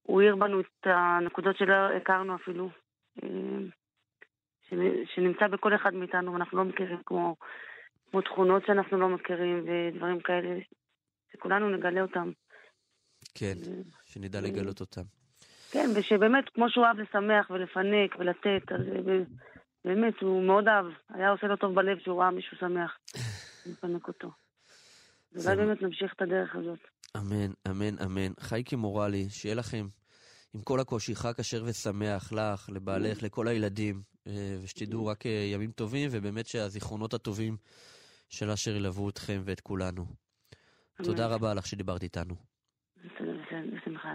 הוא 0.03 0.21
העיר 0.21 0.37
בנו 0.37 0.61
את 0.61 0.87
הנקודות 0.87 1.57
שלא 1.57 1.97
הכרנו 1.97 2.35
אפילו, 2.35 2.69
אה, 3.23 3.29
שנמצא 5.15 5.47
בכל 5.47 5.75
אחד 5.75 5.95
מאיתנו, 5.95 6.33
ואנחנו 6.33 6.59
לא 6.59 6.65
מכירים 6.65 7.03
כמו, 7.07 7.37
כמו 8.11 8.21
תכונות 8.21 8.67
שאנחנו 8.67 8.99
לא 8.99 9.09
מכירים 9.09 9.65
ודברים 9.67 10.21
כאלה, 10.21 10.59
שכולנו 11.33 11.69
נגלה 11.71 12.03
אותם. 12.03 12.31
כן, 13.35 13.55
שנדע 14.05 14.41
לגלות 14.41 14.81
אותם. 14.81 15.03
כן, 15.73 15.89
ושבאמת, 15.97 16.49
כמו 16.49 16.71
שהוא 16.71 16.85
אהב 16.85 16.99
לשמח 16.99 17.51
ולפנק 17.51 18.17
ולתת, 18.19 18.73
אז 18.73 18.81
באמת, 19.85 20.15
הוא 20.21 20.43
מאוד 20.43 20.69
אהב. 20.69 20.87
היה 21.09 21.31
עושה 21.31 21.47
לו 21.47 21.57
טוב 21.57 21.75
בלב 21.75 21.99
שהוא 21.99 22.21
ראה 22.21 22.31
מישהו 22.31 22.57
שמח. 22.57 22.99
לפנק 23.67 24.09
אותו. 24.09 24.31
אולי 25.37 25.57
באמת 25.57 25.83
נמשיך 25.83 26.13
את 26.17 26.23
הדרך 26.23 26.57
הזאת. 26.57 26.79
אמן, 27.17 27.53
אמן, 27.71 27.99
אמן. 28.05 28.33
חייקי 28.41 28.77
מורלי, 28.77 29.31
שיהיה 29.31 29.55
לכם 29.55 29.87
עם 30.55 30.63
כל 30.63 30.81
הקושי 30.81 31.15
חג 31.15 31.33
כשר 31.37 31.63
ושמח 31.67 32.33
לך, 32.33 32.71
לבעלך, 32.71 33.23
לכל 33.23 33.49
הילדים, 33.49 34.03
אה, 34.27 34.57
ושתדעו 34.63 35.07
רק 35.07 35.27
אה, 35.27 35.31
ימים 35.31 35.71
טובים, 35.71 36.09
ובאמת 36.13 36.47
שהזיכרונות 36.47 37.15
הטובים 37.15 37.57
של 38.29 38.51
אשר 38.51 38.77
ילוו 38.77 39.09
אתכם 39.09 39.43
ואת 39.45 39.61
כולנו. 39.61 40.07
תודה 41.03 41.27
רבה 41.27 41.55
לך 41.55 41.67
שדיברת 41.67 42.03
איתנו. 42.03 42.35
בשמחה, 43.75 44.15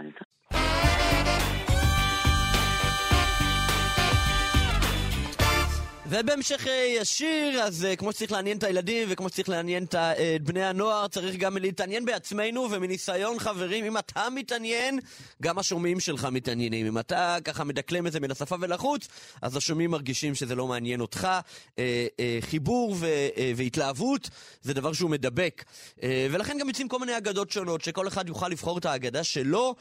ובהמשך 6.10 6.66
ישיר, 7.00 7.62
אז 7.62 7.86
uh, 7.92 7.96
כמו 7.96 8.12
שצריך 8.12 8.32
לעניין 8.32 8.58
את 8.58 8.62
הילדים 8.62 9.08
וכמו 9.10 9.28
שצריך 9.28 9.48
לעניין 9.48 9.84
את 9.84 9.94
uh, 9.94 9.98
בני 10.42 10.64
הנוער, 10.64 11.08
צריך 11.08 11.36
גם 11.36 11.56
להתעניין 11.56 12.04
בעצמנו, 12.04 12.68
ומניסיון 12.70 13.38
חברים, 13.38 13.84
אם 13.84 13.98
אתה 13.98 14.28
מתעניין, 14.34 14.98
גם 15.42 15.58
השומעים 15.58 16.00
שלך 16.00 16.24
מתעניינים. 16.24 16.86
אם 16.86 16.98
אתה 16.98 17.36
ככה 17.44 17.64
מדקלם 17.64 18.06
את 18.06 18.12
זה 18.12 18.20
בין 18.20 18.30
השפה 18.30 18.56
ולחוץ, 18.60 19.08
אז 19.42 19.56
השומעים 19.56 19.90
מרגישים 19.90 20.34
שזה 20.34 20.54
לא 20.54 20.66
מעניין 20.66 21.00
אותך. 21.00 21.28
חיבור 22.40 22.96
והתלהבות 23.56 24.30
זה 24.62 24.74
דבר 24.74 24.92
שהוא 24.92 25.10
מדבק. 25.10 25.64
ולכן 26.02 26.58
גם 26.60 26.68
יוצאים 26.68 26.88
כל 26.88 26.98
מיני 26.98 27.16
אגדות 27.16 27.50
שונות, 27.50 27.84
שכל 27.84 28.08
אחד 28.08 28.28
יוכל 28.28 28.48
לבחור 28.48 28.78
את 28.78 28.86
האגדה 28.86 29.24
שלו, 29.24 29.74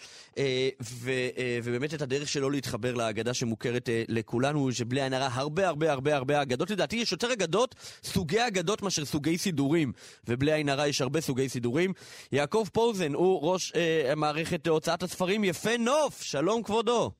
ובאמת 1.63 1.93
את 1.93 2.01
הדרך 2.01 2.29
שלו 2.29 2.49
להתחבר 2.49 2.93
לאגדה 2.93 3.33
שמוכרת 3.33 3.89
לכולנו, 4.07 4.71
שבלי 4.71 5.01
עין 5.01 5.13
הרבה 5.13 5.67
הרבה 5.67 5.91
הרבה 5.91 6.16
הרבה 6.17 6.41
אגדות. 6.41 6.71
לדעתי 6.71 6.95
יש 6.95 7.11
יותר 7.11 7.33
אגדות, 7.33 7.75
סוגי 8.03 8.47
אגדות 8.47 8.81
מאשר 8.81 9.05
סוגי 9.05 9.37
סידורים. 9.37 9.91
ובלי 10.27 10.53
עין 10.53 10.69
הרע 10.69 10.87
יש 10.87 11.01
הרבה 11.01 11.21
סוגי 11.21 11.49
סידורים. 11.49 11.93
יעקב 12.31 12.65
פוזן 12.73 13.13
הוא 13.13 13.51
ראש 13.51 13.73
אה, 13.75 14.13
מערכת 14.15 14.67
הוצאת 14.67 15.03
הספרים 15.03 15.43
יפה 15.43 15.77
נוף, 15.79 16.21
שלום 16.21 16.63
כבודו. 16.63 17.11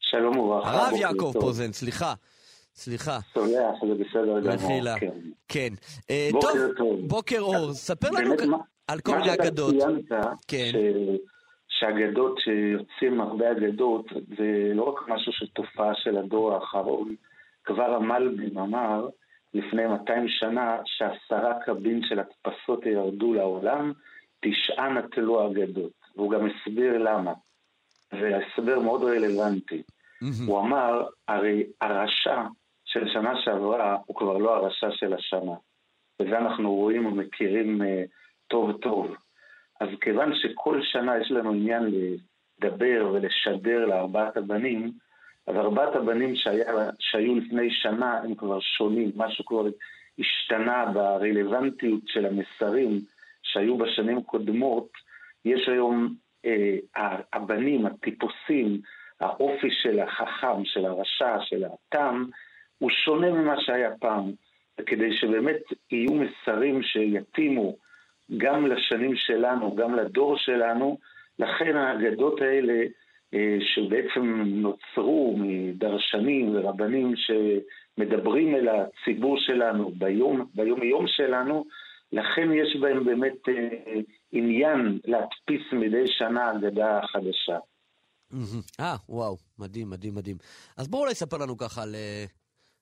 שלום 0.00 0.38
וברכה. 0.38 0.70
הרב 0.70 0.92
יעקב 1.00 1.30
טוב. 1.32 1.42
פוזן, 1.42 1.72
סליחה. 1.72 2.14
סליחה. 2.74 3.18
סולח, 3.34 3.74
זה 3.88 3.94
בסדר 3.94 4.40
גמור. 4.40 4.54
מחילה. 4.54 4.98
כן. 4.98 5.10
כן. 5.48 5.68
אה, 6.10 6.28
בוקר 6.32 6.48
טוב, 6.48 6.76
טוב. 6.76 7.08
בוקר 7.08 7.40
אור. 7.40 7.72
ספר 7.74 8.10
לנו 8.10 8.34
מה, 8.46 8.58
על 8.88 9.00
כל 9.00 9.18
מיני 9.18 9.34
אגדות. 9.34 9.74
מה 9.74 9.80
שאתה 9.80 10.20
ציינת, 10.20 10.38
כן. 10.48 10.70
שאגדות 11.68 12.38
שיוצאים 12.38 13.20
הרבה 13.20 13.52
אגדות, 13.52 14.06
זה 14.38 14.72
לא 14.74 14.82
רק 14.82 15.08
משהו 15.08 15.32
של 15.32 15.46
תופעה 15.46 15.92
של 15.94 16.16
הדור 16.16 16.54
האחרון, 16.54 17.14
כבר 17.66 17.94
המלבים 17.94 18.58
אמר 18.58 19.08
לפני 19.54 19.86
200 19.86 20.28
שנה 20.28 20.76
שעשרה 20.84 21.54
קבין 21.64 22.02
של 22.02 22.20
הדפסות 22.20 22.86
ירדו 22.86 23.34
לעולם, 23.34 23.92
תשעה 24.40 24.88
נטלו 24.88 25.46
אגדות. 25.46 25.92
והוא 26.16 26.30
גם 26.30 26.40
הסביר 26.46 26.98
למה. 26.98 27.32
והסבר 28.12 28.78
מאוד 28.80 29.02
רלוונטי. 29.02 29.82
הוא 30.46 30.60
אמר, 30.60 31.06
הרי 31.28 31.66
הרשע 31.80 32.42
של 32.84 33.08
שנה 33.08 33.32
שעברה 33.40 33.96
הוא 34.06 34.16
כבר 34.16 34.38
לא 34.38 34.56
הרשע 34.56 34.90
של 34.90 35.12
השנה. 35.12 35.54
וזה 36.20 36.38
אנחנו 36.38 36.74
רואים 36.74 37.06
ומכירים 37.06 37.82
uh, 37.82 37.84
טוב 38.48 38.72
טוב. 38.72 39.14
אז 39.80 39.88
כיוון 40.00 40.32
שכל 40.34 40.82
שנה 40.82 41.18
יש 41.18 41.30
לנו 41.30 41.50
עניין 41.50 41.82
לדבר 41.82 43.10
ולשדר 43.12 43.86
לארבעת 43.86 44.36
הבנים, 44.36 44.92
אז 45.46 45.56
ארבעת 45.56 45.96
הבנים 45.96 46.36
שהיה, 46.36 46.90
שהיו 46.98 47.34
לפני 47.34 47.70
שנה 47.70 48.18
הם 48.18 48.34
כבר 48.34 48.60
שונים, 48.60 49.10
משהו 49.16 49.44
כבר 49.44 49.66
השתנה 50.18 50.86
ברלוונטיות 50.94 52.00
של 52.06 52.26
המסרים 52.26 53.00
שהיו 53.42 53.78
בשנים 53.78 54.22
קודמות. 54.22 54.88
יש 55.44 55.68
היום 55.68 56.14
אה, 56.46 56.76
הבנים, 57.32 57.86
הטיפוסים, 57.86 58.80
האופי 59.20 59.68
של 59.70 60.00
החכם, 60.00 60.64
של 60.64 60.86
הרשע, 60.86 61.36
של 61.40 61.64
התם, 61.64 62.24
הוא 62.78 62.90
שונה 62.90 63.30
ממה 63.30 63.60
שהיה 63.60 63.90
פעם. 64.00 64.32
וכדי 64.80 65.16
שבאמת 65.16 65.60
יהיו 65.90 66.12
מסרים 66.14 66.82
שיתאימו 66.82 67.76
גם 68.36 68.66
לשנים 68.66 69.16
שלנו, 69.16 69.76
גם 69.76 69.94
לדור 69.94 70.38
שלנו, 70.38 70.98
לכן 71.38 71.76
האגדות 71.76 72.40
האלה 72.40 72.84
שבעצם 73.60 74.42
נוצרו 74.46 75.36
מדרשנים 75.38 76.56
ורבנים 76.56 77.14
שמדברים 77.16 78.54
אל 78.54 78.68
הציבור 78.68 79.36
שלנו 79.38 79.90
ביום, 79.90 80.46
ביום 80.54 80.82
יום 80.82 81.04
שלנו, 81.06 81.64
לכן 82.12 82.52
יש 82.52 82.76
בהם 82.80 83.04
באמת 83.04 83.48
אה, 83.48 84.00
עניין 84.32 84.98
להדפיס 85.04 85.72
מדי 85.72 86.06
שנה 86.06 86.52
אגדה 86.52 87.00
חדשה. 87.12 87.58
אה, 88.80 88.96
וואו, 89.08 89.36
מדהים, 89.58 89.90
מדהים, 89.90 90.14
מדהים. 90.14 90.36
אז 90.76 90.88
בואו 90.88 91.02
אולי 91.02 91.14
ספר 91.14 91.36
לנו 91.36 91.56
ככה 91.56 91.82
על 91.82 91.94
uh, 91.94 92.30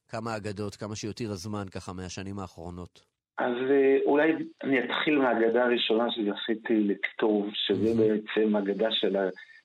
כמה 0.08 0.36
אגדות, 0.36 0.76
כמה 0.76 0.96
שיותיר 0.96 1.30
הזמן 1.30 1.64
ככה 1.72 1.92
מהשנים 1.92 2.38
האחרונות. 2.38 3.14
אז 3.38 3.54
אולי 4.06 4.32
אני 4.62 4.78
אתחיל 4.84 5.18
מהאגדה 5.18 5.64
הראשונה 5.64 6.04
שזכיתי 6.10 6.80
לכתוב, 6.80 7.50
שזה 7.54 7.94
בעצם 7.98 8.56
אגדה 8.56 8.88
של 8.90 9.16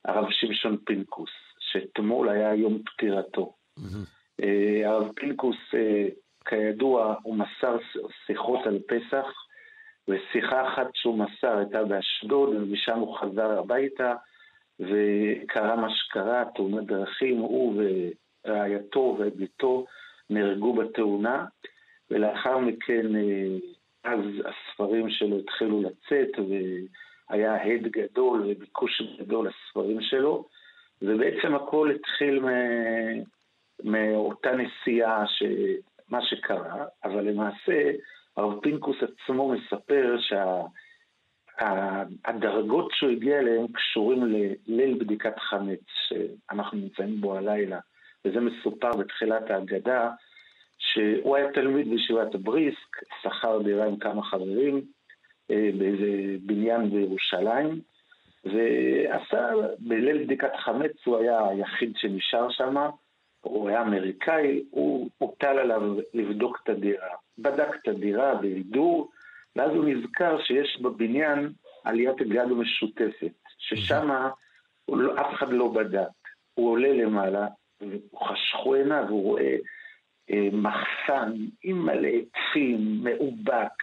הרב 0.05 0.31
שמשון 0.31 0.77
פינקוס, 0.85 1.29
שאתמול 1.59 2.29
היה 2.29 2.55
יום 2.55 2.83
פטירתו. 2.83 3.53
Mm-hmm. 3.79 4.43
הרב 4.85 5.11
פינקוס, 5.15 5.57
אה, 5.73 6.07
כידוע, 6.45 7.15
הוא 7.23 7.35
מסר 7.35 7.77
שיחות 8.25 8.59
על 8.65 8.79
פסח, 8.87 9.25
ושיחה 10.07 10.67
אחת 10.67 10.87
שהוא 10.93 11.17
מסר 11.17 11.57
הייתה 11.57 11.83
באשדוד, 11.83 12.49
ומשם 12.49 12.99
הוא 12.99 13.17
חזר 13.17 13.59
הביתה, 13.59 14.13
וקרה 14.79 15.75
מה 15.75 15.87
שקרה, 15.89 16.43
תאונת 16.55 16.87
דרכים, 16.87 17.37
הוא 17.37 17.83
ורעייתו 18.45 19.17
וביתו 19.19 19.85
נהרגו 20.29 20.73
בתאונה, 20.73 21.45
ולאחר 22.11 22.57
מכן 22.57 23.15
אה, 23.15 23.57
אז 24.03 24.19
הספרים 24.45 25.09
שלו 25.09 25.39
התחילו 25.39 25.81
לצאת, 25.81 26.39
ו... 26.39 26.53
היה 27.29 27.63
הד 27.63 27.87
גדול 27.87 28.45
וביקוש 28.47 29.01
גדול 29.19 29.47
לספרים 29.47 30.01
שלו, 30.01 30.45
ובעצם 31.01 31.55
הכל 31.55 31.91
התחיל 31.91 32.43
מאותה 33.83 34.51
נסיעה, 34.51 35.25
מה 36.09 36.21
שקרה, 36.21 36.85
אבל 37.03 37.21
למעשה 37.21 37.91
הרב 38.37 38.59
פינקוס 38.59 38.97
עצמו 39.01 39.53
מספר 39.53 40.15
שהדרגות 41.57 42.91
שה, 42.91 42.97
שהוא 42.97 43.11
הגיע 43.11 43.39
אליהן 43.39 43.67
קשורים 43.67 44.23
לליל 44.23 44.97
בדיקת 44.99 45.39
חמץ, 45.39 45.79
שאנחנו 46.07 46.77
נמצאים 46.77 47.21
בו 47.21 47.37
הלילה, 47.37 47.79
וזה 48.25 48.39
מסופר 48.39 48.91
בתחילת 48.91 49.51
ההגדה, 49.51 50.11
שהוא 50.77 51.35
היה 51.35 51.51
תלמיד 51.51 51.89
בישיבת 51.89 52.35
הבריסק, 52.35 52.97
שכר 53.21 53.61
דירה 53.63 53.85
עם 53.85 53.97
כמה 53.97 54.23
חברים, 54.23 54.81
באיזה 55.49 56.35
בניין 56.39 56.89
בירושלים, 56.89 57.81
ועשה, 58.45 59.49
בליל 59.79 60.23
בדיקת 60.23 60.55
חמץ 60.55 60.91
הוא 61.05 61.17
היה 61.17 61.47
היחיד 61.47 61.93
שנשאר 61.97 62.49
שם, 62.49 62.75
הוא 63.41 63.69
היה 63.69 63.81
אמריקאי, 63.81 64.63
הוא 64.69 65.09
הוטל 65.17 65.59
עליו 65.59 65.81
לבדוק 66.13 66.59
את 66.63 66.69
הדירה. 66.69 67.07
בדק 67.37 67.75
את 67.75 67.87
הדירה 67.87 68.35
בהידור, 68.35 69.11
ואז 69.55 69.71
הוא 69.71 69.85
נזכר 69.85 70.43
שיש 70.43 70.81
בבניין 70.81 71.49
עליית 71.83 72.21
גג 72.21 72.45
משותפת, 72.57 73.31
ששם 73.57 74.09
לא, 74.89 75.21
אף 75.21 75.33
אחד 75.33 75.53
לא 75.53 75.67
בדק. 75.67 76.07
הוא 76.53 76.71
עולה 76.71 76.93
למעלה, 76.93 77.47
וחשכו 77.81 78.73
עיניו, 78.73 79.05
הוא 79.09 79.23
רואה 79.23 79.55
אה, 80.31 80.47
מחסן 80.51 81.33
עם 81.63 81.85
מלא 81.85 82.09
עצים, 82.09 83.03
מאובק, 83.03 83.73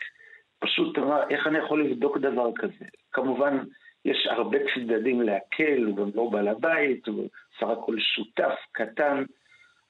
פשוט 0.67 0.99
אמר, 0.99 1.23
איך 1.31 1.47
אני 1.47 1.59
יכול 1.59 1.85
לבדוק 1.85 2.19
דבר 2.19 2.51
כזה? 2.57 2.85
כמובן, 3.13 3.65
יש 4.05 4.27
הרבה 4.31 4.59
צדדים 4.75 5.23
להקל, 5.23 5.85
הוא 5.85 5.97
גם 5.97 6.11
לא 6.15 6.29
בעל 6.33 6.49
הבית, 6.49 7.09
הוא 7.09 7.29
סך 7.61 7.67
הכל 7.67 7.97
שותף 7.99 8.55
קטן, 8.73 9.25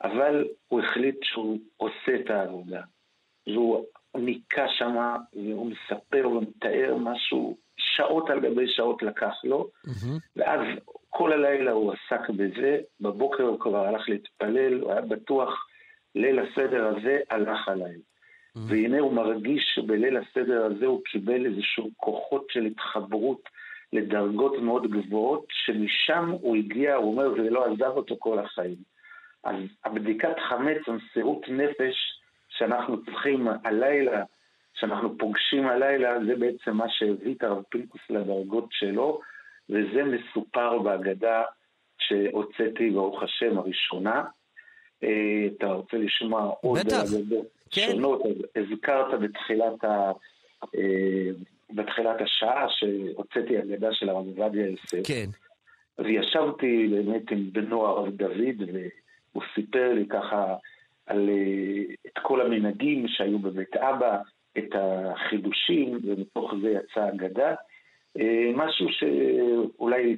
אבל 0.02 0.44
הוא 0.68 0.80
החליט 0.80 1.16
שהוא 1.22 1.58
עושה 1.76 2.20
את 2.20 2.30
העבודה. 2.30 2.82
והוא 3.46 3.84
ניקה 4.14 4.68
שם, 4.68 4.96
והוא 5.32 5.70
מספר 5.70 6.28
ומתאר 6.28 6.96
משהו 7.00 7.56
שעות 7.76 8.30
על 8.30 8.40
גבי 8.40 8.68
שעות 8.68 9.02
לקח 9.02 9.34
לו, 9.44 9.70
ואז 10.36 10.60
כל 11.10 11.32
הלילה 11.32 11.72
הוא 11.72 11.92
עסק 11.92 12.30
בזה, 12.30 12.78
בבוקר 13.00 13.42
הוא 13.42 13.60
כבר 13.60 13.86
הלך 13.86 14.08
להתפלל, 14.08 14.80
הוא 14.80 14.92
היה 14.92 15.00
בטוח, 15.00 15.66
ליל 16.14 16.38
הסדר 16.38 16.86
הזה 16.86 17.18
הלך 17.30 17.68
עליי. 17.68 17.94
והנה 18.56 19.00
הוא 19.00 19.12
מרגיש 19.12 19.72
שבליל 19.74 20.16
הסדר 20.16 20.64
הזה 20.64 20.86
הוא 20.86 21.04
קיבל 21.04 21.46
איזשהו 21.46 21.90
כוחות 21.96 22.46
של 22.50 22.64
התחברות 22.64 23.48
לדרגות 23.92 24.58
מאוד 24.58 24.90
גבוהות, 24.90 25.44
שמשם 25.50 26.30
הוא 26.30 26.56
הגיע, 26.56 26.94
הוא 26.94 27.12
אומר, 27.12 27.42
זה 27.42 27.50
לא 27.50 27.64
עזב 27.64 27.96
אותו 27.96 28.16
כל 28.18 28.38
החיים. 28.38 28.76
אז 29.44 29.54
הבדיקת 29.84 30.36
חמץ, 30.48 30.78
המסירות 30.86 31.48
נפש 31.48 32.20
שאנחנו 32.48 33.04
צריכים 33.04 33.48
הלילה, 33.64 34.22
שאנחנו 34.74 35.18
פוגשים 35.18 35.66
הלילה, 35.66 36.24
זה 36.26 36.36
בעצם 36.36 36.76
מה 36.76 36.86
שהביא 36.88 37.34
את 37.34 37.42
הרב 37.42 37.62
פינקוס 37.68 38.00
לדרגות 38.10 38.68
שלו, 38.70 39.20
וזה 39.70 40.04
מסופר 40.04 40.78
בהגדה 40.78 41.42
שהוצאתי, 41.98 42.90
ברוך 42.90 43.22
השם, 43.22 43.58
הראשונה. 43.58 44.24
אה, 45.02 45.46
אתה 45.56 45.66
רוצה 45.66 45.96
לשמוע 45.96 46.54
עוד 46.60 46.78
אגדות 46.78 47.55
כן. 47.70 47.88
שונות, 47.90 48.22
הזכרת 48.56 49.20
בתחילת, 49.20 49.84
ה, 49.84 50.12
אה, 50.74 51.30
בתחילת 51.70 52.20
השעה 52.20 52.66
שהוצאתי 52.68 53.58
אגדה 53.58 53.88
של 53.92 54.08
הרב 54.08 54.26
עובדיה 54.26 54.66
יוסף. 54.66 55.06
כן. 55.06 55.26
וישבתי 55.98 56.88
באמת 56.88 57.30
עם 57.30 57.52
בנו 57.52 57.86
הרב 57.86 58.08
דוד, 58.08 58.70
והוא 58.72 59.42
סיפר 59.54 59.92
לי 59.92 60.06
ככה 60.08 60.54
על 61.06 61.28
אה, 61.28 61.94
את 62.06 62.18
כל 62.22 62.40
המנהגים 62.40 63.08
שהיו 63.08 63.38
בבית 63.38 63.76
אבא, 63.76 64.18
את 64.58 64.74
החידושים, 64.74 65.98
ומתוך 66.04 66.54
זה 66.62 66.70
יצאה 66.70 67.08
אגדה. 67.08 67.54
אה, 68.18 68.50
משהו 68.54 68.86
שאולי 68.90 70.16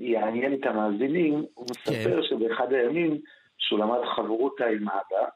יעניין 0.00 0.54
את 0.54 0.66
המאזינים, 0.66 1.44
הוא 1.54 1.66
מספר 1.70 2.22
כן. 2.22 2.28
שבאחד 2.28 2.72
הימים 2.72 3.20
שהוא 3.58 3.78
למד 3.78 3.98
חברותא 4.16 4.64
עם 4.64 4.88
אבא, 4.88 5.28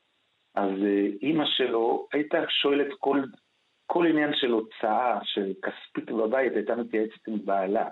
אז 0.61 0.71
אה, 0.83 1.07
אימא 1.23 1.45
שלו 1.47 2.09
הייתה 2.13 2.39
שואלת 2.49 2.87
כל, 2.99 3.23
כל 3.87 4.07
עניין 4.07 4.31
של 4.35 4.51
הוצאה, 4.51 5.19
של 5.25 5.53
כספית 5.63 6.11
בבית, 6.11 6.53
הייתה 6.57 6.77
מתייעצת 6.77 7.29
עם 7.29 7.39
בעלה. 7.45 7.89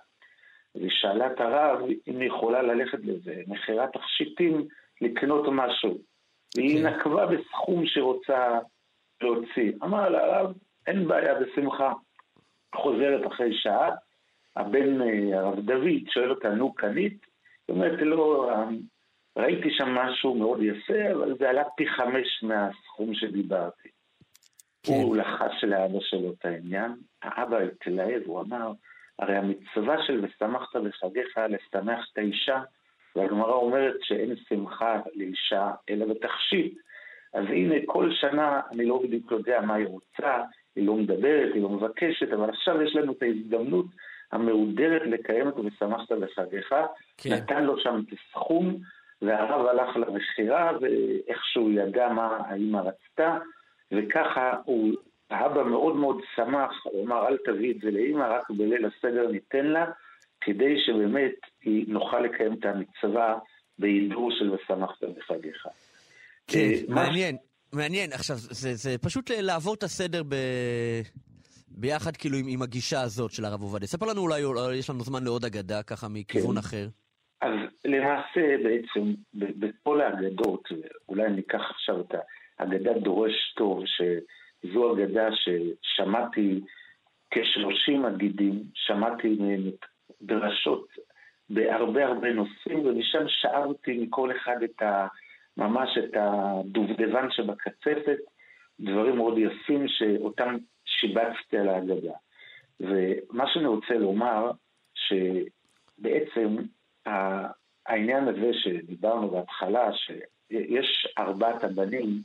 והיא 0.74 0.90
שאלה 0.90 1.26
את 1.26 1.40
הרב 1.40 1.78
אם 2.08 2.20
היא 2.20 2.28
יכולה 2.28 2.62
ללכת 2.62 2.98
לזה, 3.02 3.42
מכירת 3.46 3.92
תכשיטים, 3.92 4.66
לקנות 5.00 5.46
משהו. 5.52 5.98
והיא 6.56 6.82
כן. 6.82 6.86
נקבה 6.86 7.26
בסכום 7.26 7.86
שרוצה 7.86 8.58
להוציא. 9.22 9.72
אמר 9.82 10.08
לה, 10.08 10.24
הרב, 10.24 10.54
אין 10.86 11.08
בעיה, 11.08 11.34
בשמחה. 11.34 11.92
חוזרת 12.74 13.26
אחרי 13.26 13.54
שעה, 13.54 13.90
הבן 14.56 15.02
אה, 15.02 15.38
הרב 15.38 15.60
דוד 15.60 16.10
שואל 16.10 16.30
אותה, 16.30 16.48
נו, 16.48 16.74
קנית? 16.74 17.26
היא 17.68 17.76
אומרת 17.76 17.98
לו, 18.00 18.50
"אה, 18.50 18.64
ראיתי 19.38 19.70
שם 19.70 19.88
משהו 19.88 20.34
מאוד 20.34 20.62
יפה, 20.62 21.12
אבל 21.12 21.34
זה 21.38 21.50
עלה 21.50 21.64
פי 21.76 21.88
חמש 21.88 22.42
מהסכום 22.42 23.14
שדיברתי. 23.14 23.88
כן. 24.82 24.92
הוא 24.92 25.16
לחש 25.16 25.64
לאבא 25.64 25.98
שלו 26.00 26.32
את 26.32 26.44
העניין, 26.44 26.94
האבא 27.22 27.58
התלהב, 27.58 28.22
הוא 28.26 28.40
אמר, 28.40 28.72
הרי 29.18 29.36
המצווה 29.36 30.02
של 30.06 30.24
ושמחת 30.24 30.76
בחגיך 30.76 31.40
לשמח 31.48 32.06
את 32.12 32.18
האישה, 32.18 32.60
והגמרא 33.16 33.52
אומרת 33.52 33.94
שאין 34.02 34.36
שמחה 34.48 35.00
לאישה 35.14 35.70
אלא 35.90 36.06
בתכשיט. 36.06 36.78
אז 37.32 37.44
הנה, 37.48 37.74
כל 37.86 38.10
שנה 38.12 38.60
אני 38.70 38.84
לא 38.84 39.02
בדיוק 39.02 39.32
יודע 39.32 39.60
מה 39.60 39.74
היא 39.74 39.86
רוצה, 39.86 40.42
היא 40.76 40.86
לא 40.86 40.94
מדברת, 40.94 41.54
היא 41.54 41.62
לא 41.62 41.68
מבקשת, 41.68 42.32
אבל 42.32 42.50
עכשיו 42.50 42.82
יש 42.82 42.96
לנו 42.96 43.12
את 43.12 43.22
ההזדמנות 43.22 43.86
המהודרת 44.32 45.02
לקיים 45.06 45.46
אותו 45.46 45.64
ושמחת 45.64 46.12
בחגיך. 46.12 46.74
כן. 47.18 47.30
נתן 47.30 47.64
לו 47.64 47.78
שם 47.78 48.00
את 48.06 48.12
הסכום, 48.12 48.76
והרב 49.22 49.66
הלך 49.66 49.96
למכירה, 49.96 50.70
ואיכשהו 50.80 51.70
ידע 51.70 52.08
מה 52.08 52.36
האמא 52.36 52.78
רצתה, 52.78 53.38
וככה 53.92 54.52
הוא, 54.64 54.92
האבא 55.30 55.62
מאוד 55.62 55.96
מאוד 55.96 56.20
שמח, 56.36 56.70
הוא 56.84 57.06
אמר, 57.06 57.28
אל 57.28 57.36
תביא 57.44 57.74
את 57.74 57.80
זה 57.82 57.90
לאמא, 57.90 58.24
רק 58.24 58.50
בליל 58.50 58.86
הסדר 58.86 59.28
ניתן 59.32 59.66
לה, 59.66 59.86
כדי 60.40 60.74
שבאמת 60.86 61.34
היא 61.64 61.84
נוכל 61.88 62.20
לקיים 62.20 62.52
את 62.52 62.64
המצווה 62.64 63.38
בהידור 63.78 64.30
של 64.38 64.50
ושמחת 64.54 65.04
בחגיך. 65.18 65.66
כן, 66.46 66.58
אה, 66.58 66.80
מה- 66.88 66.94
מעניין, 66.94 67.36
מעניין. 67.72 68.12
עכשיו, 68.12 68.36
זה, 68.36 68.74
זה 68.74 68.98
פשוט 68.98 69.30
לעבור 69.30 69.74
את 69.74 69.82
הסדר 69.82 70.22
ב... 70.28 70.34
ביחד 71.68 72.16
כאילו 72.16 72.38
עם, 72.38 72.46
עם 72.48 72.62
הגישה 72.62 73.00
הזאת 73.00 73.30
של 73.30 73.44
הרב 73.44 73.62
עובדיה. 73.62 73.88
ספר 73.88 74.06
לנו 74.06 74.20
אולי 74.20 74.40
יש 74.74 74.90
לנו 74.90 75.00
זמן 75.00 75.24
לעוד 75.24 75.44
אגדה, 75.44 75.82
ככה 75.82 76.08
מכיוון 76.08 76.52
כן. 76.54 76.58
אחר. 76.58 76.88
למעשה 77.88 78.56
בעצם 78.64 79.14
בכל 79.34 80.00
האגדות, 80.00 80.68
אולי 81.08 81.30
ניקח 81.30 81.70
עכשיו 81.70 82.00
את 82.00 82.14
האגדה 82.58 82.92
דורש 82.92 83.54
טוב, 83.56 83.84
שזו 83.86 84.94
אגדה 84.94 85.28
ששמעתי 85.32 86.60
כ-30 87.30 88.08
אגידים, 88.08 88.62
שמעתי 88.74 89.36
מהם 89.40 89.62
דרשות 90.22 90.88
בהרבה 91.50 92.06
הרבה 92.06 92.32
נושאים, 92.32 92.86
ומשם 92.86 93.24
שאבתי 93.28 93.98
מכל 93.98 94.30
אחד 94.36 94.62
את 94.62 94.82
ה... 94.82 95.06
ממש 95.56 95.98
את 95.98 96.16
הדובדבן 96.16 97.30
שבקצפת, 97.30 98.18
דברים 98.80 99.16
מאוד 99.16 99.38
יפים 99.38 99.88
שאותם 99.88 100.56
שיבצתי 100.84 101.58
על 101.58 101.68
האגדה. 101.68 102.12
ומה 102.80 103.44
שאני 103.52 103.66
רוצה 103.66 103.94
לומר, 103.94 104.50
שבעצם 104.94 106.56
העניין 107.88 108.28
הזה 108.28 108.50
שדיברנו 108.52 109.30
בהתחלה, 109.30 109.90
שיש 109.96 111.06
ארבעת 111.18 111.64
הבנים, 111.64 112.22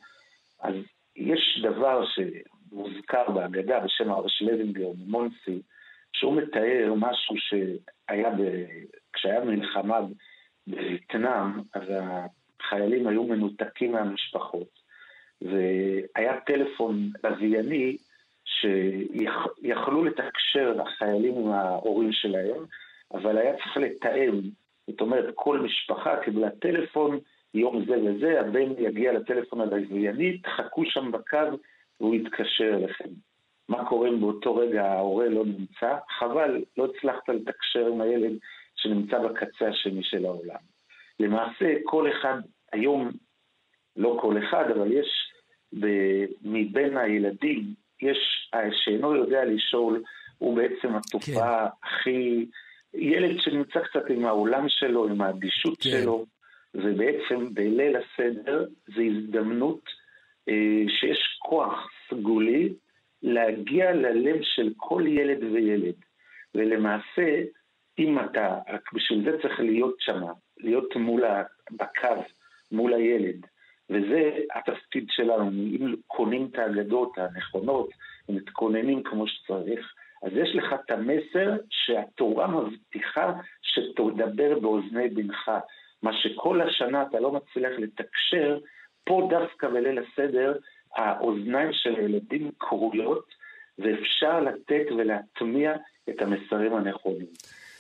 אז 0.62 0.76
יש 1.16 1.62
דבר 1.64 2.06
שמוזכר 2.06 3.32
בהגדה 3.32 3.80
בשם 3.80 4.12
הרב 4.12 4.28
שלווינגר 4.28 4.90
ממונסי, 4.98 5.62
שהוא 6.14 6.36
מתאר 6.42 6.94
משהו 6.98 7.36
שהיה, 7.38 8.30
ב... 8.30 8.66
כשהיה 9.14 9.46
מלחמה 9.46 10.00
בווייטנאם, 10.68 11.52
אז 11.74 11.84
החיילים 11.90 13.08
היו 13.08 13.24
מנותקים 13.24 13.92
מהמשפחות, 13.92 14.80
והיה 15.42 16.40
טלפון 16.46 17.12
לווייני 17.24 17.98
שיכלו 18.46 20.04
לתקשר 20.04 20.82
החיילים 20.82 21.38
עם 21.38 21.52
ההורים 21.52 22.12
שלהם, 22.12 22.66
אבל 23.14 23.38
היה 23.38 23.54
צריך 23.54 23.78
לתאם. 23.78 24.42
זאת 24.88 25.02
אומרת, 25.02 25.26
כל 25.36 25.60
משפחה 25.60 26.16
קיבלה 26.24 26.50
טלפון, 26.50 27.20
יום 27.54 27.86
זה 27.86 27.96
וזה, 28.04 28.40
הבן 28.40 28.72
יגיע 28.78 29.14
לטלפון 29.14 29.62
הלווייני, 29.62 30.38
תחכו 30.38 30.86
שם 30.86 31.12
בקו 31.12 31.58
והוא 32.00 32.16
יתקשר 32.16 32.76
אליכם. 32.76 33.10
מה 33.70 33.86
קורה 33.86 34.10
אם 34.10 34.20
באותו 34.20 34.56
רגע 34.56 34.86
ההורה 34.86 35.30
לא 35.30 35.46
נמצא? 35.46 35.96
חבל, 36.20 36.64
לא 36.78 36.86
הצלחת 36.86 37.30
לתקשר 37.30 37.88
עם 37.88 38.02
הילד 38.02 38.32
שנמצא 38.76 39.20
בקצה 39.20 39.68
השני 39.68 40.04
של 40.04 40.26
העולם. 40.26 40.60
למעשה, 41.20 41.76
כל 41.84 42.12
אחד, 42.12 42.38
היום, 42.72 43.12
לא 43.96 44.18
כל 44.22 44.36
אחד, 44.38 44.72
אבל 44.72 44.92
יש 44.92 45.08
מבין 46.44 46.98
הילדים, 46.98 47.64
יש 48.02 48.52
שאינו 48.72 49.16
יודע 49.16 49.46
לשאול, 49.46 50.04
הוא 50.38 50.56
בעצם 50.56 50.96
התופעה 50.96 51.70
כן. 51.70 51.88
הכי... 51.88 52.46
ילד 52.94 53.40
שנמצא 53.40 53.80
קצת 53.80 54.10
עם 54.10 54.26
העולם 54.26 54.70
שלו, 54.70 55.08
עם 55.08 55.22
האדישות 55.22 55.78
כן. 55.82 55.90
שלו, 55.90 56.26
ובעצם 56.76 57.54
בליל 57.54 57.96
הסדר 57.96 58.66
זו 58.96 59.02
הזדמנות 59.02 59.90
אה, 60.50 60.84
שיש 60.88 61.38
כוח 61.40 61.90
סגולי 62.10 62.74
להגיע 63.24 63.92
ללב 63.92 64.40
של 64.42 64.74
כל 64.78 65.04
ילד 65.08 65.44
וילד. 65.44 65.96
ולמעשה, 66.56 67.42
אם 68.00 68.20
אתה, 68.20 68.60
רק 68.70 68.94
בשביל 68.94 69.24
זה 69.24 69.38
צריך 69.42 69.60
להיות 69.60 69.96
שם, 70.00 70.22
להיות 70.58 70.96
מול 70.96 71.26
ה... 71.26 71.44
בקו, 71.72 72.24
מול 72.72 72.94
הילד. 72.94 73.46
וזה 73.90 74.32
התפקיד 74.56 75.06
שלנו, 75.10 75.50
אם 75.50 75.96
קונים 76.08 76.48
את 76.52 76.60
האגדות 76.60 77.18
הנכונות 77.18 77.90
ומתכוננים 78.30 79.04
כמו 79.04 79.28
שצריך, 79.28 79.94
אז 80.24 80.32
יש 80.34 80.56
לך 80.56 80.76
את 80.86 80.92
המסר 80.92 81.52
שהתורה 81.70 82.48
מבטיחה 82.48 83.34
שתדבר 83.62 84.60
באוזני 84.60 85.10
בנך. 85.10 85.52
מה 86.04 86.12
שכל 86.14 86.62
השנה 86.62 87.04
אתה 87.04 87.20
לא 87.20 87.32
מצליח 87.32 87.72
לתקשר, 87.78 88.60
פה 89.04 89.28
דווקא 89.30 89.68
בליל 89.68 90.00
הסדר 90.00 90.54
האוזניים 90.96 91.74
של 91.74 91.96
הילדים 91.96 92.52
כרויות, 92.60 93.26
ואפשר 93.80 94.40
לתת 94.40 94.86
ולהטמיע 94.98 95.74
את 96.10 96.22
המסרים 96.22 96.76
הנכונים. 96.76 97.28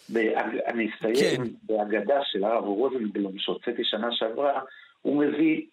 באג... 0.09 0.57
אני 0.65 0.89
אסיים 0.89 1.45
כן. 1.45 1.51
בהגדה 1.63 2.19
של 2.23 2.43
הרב 2.43 2.63
רוזנבלום 2.63 3.37
שהוצאתי 3.37 3.83
שנה 3.83 4.11
שעברה, 4.11 4.61
הוא 5.01 5.23
מביא 5.23 5.65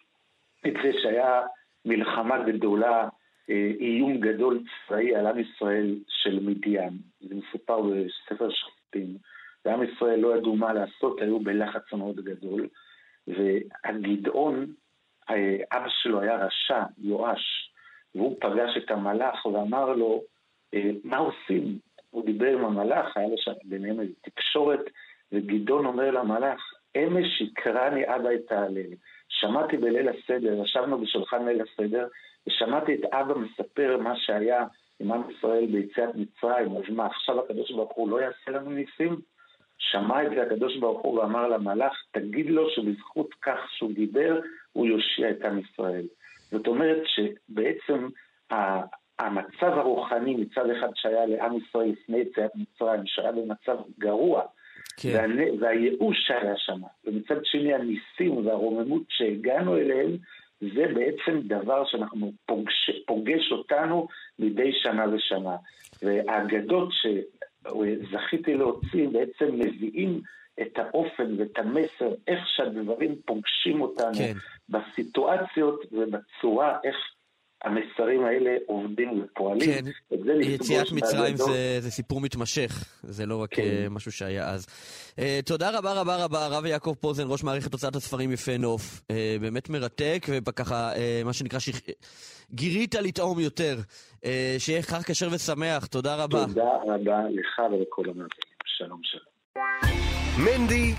את 0.67 0.73
זה 0.83 0.91
שהיה 1.01 1.41
מלחמה 1.85 2.37
גדולה 2.43 3.07
איום 3.49 4.19
גדול 4.19 4.63
צבאי 4.87 5.15
על 5.15 5.27
עם 5.27 5.39
ישראל 5.39 5.95
של 6.07 6.39
מדיין. 6.39 6.93
זה 7.21 7.35
מסופר 7.35 7.81
בספר 7.81 8.49
שופטים. 8.49 9.17
ועם 9.65 9.83
ישראל 9.83 10.19
לא 10.19 10.37
ידעו 10.37 10.55
מה 10.55 10.73
לעשות, 10.73 11.21
היו 11.21 11.39
בלחץ 11.39 11.93
מאוד 11.93 12.15
גדול. 12.15 12.67
והגדעון, 13.27 14.73
אה, 15.29 15.57
אבא 15.71 15.89
שלו 15.89 16.21
היה 16.21 16.45
רשע, 16.45 16.83
יואש, 16.97 17.71
והוא 18.15 18.37
פגש 18.41 18.77
את 18.77 18.91
המלאך 18.91 19.45
ואמר 19.45 19.93
לו, 19.93 20.23
אה, 20.73 20.89
מה 21.03 21.17
עושים? 21.17 21.79
הוא 22.09 22.25
דיבר 22.25 22.53
עם 22.53 22.65
המלאך, 22.65 23.17
היה 23.17 23.27
לו 23.27 23.37
שם 23.37 23.51
ביניהם 23.63 23.99
איזו 23.99 24.13
תקשורת, 24.21 24.79
וגדעון 25.31 25.85
אומר 25.85 26.11
למלאך, 26.11 26.73
אמש 26.97 27.41
יקרני 27.41 28.15
אבא 28.15 28.29
את 28.35 28.51
ההלל. 28.51 28.91
שמעתי 29.29 29.77
בליל 29.77 30.09
הסדר, 30.09 30.53
ישבנו 30.63 30.97
בשולחן 30.97 31.45
ליל 31.45 31.61
הסדר, 31.61 32.07
ושמעתי 32.47 32.93
את 32.93 33.13
אבא 33.13 33.33
מספר 33.33 33.97
מה 33.97 34.13
שהיה 34.15 34.65
עם 34.99 35.11
עם 35.11 35.21
ישראל 35.31 35.65
ביציאת 35.65 36.09
מצרים, 36.15 36.77
אז 36.77 36.83
מה, 36.89 37.05
עכשיו 37.05 37.39
הקדוש 37.39 37.71
ברוך 37.71 37.93
הוא 37.95 38.09
לא 38.09 38.21
יעשה 38.21 38.51
לנו 38.51 38.69
ניסים? 38.69 39.21
שמע 39.77 40.23
את 40.23 40.31
זה 40.35 40.41
הקדוש 40.41 40.77
ברוך 40.77 41.01
הוא 41.01 41.19
ואמר 41.19 41.47
למלאך, 41.47 41.93
תגיד 42.11 42.49
לו 42.49 42.69
שבזכות 42.69 43.33
כך 43.41 43.59
שהוא 43.69 43.93
דיבר, 43.93 44.39
הוא 44.73 44.87
יושיע 44.87 45.29
את 45.29 45.45
עם 45.45 45.59
ישראל. 45.59 46.05
זאת 46.51 46.67
אומרת 46.67 47.01
שבעצם 47.05 48.07
המצב 49.19 49.77
הרוחני 49.77 50.35
מצד 50.35 50.69
אחד 50.69 50.89
שהיה 50.95 51.25
לעם 51.25 51.57
ישראל 51.57 51.89
לפני 51.89 52.17
יציאת 52.17 52.51
מצרים, 52.55 53.01
שהיה 53.05 53.31
במצב 53.31 53.77
גרוע, 53.99 54.41
כן. 54.97 55.31
וה, 55.37 55.45
והייאוש 55.59 56.17
שהיה 56.27 56.53
שם, 56.57 56.81
ומצד 57.05 57.45
שני 57.45 57.73
הניסים 57.73 58.45
והרוממות 58.45 59.03
שהגענו 59.09 59.77
אליהם, 59.77 60.17
זה 60.61 60.85
בעצם 60.93 61.41
דבר 61.43 61.85
שאנחנו 61.85 62.31
פוגש, 62.45 62.91
פוגש 63.07 63.51
אותנו 63.51 64.07
מדי 64.39 64.71
שנה 64.73 65.05
ושנה. 65.13 65.55
והאגדות 66.01 66.89
שזכיתי 66.91 68.53
להוציא 68.53 69.07
בעצם 69.07 69.55
מביאים 69.59 70.21
את 70.61 70.77
האופן 70.79 71.39
ואת 71.39 71.57
המסר, 71.57 72.13
איך 72.27 72.47
שהדברים 72.47 73.15
פוגשים 73.25 73.81
אותנו 73.81 74.13
כן. 74.17 74.33
בסיטואציות 74.69 75.85
ובצורה 75.91 76.77
איך 76.83 76.95
המסרים 77.65 78.25
האלה 78.25 78.51
עובדים 78.65 79.23
ופועלים. 79.23 79.69
כן, 79.73 79.85
יציאת 80.41 80.91
מצרים 80.91 81.37
זה, 81.37 81.77
זה 81.79 81.91
סיפור 81.91 82.21
מתמשך, 82.21 82.85
זה 83.03 83.25
לא 83.25 83.41
רק 83.41 83.53
כן. 83.53 83.61
אה, 83.61 83.89
משהו 83.89 84.11
שהיה 84.11 84.49
אז. 84.49 84.65
Uh, 85.11 85.21
תודה 85.45 85.77
רבה 85.77 85.93
רבה 85.93 86.23
רבה, 86.23 86.45
הרב 86.45 86.65
יעקב 86.65 86.93
פוזן, 86.99 87.23
ראש 87.27 87.43
מערכת 87.43 87.73
הוצאת 87.73 87.95
הספרים 87.95 88.31
יפה 88.31 88.57
נוף. 88.57 89.01
Uh, 89.01 89.13
באמת 89.41 89.69
מרתק, 89.69 90.25
וככה, 90.47 90.93
uh, 90.93 91.25
מה 91.25 91.33
שנקרא, 91.33 91.59
שכ... 91.59 91.75
גירית 92.51 92.95
לטעום 92.95 93.39
יותר. 93.39 93.77
Uh, 94.15 94.27
שיהיה 94.57 94.81
חג 94.81 95.01
כשר 95.01 95.27
ושמח, 95.31 95.85
תודה 95.85 96.15
רבה. 96.15 96.45
תודה 96.45 96.71
רבה 96.83 97.19
לך 97.29 97.59
ולכל 97.59 98.03
המאזינים. 98.05 98.57
שלום 98.65 98.99
שלום. 99.03 99.31
מנדי 100.45 100.93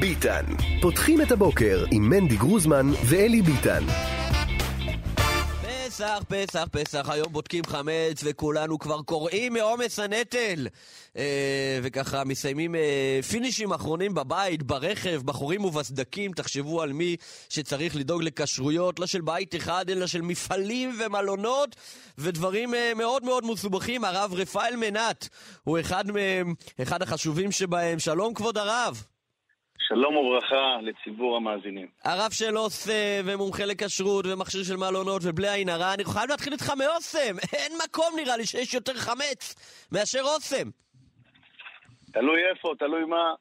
ביטן. 0.00 0.44
פותחים 0.82 1.20
את 1.20 1.32
הבוקר 1.32 1.84
עם 1.92 2.02
מנדי 2.02 2.36
גרוזמן 2.36 2.86
ואלי 3.10 3.42
ביטן. 3.42 3.82
פסח, 5.98 6.22
פסח, 6.28 6.64
פסח, 6.70 7.08
היום 7.08 7.32
בודקים 7.32 7.64
חמץ 7.66 8.20
וכולנו 8.24 8.78
כבר 8.78 9.02
קוראים 9.02 9.52
מעומס 9.52 9.98
הנטל. 9.98 10.66
אה, 11.16 11.78
וככה 11.82 12.24
מסיימים 12.24 12.74
אה, 12.74 13.20
פינישים 13.30 13.72
אחרונים 13.72 14.14
בבית, 14.14 14.62
ברכב, 14.62 15.22
בחורים 15.24 15.64
ובסדקים. 15.64 16.32
תחשבו 16.32 16.82
על 16.82 16.92
מי 16.92 17.16
שצריך 17.48 17.96
לדאוג 17.96 18.22
לכשרויות, 18.22 18.98
לא 18.98 19.06
של 19.06 19.20
בית 19.20 19.54
אחד, 19.54 19.90
אלא 19.90 20.06
של 20.06 20.20
מפעלים 20.20 20.98
ומלונות 21.00 21.76
ודברים 22.18 22.74
אה, 22.74 22.92
מאוד 22.96 23.24
מאוד 23.24 23.44
מסובכים. 23.46 24.04
הרב 24.04 24.34
רפאל 24.34 24.76
מנת 24.76 25.28
הוא 25.64 25.80
אחד 25.80 26.10
מהם, 26.10 26.54
אחד 26.82 27.02
החשובים 27.02 27.52
שבהם. 27.52 27.98
שלום 27.98 28.34
כבוד 28.34 28.58
הרב. 28.58 29.02
שלום 29.78 30.16
וברכה 30.16 30.78
לציבור 30.82 31.36
המאזינים. 31.36 31.88
הרב 32.04 32.30
של 32.30 32.58
אוסם, 32.58 33.22
ומומחה 33.24 33.64
לכשרות, 33.64 34.26
ומכשיר 34.26 34.62
של 34.64 34.76
מעלונות, 34.76 35.22
ובלי 35.24 35.48
עין 35.48 35.68
הרע, 35.68 35.94
אני 35.94 36.04
חייב 36.04 36.30
להתחיל 36.30 36.52
איתך 36.52 36.70
מאוסם. 36.78 37.34
אין 37.58 37.72
מקום 37.84 38.12
נראה 38.16 38.36
לי 38.36 38.46
שיש 38.46 38.74
יותר 38.74 38.94
חמץ 38.94 39.54
מאשר 39.92 40.22
אוסם. 40.22 40.70
תלוי 42.12 42.40
איפה, 42.50 42.72
תלוי 42.78 43.04
מה. 43.04 43.34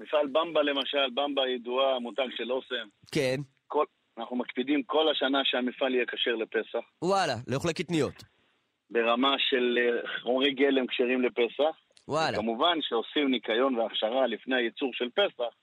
מפעל 0.00 0.26
במבה 0.26 0.62
למשל, 0.62 1.10
במבה 1.14 1.48
ידועה, 1.48 1.98
מותג 1.98 2.28
של 2.36 2.52
אוסם. 2.52 2.88
כן. 3.12 3.36
כל, 3.66 3.84
אנחנו 4.18 4.36
מקפידים 4.36 4.82
כל 4.82 5.10
השנה 5.10 5.38
שהמפעל 5.44 5.94
יהיה 5.94 6.06
כשר 6.06 6.34
לפסח. 6.34 6.84
וואלה, 7.02 7.34
לאוכלי 7.46 7.74
קטניות. 7.74 8.24
ברמה 8.90 9.34
של 9.38 9.78
אה, 9.78 10.20
חומרי 10.22 10.54
גלם 10.54 10.86
כשרים 10.86 11.22
לפסח. 11.22 11.76
וואלה. 12.08 12.36
כמובן 12.36 12.78
שעושים 12.80 13.30
ניקיון 13.30 13.74
והכשרה 13.74 14.26
לפני 14.26 14.56
הייצור 14.56 14.90
של 14.94 15.08
פסח, 15.14 15.54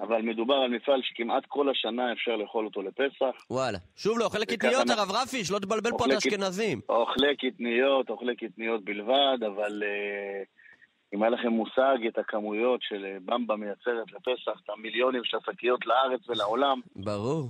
אבל 0.00 0.22
מדובר 0.22 0.54
על 0.54 0.70
מפעל 0.70 1.00
שכמעט 1.02 1.42
כל 1.48 1.70
השנה 1.70 2.12
אפשר 2.12 2.36
לאכול 2.36 2.64
אותו 2.64 2.82
לפסח. 2.82 3.44
וואלה. 3.50 3.78
שוב, 3.96 4.18
לאוכלי 4.18 4.46
קטניות, 4.46 4.90
הרב 4.90 5.10
רפי, 5.10 5.44
שלא 5.44 5.58
תבלבל 5.58 5.90
פה 5.98 6.06
את 6.06 6.10
האשכנזים. 6.10 6.80
אוכלי 6.88 7.36
קטניות, 7.36 8.10
אוכלי 8.10 8.36
קטניות 8.36 8.84
בלבד, 8.84 9.38
אבל 9.46 9.82
uh, 9.82 11.14
אם 11.14 11.22
היה 11.22 11.30
לכם 11.30 11.48
מושג 11.48 12.06
את 12.08 12.18
הכמויות 12.18 12.80
של 12.82 13.04
אה, 13.04 13.16
במבה 13.24 13.56
מייצרת 13.56 14.12
לפסח, 14.12 14.60
את 14.64 14.70
המיליונים 14.70 15.24
של 15.24 15.36
השקיות 15.36 15.86
לארץ 15.86 16.20
ולעולם. 16.28 16.80
ברור. 16.96 17.48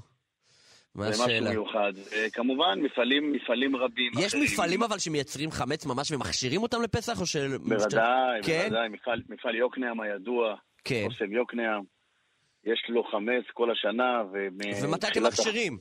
מה 0.95 1.09
השאלה? 1.09 1.27
זה 1.27 1.41
משהו 1.41 1.51
מיוחד. 1.51 1.93
כמובן, 2.33 2.81
מפעלים, 2.83 3.33
מפעלים 3.33 3.77
רבים. 3.77 4.13
יש 4.19 4.27
אחרים. 4.27 4.45
מפעלים 4.45 4.83
אבל 4.83 4.99
שמייצרים 4.99 5.51
חמץ 5.51 5.87
ממש 5.87 6.13
ומכשירים 6.13 6.63
אותם 6.63 6.83
לפסח, 6.83 7.21
או 7.21 7.27
של... 7.27 7.59
בוודאי, 7.59 8.43
כן? 8.43 8.63
בוודאי. 8.63 8.89
מפעל, 8.89 9.23
מפעל 9.29 9.55
יוקנעם 9.55 10.01
הידוע. 10.01 10.55
כן. 10.85 11.05
אוסם 11.07 11.33
יוקנעם. 11.33 11.98
יש 12.73 12.85
לו 12.89 13.05
חמץ 13.05 13.45
כל 13.55 13.71
השנה. 13.71 14.23
ומתי 14.83 15.07
אתם 15.13 15.27
מכשירים? 15.27 15.79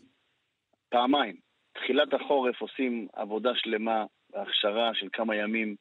פעמיים. 0.90 1.36
תחילת 1.74 2.14
החורף 2.14 2.62
עושים 2.62 3.08
עבודה 3.14 3.50
שלמה, 3.56 4.06
הכשרה 4.36 4.92
של 4.94 5.08
כמה 5.14 5.36
ימים, 5.36 5.76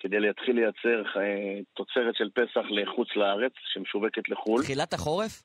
כדי 0.00 0.20
להתחיל 0.20 0.54
לייצר 0.56 1.20
אה, 1.20 1.60
תוצרת 1.74 2.14
של 2.14 2.28
פסח 2.34 2.66
לחוץ 2.70 3.08
לארץ, 3.16 3.52
שמשווקת 3.72 4.28
לחו"ל. 4.28 4.62
תחילת 4.62 4.92
החורף? 4.92 5.42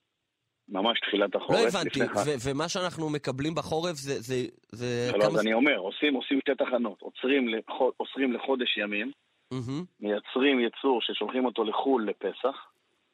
ממש 0.69 0.99
תחילת 0.99 1.35
החורף. 1.35 1.59
לא 1.59 1.79
הבנתי, 1.79 1.99
ומה 2.45 2.69
שאנחנו 2.69 3.09
מקבלים 3.09 3.55
בחורף 3.55 3.95
זה... 3.95 4.21
זה, 4.21 4.35
זה 4.71 5.11
לא, 5.13 5.23
כמה... 5.23 5.25
אז 5.27 5.39
אני 5.39 5.53
אומר, 5.53 5.77
עושים, 5.77 6.13
עושים 6.13 6.39
שתי 6.39 6.51
תחנות. 6.55 7.01
עוצרים, 7.01 7.47
לחוד, 7.49 7.93
עוצרים 7.97 8.33
לחודש 8.33 8.77
ימים, 8.77 9.11
mm-hmm. 9.53 9.85
מייצרים 9.99 10.59
יצור 10.59 11.01
ששולחים 11.01 11.45
אותו 11.45 11.63
לחו"ל 11.63 12.09
לפסח, 12.09 12.72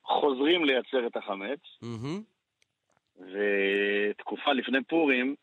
חוזרים 0.10 0.66
לייצר 0.66 1.08
את 1.08 1.18
החמץ, 1.18 1.60
mm-hmm. 1.84 2.22
ותקופה 3.20 4.54
לפני 4.54 4.84
פורים 4.84 5.36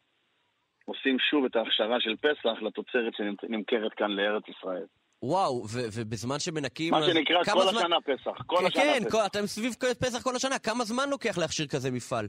עושים 0.84 1.16
שוב 1.30 1.44
את 1.44 1.56
ההכשרה 1.56 2.00
של 2.00 2.16
פסח 2.16 2.62
לתוצרת 2.62 3.12
שנמכרת 3.16 3.92
כאן 3.96 4.10
לארץ 4.10 4.42
ישראל. 4.48 4.86
וואו, 5.22 5.62
ובזמן 5.94 6.38
שמנקים... 6.38 6.90
מה 6.94 7.02
שנקרא 7.02 7.44
כל 7.44 7.60
זמן... 7.60 7.78
השנה 7.78 8.00
פסח. 8.00 8.42
כל 8.46 8.56
כן, 8.56 8.66
השנה 8.66 8.82
כן, 8.82 9.04
פסח. 9.04 9.12
כן, 9.12 9.26
אתם 9.26 9.46
סביב 9.46 9.72
פסח 10.00 10.22
כל 10.22 10.36
השנה. 10.36 10.58
כמה 10.58 10.84
זמן 10.84 11.08
לוקח 11.10 11.38
להכשיר 11.38 11.66
כזה 11.66 11.90
מפעל? 11.90 12.28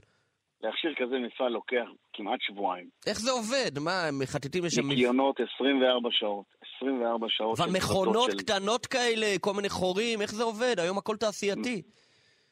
להכשיר 0.61 0.93
כזה 0.97 1.15
מפעל 1.19 1.51
לוקח 1.51 1.87
כמעט 2.13 2.39
שבועיים. 2.41 2.89
איך 3.07 3.19
זה 3.19 3.31
עובד? 3.31 3.79
מה, 3.79 4.09
מחטטים 4.13 4.65
לשם... 4.65 4.87
ניקיונות 4.87 5.39
24 5.55 6.09
שעות. 6.11 6.45
24 6.77 7.27
שעות. 7.29 7.59
אבל 7.59 7.69
מכונות 7.77 8.31
של... 8.31 8.37
קטנות 8.37 8.85
כאלה, 8.85 9.27
כל 9.41 9.53
מיני 9.53 9.69
חורים, 9.69 10.21
איך 10.21 10.33
זה 10.33 10.43
עובד? 10.43 10.79
היום 10.79 10.97
הכל 10.97 11.17
תעשייתי. 11.17 11.81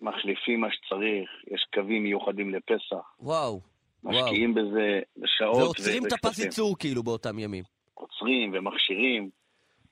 מחליפים 0.05 0.61
מה 0.61 0.67
שצריך, 0.71 1.29
יש 1.53 1.65
קווים 1.73 2.03
מיוחדים 2.03 2.55
לפסח. 2.55 3.05
וואו. 3.19 3.61
משקיעים 4.03 4.51
וואו. 4.51 4.65
בזה 4.65 4.99
שעות. 5.25 5.57
ועוצרים 5.57 6.05
את 6.05 6.13
הפס 6.13 6.39
ייצור 6.39 6.75
כאילו 6.79 7.03
באותם 7.03 7.39
ימים. 7.39 7.63
עוצרים 7.93 8.51
ומכשירים. 8.53 9.29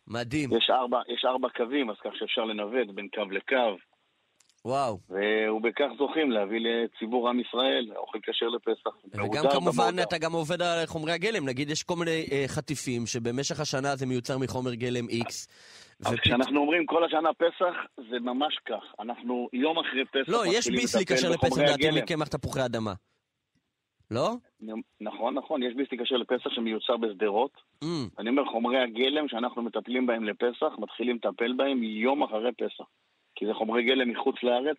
מדהים. 0.08 0.50
יש 0.58 0.70
ארבע, 0.70 1.02
יש 1.08 1.26
ארבע 1.26 1.50
קווים, 1.50 1.90
אז 1.90 1.96
כך 2.04 2.12
שאפשר 2.20 2.42
לנווט 2.42 2.88
בין 2.96 3.08
קו 3.16 3.22
לקו. 3.32 3.78
וואו. 4.66 5.00
ובכך 5.56 5.88
זוכים 5.98 6.32
להביא 6.32 6.60
לציבור 6.60 7.30
עם 7.30 7.40
ישראל 7.40 7.92
אוכל 7.96 8.20
כשר 8.24 8.46
לפסח. 8.46 8.90
וגם 9.14 9.44
כמובן 9.52 9.88
במודע. 9.88 10.04
אתה 10.04 10.18
גם 10.18 10.34
עובד 10.34 10.62
על 10.62 10.86
חומרי 10.86 11.12
הגלם, 11.12 11.46
נגיד 11.46 11.70
יש 11.70 11.84
כל 11.84 11.96
מיני 11.96 12.26
אה, 12.32 12.44
חטיפים 12.48 13.06
שבמשך 13.06 13.60
השנה 13.60 13.96
זה 13.96 14.06
מיוצר 14.06 14.38
מחומר 14.38 14.74
גלם 14.74 15.06
X. 15.06 15.48
ופ... 16.02 16.20
כשאנחנו 16.20 16.60
אומרים 16.60 16.86
כל 16.86 17.04
השנה 17.04 17.34
פסח, 17.34 17.76
זה 18.10 18.20
ממש 18.20 18.60
כך. 18.66 18.84
אנחנו 19.00 19.50
יום 19.54 19.80
אחרי 19.80 20.06
פסח 20.06 20.30
לא, 20.30 20.44
יש 20.48 20.68
ביסלי 20.68 21.06
כשר 21.06 21.30
לפסח 21.30 21.62
דעתי 21.62 21.92
מקמח 22.02 22.28
תפוחי 22.28 22.66
אדמה. 22.66 22.94
לא? 24.12 24.36
נכון, 25.02 25.34
נכון, 25.34 25.64
יש 25.64 25.74
ביסלי 25.76 25.98
כשר 25.98 26.16
לפסח 26.16 26.50
שמיוצר 26.50 26.98
בשדרות. 26.98 27.52
Mm. 27.84 27.88
אני 28.20 28.30
אומר, 28.30 28.46
חומרי 28.46 28.80
הגלם 28.84 29.28
שאנחנו 29.28 29.62
מטפלים 29.62 30.06
בהם 30.06 30.24
לפסח, 30.24 30.74
מתחילים 30.78 31.16
לטפל 31.16 31.54
בהם 31.54 31.84
יום 31.84 32.24
אחרי 32.24 32.52
פסח. 32.52 32.84
כי 33.36 33.46
זה 33.46 33.54
חומרי 33.54 33.84
גלם 33.84 34.10
מחוץ 34.10 34.36
לארץ, 34.44 34.78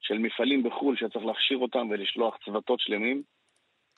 של 0.00 0.18
מפעלים 0.18 0.62
בחו"ל 0.62 0.96
שצריך 0.96 1.24
להכשיר 1.24 1.58
אותם 1.58 1.86
ולשלוח 1.90 2.36
צוותות 2.44 2.80
שלמים. 2.80 3.22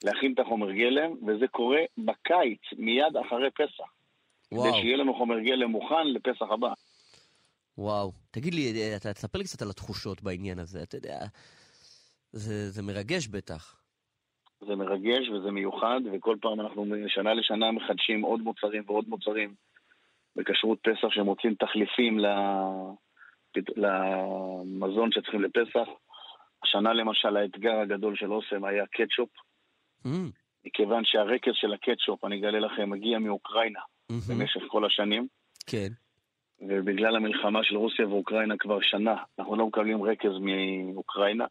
להכין 0.05 0.33
את 0.33 0.39
החומר 0.39 0.73
גלם, 0.73 1.11
וזה 1.27 1.49
קורה 1.49 1.81
בקיץ, 1.99 2.61
מיד 2.79 3.17
אחרי 3.17 3.51
פסח. 3.51 4.00
וואו, 4.53 4.73
כדי 4.73 4.81
שיהיה 4.81 4.97
לנו 4.97 5.15
חומר 5.15 5.41
גלם 5.41 5.71
מוכן 5.71 6.07
לפסח 6.07 6.47
הבא. 6.51 6.73
וואו. 7.79 8.13
תגיד 8.31 8.55
לי, 8.55 8.73
אה, 8.77 8.97
אתה 8.97 9.13
תספר 9.13 9.39
לי 9.39 9.45
קצת 9.45 9.63
על 9.63 9.71
התחושות 9.71 10.23
בעניין 10.23 10.59
הזה, 10.59 10.83
אתה 10.83 10.97
יודע, 10.97 11.19
זה, 12.33 12.71
זה 12.71 12.83
מרגש 12.83 13.27
בטח. 13.27 13.81
זה 14.61 14.77
מרגש 14.77 15.29
וזה 15.29 15.51
מיוחד, 15.51 16.01
וכל 16.13 16.37
פעם 16.41 16.61
אנחנו 16.61 16.85
משנה 16.85 17.35
לשנה 17.35 17.73
מחדשים 17.73 18.23
עוד 18.23 18.41
מוצרים 18.41 18.83
ועוד 18.87 19.09
מוצרים 19.09 19.55
בכשרות 20.37 20.79
פסח 20.83 21.09
שמוצאים 21.11 21.55
תחליפים 21.55 22.19
למזון 23.77 25.13
שצריכים 25.13 25.43
לפסח. 25.43 25.89
השנה 26.63 26.93
למשל 26.93 27.37
האתגר 27.37 27.75
הגדול 27.75 28.17
של 28.17 28.33
אוסם 28.33 28.65
היה 28.65 28.87
קטשופ, 28.87 29.29
Mm, 30.07 30.09
מכיוון 30.65 31.05
שהרקז 31.05 31.53
של 31.55 31.73
הקטשופ, 31.73 32.25
אני 32.25 32.39
אגלה 32.39 32.59
לכם, 32.61 32.91
מגיע 32.91 33.19
מאוקראינה 33.19 33.81
מהמם. 34.11 34.41
במשך 34.41 34.61
כל 34.69 34.85
השנים, 34.85 35.27
כן. 35.67 35.89
ובגלל 36.61 37.17
המלחמה 37.17 37.61
של 37.63 37.77
רוסיה 37.77 38.09
ואוקראינה 38.09 38.55
כבר 38.59 38.79
שנה, 38.81 39.17
אנחנו 39.39 39.57
לא 39.57 39.67
מקבלים 39.67 40.03
רקז 40.03 40.31
מאוקראינה, 40.41 41.45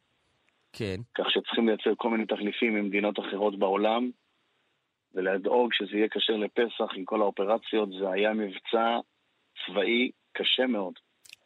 כן. 0.73 0.95
כך 1.17 1.25
שצריכים 1.29 1.67
לייצר 1.67 1.93
כל 1.97 2.09
מיני 2.09 2.25
תחליפים 2.25 2.75
ממדינות 2.75 3.19
אחרות 3.19 3.59
בעולם, 3.59 4.09
ולדאוג 5.13 5.73
שזה 5.73 5.97
יהיה 5.97 6.07
כשר 6.09 6.37
לפסח 6.37 6.95
עם 6.95 7.05
כל 7.05 7.21
האופרציות, 7.21 7.89
זה 7.99 8.11
היה 8.11 8.33
מבצע 8.33 8.99
צבאי 9.65 10.11
קשה 10.33 10.67
מאוד, 10.67 10.93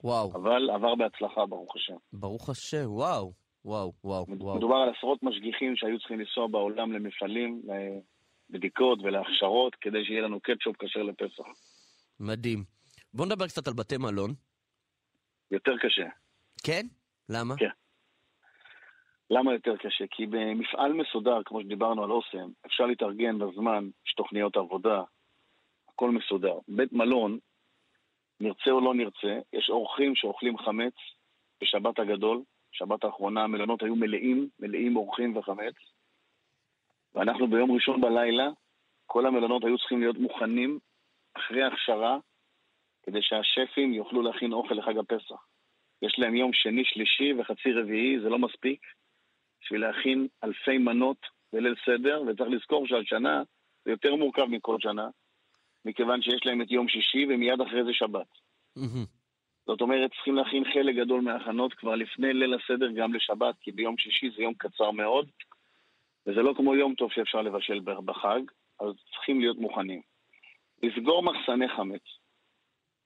וואו, 0.03 0.31
אבל 0.33 0.69
עבר 0.69 0.95
בהצלחה, 0.95 1.45
ברוך 1.45 1.75
השם. 1.75 1.95
ברוך 2.13 2.49
השם, 2.49 2.85
וואו. 2.87 3.33
וואו, 3.65 3.93
וואו, 4.03 4.25
וואו. 4.29 4.57
מדובר 4.57 4.75
על 4.75 4.89
עשרות 4.97 5.23
משגיחים 5.23 5.75
שהיו 5.75 5.99
צריכים 5.99 6.19
לנסוע 6.19 6.47
בעולם 6.47 6.93
למפעלים, 6.93 7.61
לבדיקות 8.53 8.99
ולהכשרות, 9.03 9.75
כדי 9.75 10.05
שיהיה 10.05 10.21
לנו 10.21 10.39
קטשופ 10.39 10.75
כשר 10.79 11.03
לפסח. 11.03 11.43
מדהים. 12.19 12.63
בוא 13.13 13.25
נדבר 13.25 13.47
קצת 13.47 13.67
על 13.67 13.73
בתי 13.73 13.97
מלון. 13.97 14.33
יותר 15.51 15.77
קשה. 15.81 16.07
כן? 16.63 16.85
למה? 17.29 17.55
כן. 17.57 17.69
למה 19.29 19.53
יותר 19.53 19.77
קשה? 19.77 20.05
כי 20.11 20.25
במפעל 20.25 20.93
מסודר, 20.93 21.43
כמו 21.45 21.61
שדיברנו 21.61 22.03
על 22.03 22.11
אוסם, 22.11 22.51
אפשר 22.65 22.85
להתארגן 22.85 23.39
בזמן, 23.39 23.89
יש 24.07 24.13
תוכניות 24.13 24.57
עבודה, 24.57 25.03
הכל 25.89 26.11
מסודר. 26.11 26.59
בית 26.67 26.93
מלון, 26.93 27.39
נרצה 28.39 28.71
או 28.71 28.81
לא 28.81 28.93
נרצה, 28.93 29.39
יש 29.53 29.69
אורחים 29.69 30.15
שאוכלים 30.15 30.57
חמץ 30.57 30.93
בשבת 31.61 31.99
הגדול, 31.99 32.41
שבת 32.71 33.03
האחרונה 33.03 33.43
המלונות 33.43 33.83
היו 33.83 33.95
מלאים, 33.95 34.49
מלאים 34.59 34.95
אורחים 34.95 35.37
וחמץ, 35.37 35.75
ואנחנו 37.15 37.47
ביום 37.47 37.71
ראשון 37.71 38.01
בלילה, 38.01 38.49
כל 39.05 39.25
המלונות 39.25 39.63
היו 39.63 39.77
צריכים 39.77 39.99
להיות 39.99 40.17
מוכנים 40.17 40.79
אחרי 41.33 41.63
הכשרה, 41.63 42.17
כדי 43.03 43.19
שהשפים 43.21 43.93
יוכלו 43.93 44.21
להכין 44.21 44.53
אוכל 44.53 44.75
לחג 44.75 44.97
הפסח. 44.97 45.45
יש 46.01 46.19
להם 46.19 46.35
יום 46.35 46.53
שני, 46.53 46.85
שלישי 46.85 47.33
וחצי 47.33 47.71
רביעי, 47.73 48.19
זה 48.19 48.29
לא 48.29 48.39
מספיק, 48.39 48.81
בשביל 49.61 49.81
להכין 49.81 50.27
אלפי 50.43 50.77
מנות 50.77 51.17
בליל 51.53 51.75
סדר, 51.85 52.21
וצריך 52.27 52.49
לזכור 52.49 52.87
שעל 52.87 53.03
שנה 53.05 53.43
זה 53.85 53.91
יותר 53.91 54.15
מורכב 54.15 54.45
מכל 54.45 54.77
שנה, 54.79 55.07
מכיוון 55.85 56.21
שיש 56.21 56.45
להם 56.45 56.61
את 56.61 56.71
יום 56.71 56.87
שישי 56.87 57.25
ומיד 57.29 57.61
אחרי 57.61 57.83
זה 57.83 57.93
שבת. 57.93 58.27
זאת 59.65 59.81
אומרת, 59.81 60.11
צריכים 60.13 60.35
להכין 60.35 60.63
חלק 60.73 60.95
גדול 60.95 61.21
מההכנות 61.21 61.73
כבר 61.73 61.95
לפני 61.95 62.33
ליל 62.33 62.53
הסדר 62.53 62.91
גם 62.91 63.13
לשבת, 63.13 63.55
כי 63.61 63.71
ביום 63.71 63.97
שישי 63.97 64.29
זה 64.35 64.41
יום 64.41 64.53
קצר 64.53 64.91
מאוד, 64.91 65.29
וזה 66.27 66.41
לא 66.41 66.53
כמו 66.57 66.75
יום 66.75 66.95
טוב 66.95 67.11
שאפשר 67.11 67.41
לבשל 67.41 67.79
בחג, 67.79 68.41
אז 68.79 68.93
צריכים 69.11 69.39
להיות 69.39 69.57
מוכנים. 69.57 70.01
לסגור 70.83 71.23
מחסני 71.23 71.67
חמץ, 71.67 72.01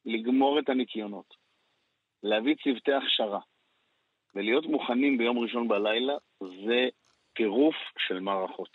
לגמור 0.06 0.60
את 0.60 0.70
הניקיונות, 0.70 1.34
להביא 2.24 2.56
צוותי 2.64 2.94
הכשרה, 2.94 3.40
ולהיות 4.36 4.66
מוכנים 4.66 5.18
ביום 5.18 5.40
ראשון 5.40 5.68
בלילה, 5.68 6.14
זה 6.40 6.88
טירוף 7.36 7.76
של 7.98 8.20
מערכות. 8.20 8.70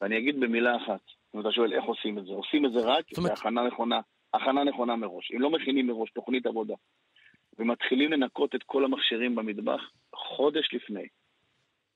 ואני 0.00 0.18
אגיד 0.18 0.40
במילה 0.40 0.76
אחת, 0.76 1.00
אם 1.34 1.40
אתה 1.40 1.52
שואל 1.52 1.72
איך 1.72 1.84
עושים 1.84 2.18
את 2.18 2.24
זה, 2.24 2.32
עושים 2.32 2.66
את 2.66 2.72
זה 2.72 2.78
רק 2.78 3.04
בהכנה 3.22 3.62
נכונה, 3.62 4.00
הכנה 4.34 4.64
נכונה 4.64 4.96
מראש. 4.96 5.32
אם 5.32 5.40
לא 5.40 5.50
מכינים 5.50 5.86
מראש 5.86 6.10
תוכנית 6.10 6.46
עבודה, 6.46 6.74
ומתחילים 7.58 8.12
לנקות 8.12 8.54
את 8.54 8.62
כל 8.62 8.84
המכשירים 8.84 9.34
במטבח 9.34 9.80
חודש 10.14 10.74
לפני. 10.74 11.06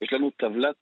יש 0.00 0.12
לנו 0.12 0.30
טבלת 0.30 0.76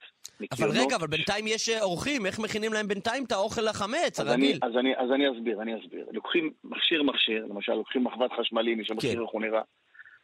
אבל. 0.53 0.71
רגע, 0.71 0.97
אבל 0.97 1.07
בינתיים 1.07 1.47
יש 1.47 1.69
אה, 1.69 1.83
אורחים, 1.83 2.27
איך 2.27 2.39
מכינים 2.39 2.73
להם 2.73 2.89
בינתיים 2.89 3.25
את 3.25 3.33
האוכל 3.33 3.63
לחמץ, 3.63 4.21
הרגיל? 4.21 4.59
אז, 4.63 4.77
אני, 4.77 4.97
אז 4.97 5.11
אני 5.15 5.31
אסביר, 5.31 5.63
אני 5.63 5.81
אסביר. 5.81 6.07
לוקחים 6.13 6.51
מכשיר 6.65 7.03
מכשיר, 7.03 7.47
למשל 7.47 7.73
לוקחים 7.73 8.05
מחבת 8.05 8.31
חשמלי, 8.41 8.75
מי 8.75 8.85
שמכיר 8.85 9.15
כן. 9.15 9.21
איך 9.21 9.31
הוא 9.31 9.41
נראה, 9.41 9.63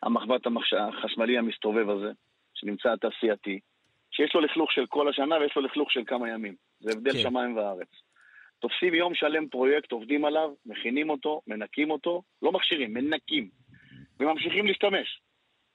המחבת. 0.02 0.40
החשמלי 0.78 1.38
המסתובב 1.38 1.90
הזה, 1.90 2.12
שנמצא 2.54 2.92
התעשייתי, 2.92 3.60
שיש 4.10 4.34
לו 4.34 4.40
לכלוך 4.40 4.72
של 4.72 4.86
כל 4.86 5.08
השנה 5.08 5.38
ויש 5.38 5.56
לו 5.56 5.62
לכלוך 5.62 5.92
של 5.92 6.02
כמה 6.06 6.28
ימים. 6.28 6.54
זה 6.80 6.90
הבדל 6.92 7.12
כן. 7.12 7.18
שמיים 7.18 7.56
וארץ. 7.56 7.88
תופסים 8.58 8.94
יום 8.94 9.14
שלם 9.14 9.48
פרויקט, 9.48 9.92
עובדים 9.92 10.24
עליו, 10.24 10.50
מכינים 10.66 11.10
אותו, 11.10 11.40
מנקים 11.46 11.90
אותו, 11.90 12.22
לא 12.42 12.52
מכשירים, 12.52 12.94
מנקים, 12.94 13.48
וממשיכים 14.20 14.66
להשתמש. 14.66 15.20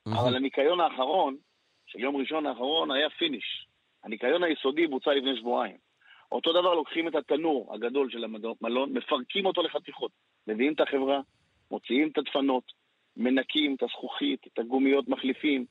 אבל 0.07 0.35
הניקיון 0.35 0.79
האחרון, 0.79 1.37
של 1.87 1.99
יום 1.99 2.15
ראשון 2.15 2.45
האחרון, 2.45 2.91
היה 2.91 3.09
פיניש. 3.09 3.68
הניקיון 4.03 4.43
היסודי 4.43 4.87
בוצע 4.87 5.13
לפני 5.13 5.37
שבועיים. 5.37 5.77
אותו 6.31 6.53
דבר 6.53 6.73
לוקחים 6.73 7.07
את 7.07 7.15
התנור 7.15 7.73
הגדול 7.73 8.09
של 8.11 8.23
המלון, 8.23 8.93
מפרקים 8.93 9.45
אותו 9.45 9.63
לחתיכות, 9.63 10.11
מביאים 10.47 10.73
את 10.73 10.79
החברה, 10.79 11.21
מוציאים 11.71 12.09
את 12.11 12.17
הדפנות, 12.17 12.63
מנקים 13.17 13.75
את 13.75 13.83
הזכוכית, 13.83 14.47
את 14.53 14.59
הגומיות 14.59 15.07
מחליפים, 15.07 15.65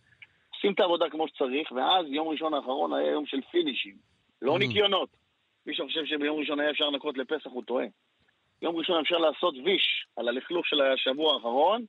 עושים 0.55 0.73
את 0.73 0.81
העבודה 0.81 1.11
כמו 1.11 1.29
שצריך, 1.29 1.73
ואז 1.73 2.07
יום 2.09 2.29
ראשון 2.29 2.55
האחרון 2.55 2.93
היה 2.93 3.11
יום 3.11 3.27
של 3.27 3.41
פינישים, 3.51 3.95
לא 4.43 4.57
Mm. 4.57 4.59
ניקיונות. 4.59 5.09
מי 5.67 5.75
שחושב 5.75 6.05
שביום 6.05 6.39
ראשון 6.39 6.61
היה 6.61 6.71
אפשר 6.71 6.91
לנקות 6.91 7.19
לפסח, 7.19 7.51
הוא 7.51 7.63
טועה. 7.63 7.87
יום 8.63 8.77
ראשון 8.77 9.01
אפשר 9.01 9.19
לעשות 9.19 9.55
ויש 9.65 10.07
על 10.17 10.29
הלכלוך 10.29 10.67
של 10.67 10.81
השבוע 10.81 11.35
האחרון, 11.35 11.85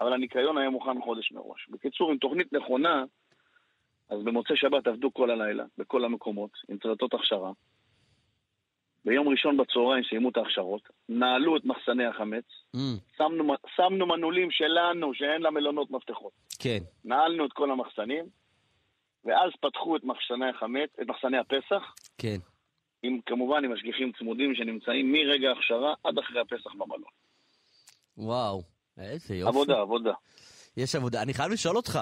אבל 0.00 0.12
הניקיון 0.12 0.58
היה 0.58 0.70
מוכן 0.70 1.00
חודש 1.02 1.32
מראש. 1.32 1.68
בקיצור, 1.68 2.10
עם 2.10 2.18
תוכנית 2.18 2.52
נכונה, 2.52 3.04
אז 4.10 4.22
במוצאי 4.24 4.56
שבת 4.56 4.86
עבדו 4.86 5.14
כל 5.14 5.30
הלילה, 5.30 5.64
בכל 5.78 6.04
המקומות, 6.04 6.50
עם 6.68 6.78
צוותות 6.78 7.14
הכשרה. 7.14 7.52
ביום 9.04 9.28
ראשון 9.28 9.56
בצהריים 9.56 10.04
סיימו 10.08 10.28
את 10.28 10.36
ההכשרות, 10.36 10.82
נעלו 11.08 11.56
את 11.56 11.64
מחסני 11.64 12.04
החמץ, 12.04 12.44
Mm, 12.76 12.78
שמנו, 13.18 13.54
שמנו 13.76 14.06
מנעולים 14.06 14.50
שלנו, 14.50 15.14
שאין 15.14 15.42
למלונות 15.42 15.90
מפתחות. 15.90 16.32
כן. 16.58 16.78
נעלנו 17.04 17.46
את 17.46 17.52
כל 17.52 17.70
המחסנים, 17.70 18.24
ואז 19.24 19.50
פתחו 19.60 19.96
את 19.96 20.04
מחסני 20.04 20.48
החמץ, 20.56 20.90
את 21.02 21.06
מחסני 21.08 21.38
הפסח, 21.38 21.94
כן. 22.18 22.36
עם, 23.02 23.20
כמובן 23.26 23.64
עם 23.64 23.72
משגיחים 23.72 24.12
צמודים 24.18 24.54
שנמצאים 24.54 25.12
מרגע 25.12 25.48
ההכשרה 25.48 25.94
עד 26.04 26.18
אחרי 26.18 26.40
הפסח 26.40 26.72
במלון. 26.74 27.10
וואו, 28.18 28.62
איזה 28.98 29.34
יופי. 29.34 29.48
עבודה, 29.48 29.80
עבודה. 29.80 30.12
יש 30.76 30.94
עבודה. 30.94 31.22
אני 31.22 31.34
חייב 31.34 31.52
לשאול 31.52 31.76
אותך, 31.76 31.98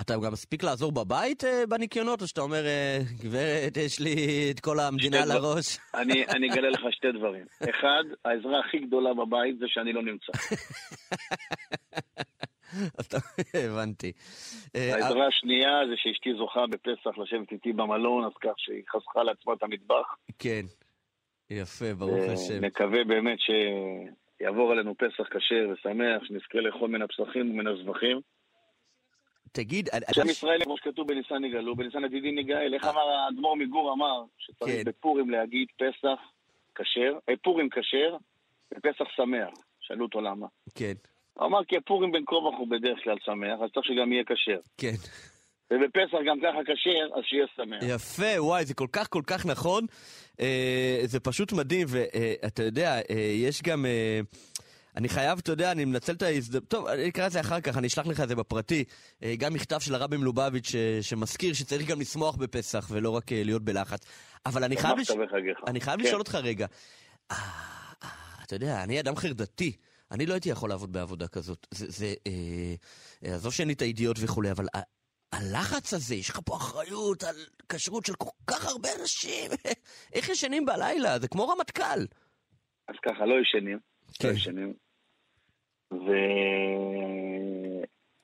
אתה 0.00 0.14
גם 0.14 0.32
מספיק 0.32 0.64
לעזור 0.64 0.92
בבית 0.92 1.44
אה, 1.44 1.66
בניקיונות, 1.68 2.22
או 2.22 2.26
שאתה 2.26 2.40
אומר, 2.40 2.66
אה, 2.66 2.98
גברת, 3.22 3.76
יש 3.76 4.00
לי 4.00 4.14
את 4.50 4.60
כל 4.60 4.80
המדינה 4.80 5.22
על 5.22 5.30
הראש? 5.30 5.78
אני, 5.94 6.26
אני 6.26 6.52
אגלה 6.52 6.70
לך 6.70 6.80
שתי 6.90 7.12
דברים. 7.12 7.46
אחד, 7.70 8.04
העזרה 8.24 8.60
הכי 8.60 8.78
גדולה 8.78 9.14
בבית 9.14 9.58
זה 9.58 9.64
שאני 9.68 9.92
לא 9.92 10.02
נמצא. 10.02 10.32
הבנתי. 13.64 14.12
אה, 14.76 14.94
העזרה 14.94 15.26
השנייה 15.26 15.80
זה 15.88 15.94
שאשתי 15.96 16.34
זוכה 16.38 16.66
בפסח 16.70 17.18
לשבת 17.18 17.52
איתי 17.52 17.72
במלון, 17.72 18.24
אז 18.24 18.32
כך 18.40 18.52
שהיא 18.56 18.82
חסכה 18.88 19.22
לעצמה 19.22 19.52
את 19.52 19.62
המטבח. 19.62 20.14
כן. 20.38 20.62
יפה, 21.50 21.94
ברוך 21.94 22.24
השם. 22.32 22.64
נקווה 22.64 23.04
באמת 23.04 23.38
שיעבור 23.40 24.72
עלינו 24.72 24.94
פסח 24.94 25.28
כשר 25.30 25.68
ושמח, 25.72 26.24
שנזכה 26.24 26.58
לאכול 26.58 26.90
מן 26.90 27.02
הפסחים 27.02 27.50
ומן 27.50 27.66
הזבחים. 27.66 28.20
תגיד, 29.56 29.88
שם 30.14 30.28
ישראל, 30.28 30.64
כמו 30.64 30.76
שכתוב 30.76 31.08
בניסן 31.08 31.44
יגאלו, 31.44 31.76
בניסן 31.76 32.04
עתידים 32.04 32.34
ניגאל. 32.34 32.74
איך 32.74 32.84
אמר 32.84 33.08
האדמו"ר 33.08 33.56
מגור 33.56 33.92
אמר, 33.92 34.22
שצריך 34.38 34.76
כן. 34.76 34.84
בפורים 34.84 35.30
להגיד 35.30 35.68
פסח 35.76 36.18
כשר, 36.74 37.18
אה, 37.28 37.34
פורים 37.42 37.68
כשר 37.70 38.16
ופסח 38.74 39.04
שמח. 39.16 39.48
שאלו 39.80 40.04
אותו 40.04 40.20
למה. 40.20 40.46
כן, 40.74 40.92
הוא 41.34 41.46
אמר 41.46 41.64
כי 41.64 41.76
הפורים 41.76 42.12
בין 42.12 42.24
כה 42.26 42.36
וכה 42.36 42.56
הוא 42.56 42.68
בדרך 42.68 42.98
כלל 43.04 43.16
שמח, 43.24 43.58
אז 43.64 43.70
צריך 43.74 43.86
שגם 43.86 44.12
יהיה 44.12 44.24
כשר. 44.24 44.60
כן. 44.78 44.94
ובפסח 45.70 46.18
גם 46.26 46.38
ככה 46.42 46.58
כשר, 46.64 47.18
אז 47.18 47.24
שיהיה 47.24 47.46
שמח. 47.56 47.82
יפה, 47.82 48.42
וואי, 48.42 48.64
זה 48.64 48.74
כל 48.74 48.86
כך 48.92 49.08
כל 49.10 49.22
כך 49.26 49.46
נכון. 49.46 49.86
אה, 50.40 51.00
זה 51.04 51.20
פשוט 51.20 51.52
מדהים, 51.52 51.86
ואתה 51.90 52.62
יודע, 52.62 53.00
אה, 53.10 53.32
יש 53.34 53.62
גם... 53.62 53.86
אה, 53.86 54.20
אני 54.96 55.08
חייב, 55.08 55.38
אתה 55.38 55.52
יודע, 55.52 55.72
אני 55.72 55.84
מנצל 55.84 56.12
את 56.12 56.22
ההזדמנות, 56.22 56.68
טוב, 56.68 56.86
אני 56.86 57.08
אקרא 57.08 57.26
את 57.26 57.32
זה 57.32 57.40
אחר 57.40 57.60
כך, 57.60 57.76
אני 57.76 57.86
אשלח 57.86 58.06
לך 58.06 58.20
את 58.20 58.28
זה 58.28 58.34
בפרטי. 58.36 58.84
אה, 59.22 59.34
גם 59.38 59.54
מכתב 59.54 59.78
של 59.80 59.94
הרבי 59.94 60.16
מלובביץ' 60.16 60.68
ש- 60.68 60.76
שמזכיר 61.00 61.52
שצריך 61.54 61.88
גם 61.88 62.00
לשמוח 62.00 62.36
בפסח 62.36 62.88
ולא 62.90 63.10
רק 63.10 63.32
אה, 63.32 63.42
להיות 63.44 63.62
בלחץ. 63.64 64.00
אבל 64.46 64.64
אני 64.64 64.76
חייב, 64.76 64.98
לש... 64.98 65.10
אני 65.66 65.80
חייב 65.80 66.00
כן. 66.00 66.06
לשאול 66.06 66.18
אותך 66.20 66.34
רגע. 66.34 66.66
אה, 67.30 67.36
אה, 68.04 68.08
אתה 68.44 68.56
יודע, 68.56 68.82
אני 68.84 69.00
אדם 69.00 69.16
חרדתי. 69.16 69.76
אני 70.10 70.26
לא 70.26 70.32
הייתי 70.34 70.48
יכול 70.48 70.68
לעבוד 70.68 70.92
בעבודה 70.92 71.28
כזאת. 71.28 71.66
זה, 71.74 71.86
זה 71.90 72.14
אה, 72.26 72.32
אה, 73.24 73.34
עזוב 73.34 73.52
שאין 73.52 73.68
לי 73.68 73.74
את 73.74 73.82
הידיעות 73.82 74.16
וכולי, 74.20 74.50
אבל 74.50 74.66
ה- 74.76 74.80
הלחץ 75.36 75.94
הזה, 75.94 76.14
יש 76.14 76.30
לך 76.30 76.40
פה 76.44 76.56
אחריות 76.56 77.24
על 77.24 77.36
כשרות 77.68 78.06
של 78.06 78.14
כל 78.14 78.30
כך 78.46 78.64
הרבה 78.66 78.88
אנשים. 79.00 79.50
איך 80.14 80.28
ישנים 80.28 80.66
בלילה? 80.66 81.18
זה 81.18 81.28
כמו 81.28 81.48
רמטכ"ל. 81.48 82.00
אז 82.88 82.94
ככה, 83.04 83.26
לא 83.26 83.34
ישנים. 83.42 83.78
כן. 84.18 84.28
לא 84.28 84.32
ישנים. 84.34 84.74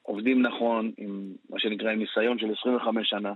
ועובדים 0.06 0.42
נכון, 0.42 0.92
עם 0.98 1.32
מה 1.50 1.60
שנקרא, 1.60 1.90
עם 1.90 1.98
ניסיון 1.98 2.38
של 2.38 2.52
25 2.60 3.08
שנה, 3.08 3.32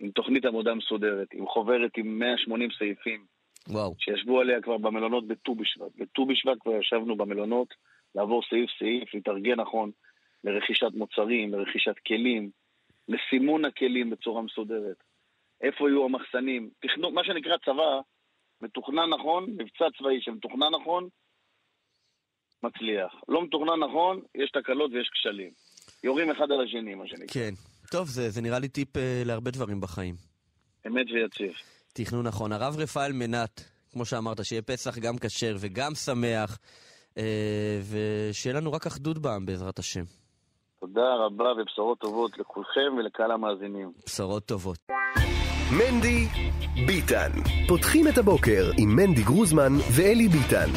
עם 0.00 0.10
תוכנית 0.10 0.44
עבודה 0.44 0.74
מסודרת, 0.74 1.28
עם 1.32 1.46
חוברת 1.46 1.96
עם 1.96 2.18
180 2.18 2.70
סעיפים, 2.78 3.24
וואו. 3.68 3.94
שישבו 3.98 4.40
עליה 4.40 4.60
כבר 4.62 4.78
במלונות 4.78 5.26
בט"ו 5.26 5.54
בשבט. 5.54 5.96
בט"ו 5.96 6.26
בשבט 6.26 6.56
כבר 6.60 6.74
ישבנו 6.74 7.16
במלונות, 7.16 7.74
לעבור 8.14 8.42
סעיף-סעיף, 8.50 9.14
להתארגן 9.14 9.60
נכון 9.60 9.90
לרכישת 10.44 10.90
מוצרים, 10.94 11.54
לרכישת 11.54 11.98
כלים, 12.06 12.50
לסימון 13.08 13.64
הכלים 13.64 14.10
בצורה 14.10 14.42
מסודרת. 14.42 14.96
איפה 15.60 15.88
יהיו 15.88 16.04
המחסנים? 16.04 16.70
תכנון, 16.80 17.14
מה 17.14 17.24
שנקרא 17.24 17.56
צבא, 17.64 18.00
מתוכנן 18.60 19.10
נכון, 19.10 19.44
מבצע 19.50 19.86
צבאי 19.98 20.20
שמתוכנן 20.20 20.74
נכון, 20.80 21.08
מצליח. 22.62 23.12
לא 23.28 23.44
מתוכנן 23.44 23.80
נכון, 23.88 24.20
יש 24.34 24.50
תקלות 24.50 24.90
ויש 24.92 25.10
כשלים. 25.12 25.50
יורים 26.04 26.30
אחד 26.30 26.52
על 26.52 26.60
השני, 26.64 26.94
מה 26.94 27.04
שנקרא. 27.06 27.26
כן. 27.28 27.50
טוב, 27.90 28.08
זה, 28.08 28.30
זה 28.30 28.40
נראה 28.40 28.58
לי 28.58 28.68
טיפ 28.68 28.96
אה, 28.96 29.22
להרבה 29.24 29.50
דברים 29.50 29.80
בחיים. 29.80 30.14
אמת 30.86 31.06
ויציב. 31.14 31.52
תכנון 31.92 32.26
נכון. 32.26 32.52
הרב 32.52 32.76
רפאל 32.78 33.12
מנת, 33.12 33.64
כמו 33.92 34.04
שאמרת, 34.04 34.44
שיהיה 34.44 34.62
פסח 34.62 34.98
גם 34.98 35.18
כשר 35.18 35.56
וגם 35.60 35.94
שמח, 35.94 36.58
אה, 37.18 37.80
ושיהיה 37.90 38.56
לנו 38.56 38.72
רק 38.72 38.86
אחדות 38.86 39.18
בעם 39.18 39.46
בעזרת 39.46 39.78
השם. 39.78 40.04
תודה 40.80 41.14
רבה 41.26 41.52
ובשורות 41.52 41.98
טובות 41.98 42.38
לכולכם 42.38 42.94
ולקהל 42.98 43.30
המאזינים. 43.30 43.92
בשורות 44.06 44.44
טובות. 44.46 44.78
מנדי 45.78 46.26
ביטן. 46.86 47.30
פותחים 47.68 48.08
את 48.08 48.18
הבוקר 48.18 48.70
עם 48.78 48.96
מנדי 48.96 49.22
גרוזמן 49.22 49.72
ואלי 49.96 50.28
ביטן. 50.28 50.68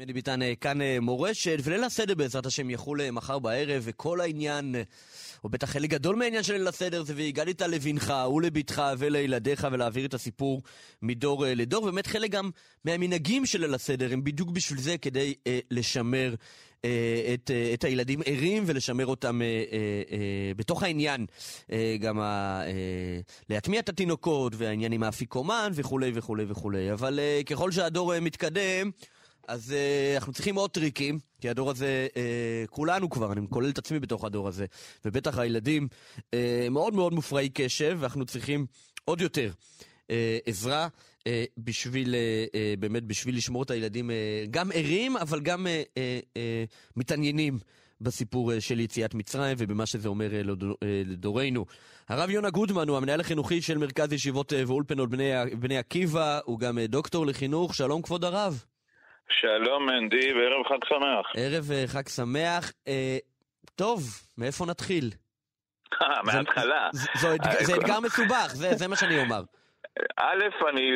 מני 0.00 0.12
ביטן, 0.12 0.42
אה, 0.42 0.54
כאן 0.60 0.80
אה, 0.80 1.00
מורשת, 1.00 1.56
וליל 1.62 1.84
הסדר 1.84 2.14
בעזרת 2.14 2.46
השם 2.46 2.70
יחול 2.70 3.00
אה, 3.00 3.10
מחר 3.10 3.38
בערב, 3.38 3.82
וכל 3.86 4.20
העניין, 4.20 4.74
או 5.44 5.48
בטח 5.48 5.70
חלק 5.70 5.90
גדול 5.90 6.16
מהעניין 6.16 6.42
של 6.42 6.52
ליל 6.52 6.68
הסדר 6.68 7.02
זה 7.02 7.14
והגדת 7.16 7.62
לבנך 7.62 8.14
ולבתך 8.34 8.82
ולילדיך 8.98 9.66
ולהעביר 9.72 10.06
את 10.06 10.14
הסיפור 10.14 10.62
מדור 11.02 11.44
לדור, 11.48 11.82
ובאמת 11.82 12.06
חלק 12.06 12.30
גם 12.30 12.50
מהמנהגים 12.84 13.46
של 13.46 13.60
ליל 13.60 13.74
הסדר 13.74 14.12
הם 14.12 14.24
בדיוק 14.24 14.50
בשביל 14.50 14.80
זה, 14.80 14.98
כדי 14.98 15.34
אה, 15.46 15.58
לשמר 15.70 16.34
אה, 16.84 17.34
את, 17.34 17.50
אה, 17.50 17.70
את 17.74 17.84
הילדים 17.84 18.20
ערים 18.26 18.62
ולשמר 18.66 19.06
אותם 19.06 19.42
אה, 19.42 19.46
אה, 19.46 19.62
אה, 20.12 20.52
בתוך 20.56 20.82
העניין. 20.82 21.26
אה, 21.72 21.96
גם 22.00 22.20
ה, 22.20 22.60
אה, 22.66 23.20
להטמיע 23.48 23.80
את 23.80 23.88
התינוקות 23.88 24.52
והעניין 24.56 24.92
עם 24.92 25.02
האפיקומן 25.02 25.72
וכולי 25.74 26.10
וכולי 26.14 26.44
וכולי. 26.48 26.92
אבל 26.92 27.20
אה, 27.20 27.40
ככל 27.46 27.72
שהדור 27.72 28.14
אה, 28.14 28.20
מתקדם, 28.20 28.90
אז 29.48 29.70
uh, 29.70 30.16
אנחנו 30.16 30.32
צריכים 30.32 30.54
עוד 30.54 30.70
טריקים, 30.70 31.18
כי 31.40 31.48
הדור 31.48 31.70
הזה, 31.70 32.08
uh, 32.10 32.70
כולנו 32.70 33.10
כבר, 33.10 33.32
אני 33.32 33.40
כולל 33.50 33.70
את 33.70 33.78
עצמי 33.78 34.00
בתוך 34.00 34.24
הדור 34.24 34.48
הזה, 34.48 34.66
ובטח 35.04 35.38
הילדים 35.38 35.88
uh, 36.18 36.34
מאוד 36.70 36.94
מאוד 36.94 37.12
מופרעי 37.12 37.48
קשב, 37.48 37.96
ואנחנו 38.00 38.24
צריכים 38.24 38.66
עוד 39.04 39.20
יותר 39.20 39.52
uh, 40.02 40.10
עזרה 40.46 40.88
uh, 41.18 41.22
בשביל, 41.58 42.14
uh, 42.14 42.50
uh, 42.50 42.80
באמת, 42.80 43.04
בשביל 43.04 43.36
לשמור 43.36 43.62
את 43.62 43.70
הילדים 43.70 44.10
uh, 44.10 44.12
גם 44.50 44.70
ערים, 44.74 45.16
אבל 45.16 45.40
גם 45.40 45.66
uh, 45.66 45.68
uh, 45.68 45.98
uh, 46.34 46.38
מתעניינים. 46.96 47.58
בסיפור 48.02 48.52
uh, 48.52 48.54
של 48.60 48.80
יציאת 48.80 49.14
מצרים 49.14 49.56
ובמה 49.60 49.86
שזה 49.86 50.08
אומר 50.08 50.30
uh, 50.30 50.46
לדור, 50.46 50.74
לדורנו. 51.06 51.66
הרב 52.08 52.30
יונה 52.30 52.50
גודמן 52.50 52.88
הוא 52.88 52.96
המנהל 52.96 53.20
החינוכי 53.20 53.62
של 53.62 53.78
מרכז 53.78 54.12
ישיבות 54.12 54.52
uh, 54.52 54.56
ואולפנות 54.66 55.10
בני, 55.10 55.30
בני 55.58 55.78
עקיבא, 55.78 56.40
הוא 56.44 56.58
גם 56.58 56.78
uh, 56.78 56.80
דוקטור 56.88 57.26
לחינוך. 57.26 57.74
שלום 57.74 58.02
כבוד 58.02 58.24
הרב. 58.24 58.64
שלום 59.30 59.86
מנדי, 59.86 60.32
וערב 60.32 60.66
חג 60.68 60.84
שמח. 60.84 61.32
ערב 61.36 61.70
אה, 61.72 61.84
חג 61.86 62.08
שמח. 62.08 62.72
אה, 62.88 63.18
טוב, 63.76 64.00
מאיפה 64.38 64.66
נתחיל? 64.66 65.10
אה, 66.02 66.22
מההתחלה. 66.22 66.88
זה, 66.92 67.08
זו 67.14 67.34
אתג... 67.34 67.64
זה 67.64 67.76
אתגר 67.76 68.00
מסובך, 68.00 68.46
זה, 68.46 68.74
זה 68.74 68.88
מה 68.88 68.96
שאני 68.96 69.18
אומר. 69.18 69.42
א', 70.16 70.44
אני, 70.68 70.90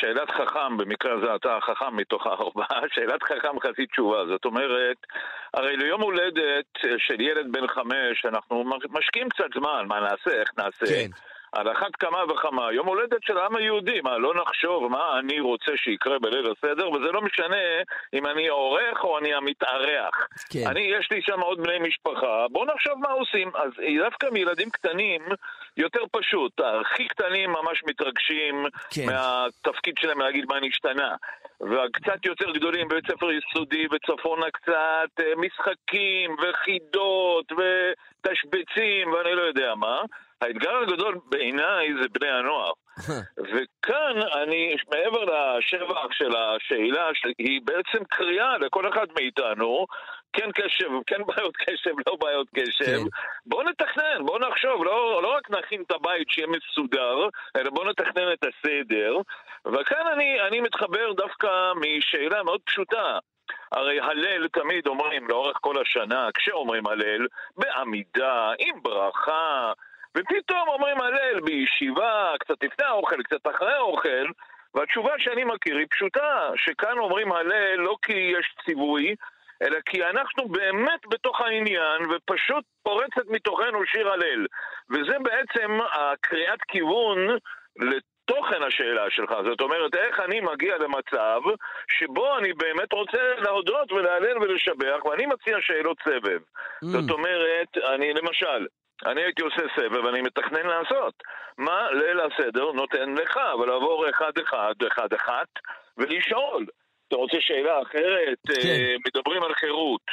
שאלת 0.00 0.30
חכם, 0.30 0.76
במקרה 0.76 1.12
הזה 1.14 1.34
אתה 1.34 1.56
החכם 1.56 1.96
מתוך 1.96 2.26
הארבעה, 2.26 2.80
שאלת 2.94 3.22
חכם 3.22 3.60
חצי 3.60 3.86
תשובה. 3.86 4.26
זאת 4.28 4.44
אומרת, 4.44 4.96
הרי 5.54 5.76
ליום 5.76 6.00
הולדת 6.00 6.70
של 6.98 7.20
ילד 7.20 7.52
בן 7.52 7.66
חמש, 7.66 8.24
אנחנו 8.24 8.64
משקיעים 8.90 9.28
קצת 9.28 9.50
זמן, 9.54 9.84
מה 9.88 10.00
נעשה, 10.00 10.40
איך 10.40 10.50
נעשה. 10.58 10.86
כן. 10.86 11.10
על 11.56 11.72
אחת 11.72 11.96
כמה 11.98 12.18
וכמה, 12.24 12.72
יום 12.72 12.86
הולדת 12.86 13.22
של 13.22 13.38
העם 13.38 13.56
היהודי, 13.56 14.00
מה, 14.00 14.18
לא 14.18 14.34
נחשוב 14.34 14.90
מה 14.90 15.18
אני 15.18 15.40
רוצה 15.40 15.72
שיקרה 15.76 16.18
בליל 16.18 16.46
הסדר, 16.50 16.90
וזה 16.90 17.12
לא 17.12 17.22
משנה 17.22 17.56
אם 18.14 18.26
אני 18.26 18.48
העורך 18.48 19.04
או 19.04 19.18
אני 19.18 19.34
המתארח. 19.34 20.28
כן. 20.50 20.66
אני, 20.66 20.80
יש 20.80 21.08
לי 21.10 21.22
שם 21.22 21.40
עוד 21.40 21.60
בני 21.62 21.78
משפחה, 21.78 22.46
בואו 22.50 22.64
נחשוב 22.64 22.94
מה 22.98 23.08
עושים. 23.08 23.50
אז 23.54 23.70
דווקא 24.04 24.26
מילדים 24.32 24.70
קטנים, 24.70 25.22
יותר 25.76 26.00
פשוט. 26.12 26.60
הכי 26.60 27.08
קטנים 27.08 27.50
ממש 27.50 27.82
מתרגשים 27.86 28.66
כן. 28.90 29.06
מהתפקיד 29.06 29.94
שלהם 29.98 30.20
להגיד 30.20 30.44
מה 30.48 30.60
נשתנה. 30.60 31.14
והקצת 31.60 32.24
יותר 32.24 32.50
גדולים 32.50 32.88
בבית 32.88 33.06
ספר 33.06 33.26
יסודי 33.32 33.86
וצפונה 33.92 34.50
קצת, 34.50 35.20
אה, 35.20 35.32
משחקים 35.36 36.36
וחידות 36.42 37.52
ותשבצים 37.52 39.12
ואני 39.12 39.34
לא 39.34 39.42
יודע 39.42 39.74
מה. 39.74 40.00
האתגר 40.40 40.76
הגדול 40.76 41.18
בעיניי 41.30 41.88
זה 42.02 42.08
בני 42.08 42.30
הנוער. 42.30 42.72
וכאן 43.52 44.20
אני, 44.42 44.76
מעבר 44.90 45.24
לשבח 45.24 46.12
של 46.12 46.30
השאלה, 46.36 47.08
שהיא 47.14 47.60
בעצם 47.64 48.04
קריאה 48.04 48.58
לכל 48.58 48.88
אחד 48.88 49.06
מאיתנו, 49.20 49.86
כן 50.32 50.52
קשב, 50.52 50.88
כן 51.06 51.22
בעיות 51.26 51.56
קשב, 51.56 51.94
לא 52.06 52.16
בעיות 52.20 52.46
קשב, 52.54 52.84
כן. 52.84 53.02
בואו 53.46 53.62
נתכנן, 53.62 54.26
בואו 54.26 54.38
נחשוב, 54.38 54.84
לא, 54.84 55.22
לא 55.22 55.36
רק 55.36 55.50
נכין 55.50 55.82
את 55.86 55.90
הבית 55.90 56.30
שיהיה 56.30 56.46
מסודר, 56.46 57.28
אלא 57.56 57.70
בואו 57.70 57.90
נתכנן 57.90 58.32
את 58.32 58.44
הסדר. 58.44 59.16
וכאן 59.66 60.06
אני, 60.12 60.40
אני 60.40 60.60
מתחבר 60.60 61.12
דווקא 61.12 61.72
משאלה 61.76 62.42
מאוד 62.42 62.60
פשוטה. 62.64 63.18
הרי 63.72 64.00
הלל 64.00 64.48
תמיד 64.48 64.86
אומרים 64.86 65.28
לאורך 65.28 65.56
כל 65.60 65.74
השנה, 65.80 66.28
כשאומרים 66.34 66.86
הלל, 66.86 67.26
בעמידה, 67.56 68.52
עם 68.58 68.82
ברכה, 68.82 69.72
ופתאום 70.16 70.68
אומרים 70.68 71.00
הלל 71.00 71.40
בישיבה, 71.40 72.32
קצת 72.40 72.64
לפני 72.64 72.86
האוכל, 72.86 73.22
קצת 73.22 73.46
אחרי 73.46 73.72
האוכל, 73.72 74.26
והתשובה 74.74 75.12
שאני 75.18 75.44
מכיר 75.44 75.76
היא 75.76 75.86
פשוטה, 75.90 76.50
שכאן 76.56 76.98
אומרים 76.98 77.32
הלל 77.32 77.76
לא 77.76 77.96
כי 78.02 78.12
יש 78.12 78.54
ציווי, 78.64 79.14
אלא 79.62 79.78
כי 79.86 80.04
אנחנו 80.04 80.48
באמת 80.48 81.00
בתוך 81.10 81.40
העניין, 81.40 82.00
ופשוט 82.10 82.64
פורצת 82.82 83.26
מתוכנו 83.26 83.86
שיר 83.86 84.12
הלל. 84.12 84.46
וזה 84.90 85.16
בעצם 85.22 85.78
הקריאת 85.92 86.62
כיוון 86.68 87.18
לתוכן 87.76 88.62
השאלה 88.62 89.10
שלך. 89.10 89.30
זאת 89.44 89.60
אומרת, 89.60 89.94
איך 89.94 90.20
אני 90.20 90.40
מגיע 90.40 90.78
למצב 90.78 91.40
שבו 91.88 92.38
אני 92.38 92.52
באמת 92.52 92.92
רוצה 92.92 93.18
להודות 93.38 93.92
ולהלל 93.92 94.38
ולשבח, 94.38 95.04
ואני 95.04 95.26
מציע 95.26 95.56
שאלות 95.60 95.96
סבב. 96.04 96.40
Mm. 96.40 96.86
זאת 96.86 97.10
אומרת, 97.10 97.78
אני 97.94 98.12
למשל, 98.12 98.66
אני 99.04 99.22
הייתי 99.22 99.42
עושה 99.42 99.62
סבב, 99.76 100.06
אני 100.06 100.22
מתכנן 100.22 100.66
לעשות. 100.66 101.14
מה 101.58 101.90
ליל 101.92 102.20
הסדר 102.20 102.72
נותן 102.72 103.14
לך, 103.14 103.40
ולעבור 103.58 104.10
אחד-אחד, 104.10 104.74
אחד-אחת, 104.86 105.48
ולשאול. 105.98 106.66
אתה 107.08 107.16
רוצה 107.16 107.36
שאלה 107.40 107.82
אחרת? 107.82 108.38
כן. 108.46 108.68
אה, 108.68 108.94
מדברים 109.06 109.42
על 109.42 109.54
חירות. 109.54 110.06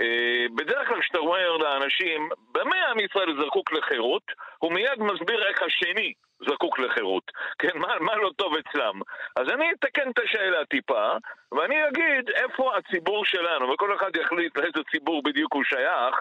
אה, 0.00 0.46
בדרך 0.54 0.88
כלל 0.88 1.00
כשאתה 1.00 1.18
אומר 1.18 1.56
לאנשים, 1.56 2.28
במה 2.52 2.76
עם 2.90 3.00
ישראל 3.00 3.44
זקוק 3.46 3.72
לחירות, 3.72 4.22
הוא 4.58 4.72
מיד 4.72 4.98
מסביר 4.98 5.48
איך 5.48 5.62
השני 5.62 6.12
זקוק 6.48 6.78
לחירות. 6.78 7.30
כן, 7.58 7.78
מה, 7.78 7.88
מה 8.00 8.16
לא 8.16 8.30
טוב 8.36 8.52
אצלם. 8.56 9.00
אז 9.36 9.48
אני 9.48 9.72
אתקן 9.72 10.10
את 10.10 10.18
השאלה 10.24 10.64
טיפה, 10.64 11.08
ואני 11.52 11.88
אגיד 11.88 12.30
איפה 12.34 12.76
הציבור 12.76 13.24
שלנו, 13.24 13.72
וכל 13.72 13.96
אחד 13.96 14.16
יחליט 14.16 14.56
לאיזה 14.56 14.80
ציבור 14.90 15.22
בדיוק 15.22 15.54
הוא 15.54 15.64
שייך, 15.64 16.16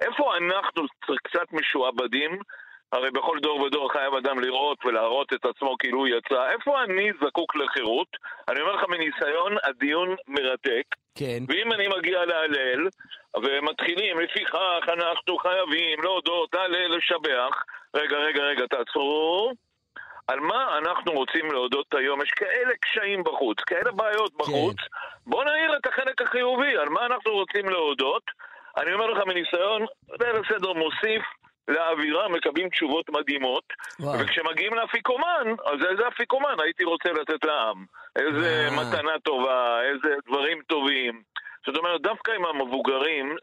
איפה 0.00 0.36
אנחנו 0.36 0.86
קצת 1.24 1.52
משועבדים 1.52 2.38
הרי 2.92 3.10
בכל 3.10 3.38
דור 3.42 3.60
ודור 3.60 3.92
חייב 3.92 4.14
אדם 4.14 4.40
לראות 4.40 4.84
ולהראות 4.84 5.32
את 5.32 5.44
עצמו 5.44 5.76
כאילו 5.78 5.98
הוא 5.98 6.08
יצא. 6.08 6.50
איפה 6.50 6.82
אני 6.82 7.10
זקוק 7.24 7.56
לחירות? 7.56 8.08
אני 8.48 8.60
אומר 8.60 8.72
לך 8.72 8.84
מניסיון, 8.88 9.56
הדיון 9.64 10.14
מרתק. 10.28 10.84
כן. 11.14 11.38
ואם 11.48 11.72
אני 11.72 11.88
מגיע 11.88 12.24
להלל, 12.24 12.88
ומתחילים, 13.36 14.20
לפיכך 14.20 14.88
אנחנו 14.88 15.38
חייבים 15.38 16.02
להודות, 16.02 16.54
להלל, 16.54 16.96
לשבח. 16.96 17.62
רגע, 17.94 18.16
רגע, 18.16 18.42
רגע, 18.42 18.66
תעצרו. 18.66 19.52
על 20.28 20.40
מה 20.40 20.78
אנחנו 20.78 21.12
רוצים 21.12 21.52
להודות 21.52 21.94
היום? 21.94 22.22
יש 22.22 22.30
כאלה 22.30 22.72
קשיים 22.80 23.24
בחוץ, 23.24 23.60
כאלה 23.60 23.92
בעיות 23.92 24.32
בחוץ. 24.36 24.76
בוא 25.26 25.44
נעיר 25.44 25.76
את 25.76 25.86
החלק 25.86 26.22
החיובי, 26.22 26.76
על 26.76 26.88
מה 26.88 27.06
אנחנו 27.06 27.32
רוצים 27.32 27.68
להודות. 27.68 28.22
אני 28.82 28.92
אומר 28.92 29.06
לך 29.06 29.26
מניסיון, 29.26 29.86
ליל 30.20 30.36
הסדר 30.36 30.72
מוסיף 30.72 31.22
לאווירה, 31.68 32.28
מקבלים 32.28 32.68
תשובות 32.68 33.10
מדהימות. 33.10 33.64
וואו. 34.00 34.20
וכשמגיעים 34.20 34.74
לאפיקומן, 34.74 35.54
אז 35.66 35.78
איזה 35.90 36.08
אפיקומן 36.08 36.54
הייתי 36.62 36.84
רוצה 36.84 37.12
לתת 37.12 37.44
לעם? 37.44 37.84
איזה 38.16 38.68
אה. 38.68 38.76
מתנה 38.76 39.18
טובה, 39.24 39.80
איזה 39.82 40.14
דברים 40.26 40.62
טובים. 40.66 41.22
זאת 41.66 41.76
אומרת, 41.76 42.00
דווקא 42.02 42.30
עם 42.30 42.44
המבוגרים, 42.44 43.36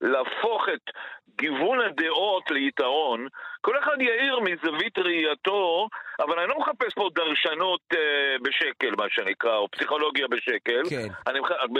להפוך 0.00 0.68
את 0.74 0.90
גיוון 1.38 1.78
הדעות 1.80 2.50
ליתרון, 2.50 3.28
כל 3.60 3.78
אחד 3.78 3.96
יאיר 4.00 4.40
מזווית 4.40 4.98
ראייתו, 4.98 5.88
אבל 6.20 6.38
אני 6.38 6.48
לא 6.48 6.58
מחפש 6.58 6.94
פה 6.94 7.08
דרשנות 7.14 7.80
אה, 7.94 7.98
בשקל, 8.42 8.90
מה 8.98 9.04
שנקרא, 9.10 9.56
או 9.56 9.68
פסיכולוגיה 9.68 10.26
בשקל. 10.28 10.82
כן. 10.90 11.08
אני, 11.26 11.38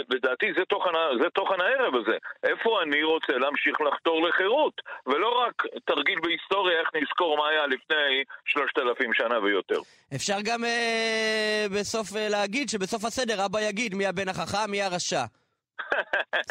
לדעתי 0.09 0.53
זה 0.57 0.65
תוכן, 0.65 0.89
זה 1.21 1.29
תוכן 1.29 1.61
הערב 1.61 1.95
הזה. 1.95 2.17
איפה 2.43 2.81
אני 2.83 3.03
רוצה 3.03 3.33
להמשיך 3.33 3.81
לחתור 3.81 4.27
לחירות? 4.27 4.81
ולא 5.07 5.43
רק 5.43 5.63
תרגיל 5.85 6.19
בהיסטוריה 6.23 6.79
איך 6.79 6.89
נזכור 6.95 7.37
מה 7.37 7.49
היה 7.49 7.67
לפני 7.67 8.23
שלושת 8.45 8.77
אלפים 8.77 9.13
שנה 9.13 9.39
ויותר. 9.39 9.79
אפשר 10.15 10.37
גם 10.43 10.63
אה, 10.63 11.65
בסוף 11.79 12.15
אה, 12.15 12.29
להגיד 12.29 12.69
שבסוף 12.69 13.05
הסדר 13.05 13.45
אבא 13.45 13.61
יגיד 13.61 13.95
מי 13.95 14.05
הבן 14.07 14.29
החכם, 14.29 14.71
מי 14.71 14.81
הרשע. 14.81 15.23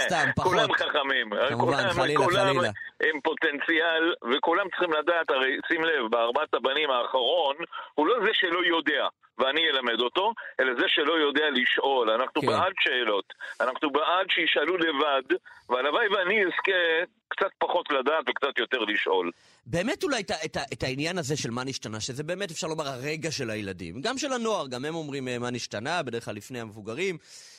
סתם, 0.00 0.24
פחות. 0.36 0.52
כולם 0.52 0.72
חכמים. 0.72 1.30
כמובן, 1.48 1.76
כולם, 1.76 1.90
חלילה, 1.90 2.24
כולם 2.24 2.46
חלילה. 2.46 2.70
עם 3.04 3.20
פוטנציאל, 3.20 4.14
וכולם 4.32 4.68
צריכים 4.70 4.92
לדעת, 4.92 5.30
הרי 5.30 5.56
שים 5.68 5.84
לב, 5.84 6.10
בארבעת 6.10 6.54
הבנים 6.54 6.90
האחרון, 6.90 7.56
הוא 7.94 8.06
לא 8.06 8.14
זה 8.24 8.30
שלא 8.32 8.64
יודע. 8.64 9.06
ואני 9.38 9.68
אלמד 9.68 10.00
אותו, 10.00 10.32
אלא 10.60 10.72
זה 10.80 10.84
שלא 10.88 11.12
יודע 11.12 11.50
לשאול. 11.52 12.10
אנחנו 12.10 12.40
כן. 12.40 12.46
בעד 12.46 12.72
שאלות, 12.80 13.34
אנחנו 13.60 13.90
בעד 13.90 14.26
שישאלו 14.30 14.76
לבד, 14.76 15.36
והלוואי 15.68 16.08
ואני 16.08 16.44
אזכה 16.44 17.04
קצת 17.28 17.50
פחות 17.58 17.90
לדעת 17.90 18.24
וקצת 18.28 18.58
יותר 18.58 18.78
לשאול. 18.78 19.30
באמת 19.66 20.04
אולי 20.04 20.20
את, 20.20 20.30
את, 20.44 20.56
את 20.72 20.82
העניין 20.82 21.18
הזה 21.18 21.36
של 21.36 21.50
מה 21.50 21.64
נשתנה, 21.64 22.00
שזה 22.00 22.22
באמת 22.22 22.50
אפשר 22.50 22.66
לומר 22.66 22.88
הרגע 22.88 23.30
של 23.30 23.50
הילדים, 23.50 24.00
גם 24.00 24.18
של 24.18 24.32
הנוער, 24.32 24.66
גם 24.68 24.84
הם 24.84 24.94
אומרים 24.94 25.28
אה, 25.28 25.38
מה 25.38 25.50
נשתנה, 25.50 26.02
בדרך 26.02 26.24
כלל 26.24 26.34
לפני 26.34 26.60
המבוגרים, 26.60 27.14
אה, 27.14 27.20
אה, 27.20 27.55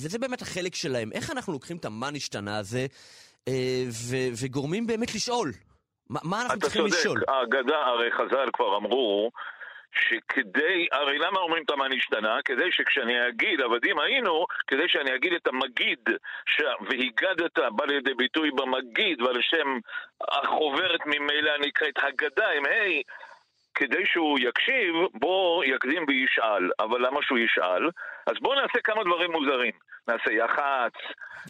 וזה 0.00 0.18
באמת 0.18 0.42
החלק 0.42 0.74
שלהם. 0.74 1.12
איך 1.12 1.30
אנחנו 1.30 1.52
לוקחים 1.52 1.76
את 1.76 1.84
המה 1.84 2.10
נשתנה 2.10 2.58
הזה 2.58 2.86
אה, 3.48 3.84
וגורמים 4.42 4.86
באמת 4.86 5.14
לשאול? 5.14 5.52
מה, 6.10 6.42
אנחנו 6.42 6.58
אתה 6.58 6.60
צריכים 6.60 6.86
לשאול? 6.86 7.18
צודק, 7.18 7.28
האגדה, 7.28 7.76
הרי 7.76 8.10
חז"ל 8.12 8.48
כבר 8.52 8.76
אמרו 8.76 9.30
שכדי, 9.92 10.86
הרי 10.92 11.18
למה 11.18 11.40
אומרים 11.40 11.62
את 11.64 11.70
המה 11.70 11.88
נשתנה? 11.88 12.38
כדי 12.44 12.72
שכשאני 12.72 13.28
אגיד, 13.28 13.60
עבדים 13.60 13.98
היינו, 13.98 14.46
כדי 14.66 14.88
שאני 14.88 15.14
אגיד 15.14 15.32
את 15.32 15.46
המגיד, 15.46 15.98
ש... 16.46 16.62
והיגדת 16.88 17.58
בא 17.76 17.84
לידי 17.84 18.14
ביטוי 18.14 18.50
במגיד, 18.50 19.22
ועל 19.22 19.40
שם 19.40 19.78
החוברת 20.20 21.00
ממילא 21.06 21.52
נקראת 21.66 21.94
הגדה 21.96 22.48
עם 22.50 22.66
ה', 22.66 23.02
כדי 23.74 24.06
שהוא 24.06 24.38
יקשיב, 24.38 24.94
בוא 25.14 25.64
יקדים 25.64 26.04
וישאל. 26.08 26.70
אבל 26.80 27.06
למה 27.06 27.22
שהוא 27.22 27.38
ישאל? 27.38 27.90
אז 28.26 28.34
בואו 28.40 28.54
נעשה 28.54 28.78
כמה 28.84 29.04
דברים 29.04 29.32
מוזרים. 29.32 29.72
נעשה 30.08 30.32
יח"צ, 30.32 30.98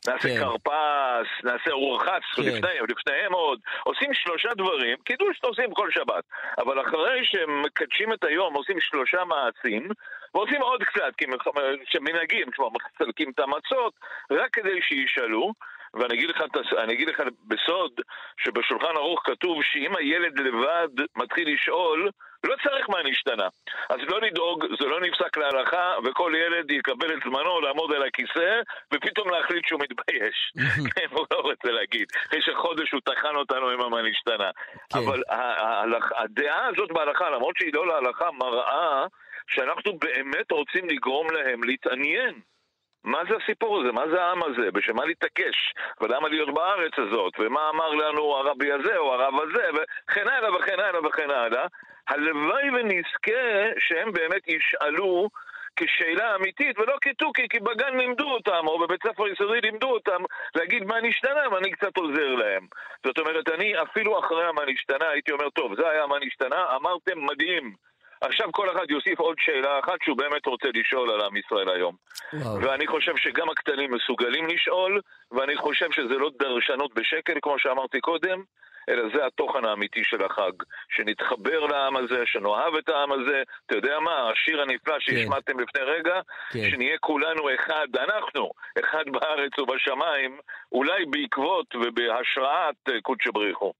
נעשה 0.08 0.28
כן. 0.28 0.40
כרפס, 0.40 1.28
נעשה 1.44 1.72
רוחץ, 1.72 2.22
כן. 2.36 2.42
לפניהם, 2.42 2.84
לפניהם 2.88 3.32
עוד. 3.32 3.60
עושים 3.82 4.14
שלושה 4.14 4.48
דברים, 4.54 4.96
קידוש 5.04 5.38
עושים 5.42 5.74
כל 5.74 5.90
שבת. 5.90 6.24
אבל 6.58 6.80
אחרי 6.80 7.24
שהם 7.24 7.62
מקדשים 7.62 8.12
את 8.12 8.24
היום, 8.24 8.54
עושים 8.54 8.80
שלושה 8.80 9.24
מעשים, 9.24 9.88
ועושים 10.34 10.62
עוד 10.62 10.82
קצת, 10.82 11.12
כי 11.18 11.24
שמנהגים, 11.84 12.50
כלומר, 12.50 12.70
מחלקים 12.72 13.30
את 13.30 13.40
המצות, 13.40 13.92
רק 14.30 14.50
כדי 14.52 14.82
שישאלו. 14.82 15.52
ואני 15.94 16.14
אגיד 16.14 16.30
לך, 16.30 16.42
אני 16.78 16.92
אגיד 16.94 17.08
לך 17.08 17.22
בסוד, 17.46 17.92
שבשולחן 18.36 18.96
ערוך 18.96 19.20
כתוב 19.24 19.62
שאם 19.62 19.96
הילד 19.96 20.38
לבד 20.38 21.04
מתחיל 21.16 21.54
לשאול, 21.54 22.10
לא 22.44 22.54
צריך 22.62 22.90
מה 22.90 23.02
נשתנה. 23.02 23.48
אז 23.88 23.98
לא 24.08 24.20
לדאוג, 24.20 24.64
זה 24.80 24.88
לא 24.88 25.00
נפסק 25.00 25.36
להלכה, 25.36 25.94
וכל 26.04 26.32
ילד 26.36 26.70
יקבל 26.70 27.12
את 27.12 27.18
זמנו 27.24 27.60
לעמוד 27.60 27.92
על 27.92 28.02
הכיסא, 28.02 28.60
ופתאום 28.94 29.30
להחליט 29.30 29.66
שהוא 29.66 29.80
מתבייש. 29.80 30.52
כן, 30.94 31.06
הוא 31.10 31.26
לא 31.30 31.36
רוצה 31.36 31.70
להגיד. 31.70 32.06
אחרי 32.26 32.42
שחודש 32.42 32.92
הוא 32.92 33.00
טחן 33.04 33.36
אותנו 33.36 33.68
עם 33.68 33.80
המה 33.80 34.02
נשתנה. 34.02 34.50
כן. 34.92 34.98
אבל 34.98 35.22
הדעה 36.16 36.66
הזאת 36.66 36.92
בהלכה, 36.92 37.30
למרות 37.30 37.56
שהיא 37.56 37.74
לא 37.74 37.86
להלכה, 37.86 38.30
מראה 38.30 39.06
שאנחנו 39.46 39.98
באמת 39.98 40.52
רוצים 40.52 40.88
לגרום 40.88 41.30
להם 41.30 41.64
להתעניין. 41.64 42.34
מה 43.04 43.18
זה 43.28 43.36
הסיפור 43.42 43.80
הזה? 43.80 43.92
מה 43.92 44.08
זה 44.08 44.22
העם 44.22 44.42
הזה? 44.42 44.70
בשביל 44.70 44.96
מה 44.96 45.04
להתעקש? 45.04 45.74
ולמה 46.00 46.28
להיות 46.28 46.54
בארץ 46.54 46.92
הזאת? 46.98 47.32
ומה 47.38 47.70
אמר 47.70 47.90
לנו 47.90 48.36
הרבי 48.36 48.72
הזה 48.72 48.96
או 48.96 49.14
הרב 49.14 49.34
הזה? 49.42 49.66
וכן 49.74 50.28
הלאה 50.28 50.56
וכן 50.56 50.80
הלאה 50.80 51.06
וכן 51.06 51.30
הלאה. 51.30 51.66
הלוואי 52.08 52.70
ונזכה 52.70 53.42
שהם 53.78 54.12
באמת 54.12 54.48
ישאלו 54.48 55.28
כשאלה 55.76 56.36
אמיתית 56.36 56.78
ולא 56.78 56.96
כתוכי, 57.00 57.48
כי 57.48 57.58
בגן 57.58 57.96
לימדו 57.96 58.30
אותם, 58.30 58.66
או 58.66 58.78
בבית 58.78 59.02
ספר 59.06 59.28
יסודי 59.28 59.60
לימדו 59.60 59.90
אותם 59.90 60.22
להגיד 60.54 60.84
מה 60.84 61.00
נשתנה 61.00 61.48
ואני 61.52 61.70
קצת 61.70 61.96
עוזר 61.96 62.34
להם. 62.34 62.66
זאת 63.06 63.18
אומרת, 63.18 63.48
אני 63.48 63.82
אפילו 63.82 64.18
אחרי 64.18 64.44
המה 64.44 64.62
נשתנה 64.66 65.08
הייתי 65.08 65.32
אומר, 65.32 65.50
טוב, 65.50 65.74
זה 65.76 65.90
היה 65.90 66.06
מה 66.06 66.16
נשתנה, 66.18 66.76
אמרתם 66.76 67.26
מדהים. 67.26 67.74
עכשיו 68.20 68.52
כל 68.52 68.70
אחד 68.70 68.90
יוסיף 68.90 69.18
עוד 69.18 69.36
שאלה 69.38 69.78
אחת 69.78 69.98
שהוא 70.04 70.16
באמת 70.16 70.46
רוצה 70.46 70.68
לשאול 70.74 71.10
על 71.10 71.20
עם 71.20 71.36
ישראל 71.36 71.68
היום. 71.68 71.94
וואו. 72.32 72.60
ואני 72.62 72.86
חושב 72.86 73.16
שגם 73.16 73.50
הקטנים 73.50 73.94
מסוגלים 73.94 74.46
לשאול, 74.46 75.00
ואני 75.32 75.56
חושב 75.56 75.90
שזה 75.92 76.14
לא 76.14 76.30
דרשנות 76.38 76.94
בשקל, 76.94 77.34
כמו 77.42 77.58
שאמרתי 77.58 78.00
קודם, 78.00 78.42
אלא 78.88 79.02
זה 79.14 79.26
התוכן 79.26 79.64
האמיתי 79.64 80.00
של 80.04 80.24
החג. 80.24 80.52
שנתחבר 80.96 81.60
לעם 81.60 81.96
הזה, 81.96 82.22
שנאהב 82.26 82.74
את 82.74 82.88
העם 82.88 83.12
הזה. 83.12 83.42
אתה 83.66 83.76
יודע 83.76 84.00
מה, 84.00 84.30
השיר 84.30 84.60
הנפלא 84.62 84.96
שהשמעתם 85.00 85.60
לפני 85.60 85.82
רגע, 85.82 86.20
כן. 86.52 86.70
שנהיה 86.70 86.98
כולנו 87.00 87.42
אחד, 87.54 87.88
אנחנו, 87.96 88.50
אחד 88.80 89.04
בארץ 89.12 89.58
ובשמיים, 89.58 90.38
אולי 90.72 91.04
בעקבות 91.10 91.74
ובהשראת 91.74 92.76
אה, 92.88 93.00
קודשא 93.02 93.30
בריחו. 93.34 93.72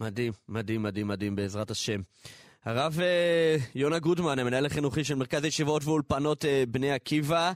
מדהים, 0.00 0.32
מדהים, 0.48 0.82
מדהים, 0.82 1.08
מדהים, 1.08 1.36
בעזרת 1.36 1.70
השם. 1.70 2.00
הרב 2.64 3.00
אה, 3.02 3.56
יונה 3.74 3.98
גודמן, 3.98 4.38
המנהל 4.38 4.66
החינוכי 4.66 5.04
של 5.04 5.14
מרכז 5.14 5.44
ישיבות 5.44 5.82
ואולפנות 5.84 6.44
אה, 6.44 6.64
בני 6.68 6.92
עקיבא, 6.92 7.52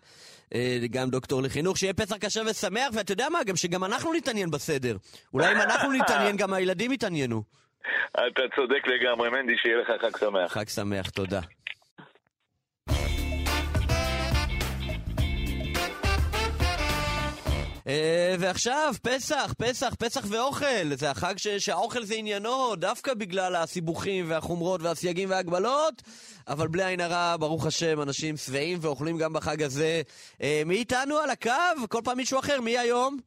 אה, 0.55 0.79
גם 0.91 1.11
דוקטור 1.11 1.43
לחינוך, 1.43 1.79
שיהיה 1.79 1.95
פסח 1.95 2.17
כשר 2.21 2.43
ושמח, 2.51 2.89
ואתה 2.95 3.13
יודע 3.13 3.29
מה, 3.29 3.45
גם 3.45 3.57
שגם 3.57 3.85
אנחנו 3.85 4.13
נתעניין 4.13 4.51
בסדר. 4.51 4.97
אולי 5.35 5.53
אם 5.53 5.61
אנחנו 5.61 5.93
נתעניין, 5.93 6.37
גם 6.37 6.53
הילדים 6.53 6.93
יתעניינו. 6.93 7.43
אתה 8.13 8.43
צודק 8.57 8.87
לגמרי, 8.87 9.31
מנדי, 9.31 9.53
שיהיה 9.57 9.77
לך 9.77 9.89
חג 10.01 10.19
שמח. 10.21 10.53
חג 10.53 10.69
שמח, 10.69 11.11
תודה. 11.11 11.41
ועכשיו, 18.39 18.95
פסח, 19.03 19.55
פסח, 19.59 19.95
פסח 19.99 20.25
ואוכל. 20.29 20.95
זה 20.95 21.11
החג 21.11 21.35
ש- 21.39 21.49
שהאוכל 21.49 22.05
זה 22.05 22.15
עניינו, 22.15 22.77
דווקא 22.77 23.15
בגלל 23.15 23.57
הסיבוכים 23.57 24.25
והחומרות 24.29 24.83
והסייגים 24.83 25.31
וההגבלות, 25.31 26.03
אבל 26.49 26.69
בלי 26.69 26.85
עין 26.85 27.01
הרע, 27.01 27.37
ברוך 27.41 27.67
השם, 27.67 28.03
אנשים 28.03 28.37
שבעים 28.37 28.79
ואוכלים 28.81 29.19
גם 29.19 29.33
בחג 29.33 29.63
הזה. 29.63 30.03
אה, 30.43 30.63
מי 30.67 30.75
איתנו 30.75 31.19
על 31.19 31.31
הקו? 31.31 31.51
כל 31.89 32.01
פעם 32.05 32.17
מישהו 32.17 32.39
אחר, 32.39 32.61
מי 32.61 32.79
היום? 32.79 33.19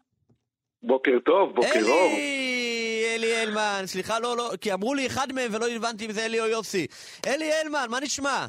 בוקר 0.84 1.12
טוב, 1.26 1.56
בוקר 1.56 1.82
אור. 1.90 2.12
אלי! 2.12 3.06
אלי 3.16 3.36
הלמן, 3.38 3.84
סליחה, 3.86 4.20
לא, 4.20 4.38
לא, 4.38 4.52
כי 4.62 4.74
אמרו 4.74 4.94
לי 4.94 5.08
אחד 5.08 5.34
מהם 5.34 5.52
ולא 5.54 5.68
הבנתי 5.70 6.06
אם 6.06 6.12
זה 6.12 6.26
אלי 6.26 6.40
או 6.40 6.46
יוסי. 6.48 6.88
אלי 7.28 7.54
הלמן, 7.54 7.86
מה 7.90 8.00
נשמע? 8.00 8.46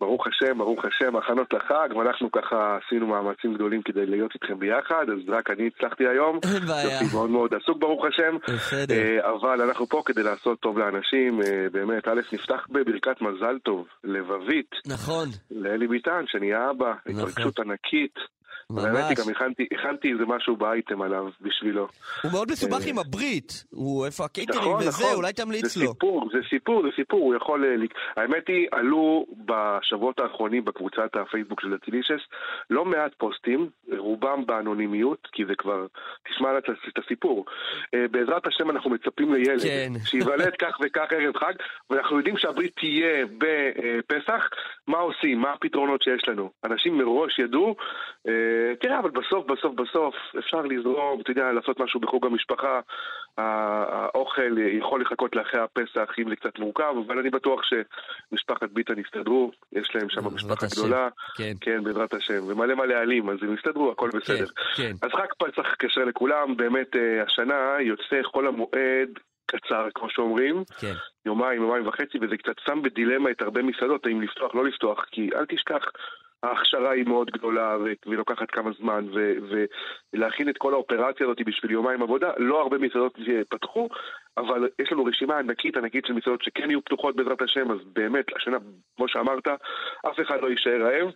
ברוך 0.00 0.26
השם, 0.26 0.58
ברוך 0.58 0.84
השם, 0.84 1.16
הכנות 1.16 1.52
לחג, 1.52 1.88
ואנחנו 1.96 2.30
ככה 2.32 2.78
עשינו 2.86 3.06
מאמצים 3.06 3.54
גדולים 3.54 3.82
כדי 3.82 4.06
להיות 4.06 4.34
איתכם 4.34 4.58
ביחד, 4.58 5.06
אז 5.12 5.28
רק 5.28 5.50
אני 5.50 5.66
הצלחתי 5.66 6.04
היום. 6.08 6.38
אין 6.54 6.66
בעיה. 6.66 7.00
יופי, 7.02 7.14
מאוד 7.16 7.30
מאוד 7.30 7.54
עסוק 7.54 7.78
ברוך 7.78 8.04
השם. 8.04 8.36
בסדר. 8.56 8.94
אה, 8.94 9.30
אבל 9.30 9.62
אנחנו 9.62 9.86
פה 9.86 10.02
כדי 10.04 10.22
לעשות 10.22 10.60
טוב 10.60 10.78
לאנשים, 10.78 11.40
אה, 11.42 11.66
באמת, 11.72 12.08
א', 12.08 12.20
נפתח 12.32 12.66
בברכת 12.70 13.20
מזל 13.20 13.58
טוב, 13.64 13.86
לבבית, 14.04 14.70
נכון. 14.86 15.28
לאלי 15.50 15.86
ביטן, 15.86 16.24
שנהיה 16.26 16.70
אבא, 16.70 16.92
נכון. 17.06 17.20
התרגשות 17.22 17.60
ענקית. 17.60 18.14
האמת 18.76 18.94
היא, 18.94 19.16
ממש. 19.16 19.18
גם 19.18 19.28
הכנתי, 19.34 19.66
הכנתי 19.72 20.12
איזה 20.12 20.26
משהו 20.26 20.56
באייטם 20.56 21.02
עליו 21.02 21.28
בשבילו. 21.40 21.88
הוא 22.22 22.32
מאוד 22.32 22.50
מסובך 22.52 22.84
אה, 22.84 22.90
עם 22.90 22.98
הברית. 22.98 23.64
הוא 23.70 24.06
איפה 24.06 24.24
הקייטרינג 24.24 24.62
נכון, 24.62 24.76
וזה, 24.80 24.88
נכון. 24.88 25.14
אולי 25.14 25.32
תמליץ 25.32 25.66
זה 25.66 25.84
לו. 25.84 25.92
סיפור, 25.92 26.28
זה 26.32 26.38
סיפור, 26.50 26.82
זה 26.82 26.88
סיפור, 26.96 27.20
הוא 27.20 27.34
יכול... 27.34 27.64
אה, 27.64 28.22
האמת 28.22 28.48
היא, 28.48 28.68
עלו 28.72 29.26
בשבועות 29.44 30.20
האחרונים 30.20 30.64
בקבוצת 30.64 31.16
הפייסבוק 31.16 31.60
של 31.60 31.74
אצילישס 31.74 32.20
לא 32.70 32.84
מעט 32.84 33.14
פוסטים, 33.18 33.68
רובם 33.98 34.46
באנונימיות, 34.46 35.28
כי 35.32 35.44
זה 35.44 35.54
כבר... 35.58 35.86
תשמע 36.28 36.48
את 36.58 36.98
הסיפור. 37.04 37.44
אה, 37.94 38.08
בעזרת 38.10 38.46
השם 38.46 38.70
אנחנו 38.70 38.90
מצפים 38.90 39.34
לילד, 39.34 39.62
כן. 39.62 39.92
שייוולד 40.10 40.56
כך 40.58 40.78
וכך 40.82 41.06
ערב 41.10 41.36
חג, 41.36 41.52
ואנחנו 41.90 42.16
יודעים 42.16 42.38
שהברית 42.38 42.76
תהיה 42.76 43.26
בפסח, 43.38 44.48
מה 44.86 44.98
עושים? 44.98 45.38
מה 45.40 45.52
הפתרונות 45.52 46.02
שיש 46.02 46.28
לנו? 46.28 46.50
אנשים 46.64 46.98
מראש 46.98 47.38
ידעו, 47.38 47.76
תראה, 48.80 48.98
אבל 48.98 49.10
בסוף, 49.10 49.46
בסוף, 49.46 49.74
בסוף, 49.74 50.14
אפשר 50.38 50.62
לזרום, 50.62 51.20
אתה 51.20 51.30
יודע, 51.30 51.52
לעשות 51.52 51.80
משהו 51.80 52.00
בחוג 52.00 52.26
המשפחה, 52.26 52.80
האוכל 53.38 54.58
יכול 54.58 55.00
לחכות 55.00 55.36
לאחרי 55.36 55.60
הפסח 55.60 56.14
אם 56.18 56.28
זה 56.28 56.36
קצת 56.36 56.58
מורכב, 56.58 56.94
אבל 57.06 57.18
אני 57.18 57.30
בטוח 57.30 57.60
שמשפחת 57.62 58.70
ביטן 58.72 58.98
יסתדרו, 58.98 59.50
יש 59.72 59.90
להם 59.94 60.08
שם 60.08 60.34
משפחה. 60.34 60.66
גדולה, 60.72 61.08
כן. 61.36 61.52
כן, 61.60 61.84
בעזרת 61.84 62.14
השם, 62.14 62.44
ומלא 62.48 62.74
מלא 62.74 62.94
עלים, 62.94 63.30
אז 63.30 63.36
הם 63.42 63.54
יסתדרו, 63.54 63.92
הכל 63.92 64.10
בסדר. 64.14 64.46
כן. 64.76 64.92
אז 65.02 65.10
חג 65.10 65.26
פסח 65.38 65.74
כשר 65.78 66.04
לכולם, 66.04 66.56
באמת 66.56 66.96
אה, 66.96 67.22
השנה 67.22 67.76
יוצא 67.80 68.22
חול 68.22 68.46
המועד 68.46 69.08
קצר, 69.46 69.88
כמו 69.94 70.10
שאומרים, 70.10 70.64
כן. 70.80 70.94
יומיים, 71.26 71.62
יומיים 71.62 71.86
וחצי, 71.86 72.18
וזה 72.20 72.36
קצת 72.36 72.58
שם 72.66 72.82
בדילמה 72.82 73.30
את 73.30 73.42
הרבה 73.42 73.62
מסעדות, 73.62 74.06
האם 74.06 74.22
לפתוח, 74.22 74.54
לא 74.54 74.64
לפתוח, 74.64 75.04
כי 75.10 75.30
אל 75.36 75.46
תשכח, 75.46 75.84
ההכשרה 76.42 76.90
היא 76.90 77.06
מאוד 77.06 77.30
גדולה 77.30 77.76
ו- 77.80 77.92
והיא 78.06 78.18
לוקחת 78.18 78.50
כמה 78.50 78.70
זמן, 78.78 79.06
ו- 79.14 79.64
ולהכין 80.12 80.48
את 80.48 80.58
כל 80.58 80.74
האופרציה 80.74 81.26
הזאת 81.26 81.42
בשביל 81.46 81.70
יומיים 81.70 82.02
עבודה, 82.02 82.32
לא 82.36 82.60
הרבה 82.60 82.78
מסעדות 82.78 83.18
פתחו, 83.50 83.88
אבל 84.36 84.68
יש 84.78 84.92
לנו 84.92 85.04
רשימה 85.04 85.38
ענקית 85.38 85.76
ענקית 85.76 86.06
של 86.06 86.12
מסעדות 86.12 86.42
שכן 86.42 86.70
יהיו 86.70 86.84
פתוחות 86.84 87.16
בעזרת 87.16 87.42
השם, 87.42 87.70
אז 87.70 87.78
באמת, 87.92 88.26
השנה, 88.36 88.56
כמו 88.96 89.08
שאמרת, 89.08 89.48
אף 90.10 90.20
אחד 90.20 90.40
לא 90.40 90.50
יישאר 90.50 90.82
רעב. 90.82 91.12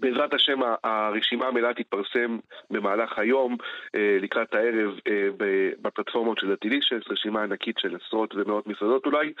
בעזרת 0.00 0.34
השם 0.34 0.58
הרשימה 0.84 1.46
המלאה 1.46 1.74
תתפרסם 1.74 2.38
במהלך 2.70 3.18
היום, 3.18 3.56
אה, 3.94 4.18
לקראת 4.20 4.54
הערב 4.54 4.90
אה, 5.08 5.28
בפלטפורמות 5.82 6.38
של 6.38 6.52
הטילישס, 6.52 7.00
רשימה 7.10 7.42
ענקית 7.42 7.78
של 7.78 7.96
עשרות 7.96 8.34
ומאות 8.34 8.66
מסעדות 8.66 9.06
אולי. 9.06 9.32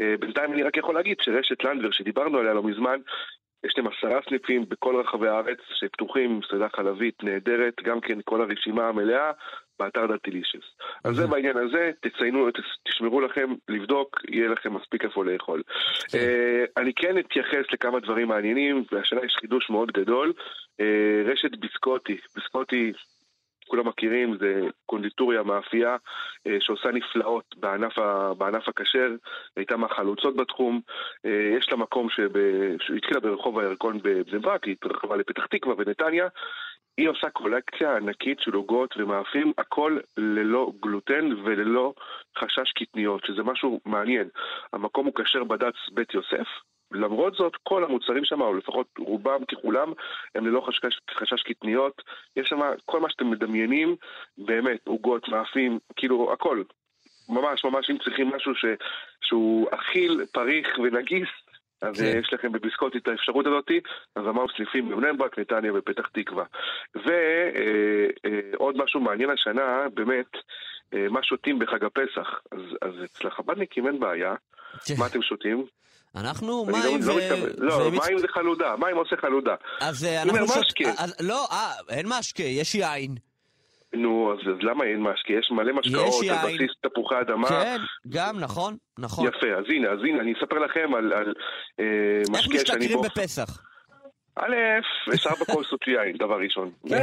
אה, 0.00 0.14
בינתיים 0.20 0.52
אני 0.52 0.62
רק 0.62 0.76
יכול 0.76 0.94
להגיד 0.94 1.16
שרשת 1.20 1.64
לנדבר 1.64 1.90
שדיברנו 1.90 2.38
עליה 2.38 2.54
לא 2.54 2.62
מזמן, 2.62 3.00
יש 3.64 3.74
להם 3.76 3.86
עשרה 3.86 4.20
סניפים 4.28 4.64
בכל 4.68 4.96
רחבי 4.96 5.28
הארץ 5.28 5.58
שפתוחים, 5.74 6.38
מסעדה 6.38 6.68
חלבית 6.76 7.22
נהדרת, 7.22 7.74
גם 7.84 8.00
כן 8.00 8.18
כל 8.24 8.42
הרשימה 8.42 8.88
המלאה 8.88 9.30
באתר 9.78 10.06
דלטילישס. 10.06 10.64
אז 11.04 11.16
זה 11.16 11.26
בעניין 11.26 11.56
הזה, 11.56 11.90
תציינו, 12.00 12.48
תשמרו 12.88 13.20
לכם, 13.20 13.54
לבדוק, 13.68 14.20
יהיה 14.28 14.48
לכם 14.48 14.74
מספיק 14.74 15.04
איפה 15.04 15.24
לאכול. 15.24 15.62
אה, 16.14 16.64
אני 16.76 16.92
כן 16.94 17.18
אתייחס 17.18 17.72
לכמה 17.72 18.00
דברים 18.00 18.28
מעניינים, 18.28 18.84
והשנה 18.92 19.20
יש 19.24 19.36
חידוש 19.40 19.70
מאוד 19.70 19.92
גדול. 19.92 20.32
אה, 20.80 21.22
רשת 21.24 21.56
ביסקוטי, 21.56 22.16
ביסקוטי 22.34 22.92
כולם 23.68 23.88
מכירים, 23.88 24.36
זה 24.40 24.60
קונדיטוריה, 24.86 25.42
מאפייה, 25.42 25.96
אה, 26.46 26.56
שעושה 26.60 26.88
נפלאות 26.92 27.44
בענף, 27.56 27.98
בענף 28.38 28.68
הכשר, 28.68 29.10
הייתה 29.56 29.76
מהחלוצות 29.76 30.36
בתחום. 30.36 30.80
אה, 31.26 31.56
יש 31.58 31.68
לה 31.70 31.76
מקום 31.76 32.08
שהתחילה 32.80 33.20
ברחוב 33.20 33.58
הירקון 33.58 33.98
בבני 34.02 34.38
ברק, 34.38 34.64
היא 34.64 34.72
התרחבה 34.82 35.16
לפתח 35.16 35.46
תקווה 35.46 35.74
ונתניה. 35.78 36.28
היא 36.98 37.08
עושה 37.08 37.30
קולקציה 37.30 37.96
ענקית 37.96 38.40
של 38.40 38.54
עוגות 38.54 38.94
ומאפים, 38.96 39.52
הכל 39.58 39.98
ללא 40.16 40.72
גלוטן 40.80 41.28
וללא 41.44 41.94
חשש 42.38 42.72
קטניות, 42.72 43.24
שזה 43.24 43.42
משהו 43.42 43.80
מעניין. 43.86 44.28
המקום 44.72 45.06
הוא 45.06 45.14
כשר 45.14 45.44
בד"ץ 45.44 45.74
בית 45.92 46.14
יוסף, 46.14 46.48
למרות 46.94 47.34
זאת, 47.34 47.52
כל 47.62 47.84
המוצרים 47.84 48.24
שם, 48.24 48.40
או 48.40 48.54
לפחות 48.54 48.86
רובם 48.98 49.44
ככולם, 49.44 49.92
הם 50.34 50.46
ללא 50.46 50.60
חשש, 50.60 51.00
חשש 51.10 51.42
קטניות. 51.42 52.02
יש 52.36 52.48
שם 52.48 52.60
כל 52.84 53.00
מה 53.00 53.10
שאתם 53.10 53.30
מדמיינים, 53.30 53.96
באמת, 54.38 54.86
עוגות, 54.86 55.28
מאפים, 55.28 55.78
כאילו, 55.96 56.32
הכל. 56.32 56.62
ממש, 57.28 57.64
ממש, 57.64 57.90
אם 57.90 57.98
צריכים 57.98 58.28
משהו 58.28 58.54
ש, 58.54 58.64
שהוא 59.20 59.68
אכיל, 59.70 60.24
פריך 60.32 60.78
ונגיס, 60.78 61.28
אז 61.82 61.96
כן. 61.96 62.12
כן. 62.12 62.18
יש 62.18 62.32
לכם 62.32 62.52
בביסקוטי 62.52 62.98
את 62.98 63.08
האפשרות 63.08 63.46
הזאת, 63.46 63.70
אז 64.16 64.22
אמרנו 64.22 64.48
סניפים 64.56 64.88
בבני 64.88 65.12
ברק, 65.12 65.38
נתניה 65.38 65.72
ופתח 65.74 66.08
תקווה. 66.12 66.44
ועוד 66.94 68.76
משהו 68.76 69.00
מעניין 69.00 69.30
השנה, 69.30 69.86
באמת, 69.94 70.26
אה, 70.94 71.06
מה 71.10 71.22
שותים 71.22 71.58
בחג 71.58 71.84
הפסח. 71.84 72.40
אז, 72.52 72.60
אז 72.82 72.94
אצל 73.04 73.28
החב"דניקים 73.28 73.86
אין 73.86 74.00
בעיה. 74.00 74.34
כן. 74.86 74.94
מה 74.98 75.06
אתם 75.06 75.22
שותים? 75.22 75.66
אנחנו 76.16 76.64
אני 76.68 76.72
מים 76.72 77.00
לא, 77.02 77.12
ו... 77.14 77.18
לא. 77.58 77.84
לא 77.84 77.90
מים 77.90 78.18
זה 78.18 78.26
חלודה, 78.28 78.74
מים 78.78 78.96
עושה 78.96 79.16
חלודה. 79.16 79.54
אז 79.80 80.04
אה, 80.04 80.22
אנחנו. 80.22 80.38
אז- 80.98 81.14
לא, 81.20 81.46
אה, 81.52 81.72
אין 81.88 82.06
משקה, 82.08 82.42
יש 82.42 82.74
יין. 82.74 83.14
נו, 83.94 84.32
אז, 84.32 84.38
אז 84.48 84.56
למה 84.62 84.84
אין 84.84 85.02
משקה? 85.02 85.32
יש 85.32 85.50
מלא 85.50 85.72
משקאות 85.72 86.24
יש 86.24 86.30
על. 86.30 86.54
בסיס 86.54 86.70
תפוחי 86.80 87.14
אדמה. 87.20 87.48
כן, 87.48 87.76
גם, 88.08 88.40
נכון, 88.40 88.76
נכון. 88.98 89.26
יפה, 89.26 89.46
אז 89.58 89.64
הנה, 89.68 89.88
אז 89.88 89.98
הנה, 90.08 90.20
אני 90.20 90.32
אספר 90.32 90.58
לכם 90.58 90.94
על, 90.94 91.12
על 91.12 91.34
אה, 91.80 91.84
איך 92.20 92.30
משקה 92.30 92.42
שאני 92.42 92.62
משתכרים 92.62 92.92
בו. 92.92 93.02
בפסח? 93.02 93.62
א', 94.36 94.54
יש 95.14 95.26
ארבע 95.26 95.44
כוסות 95.54 95.80
יין, 95.88 96.16
דבר 96.16 96.38
ראשון. 96.40 96.70
כן. 96.88 96.94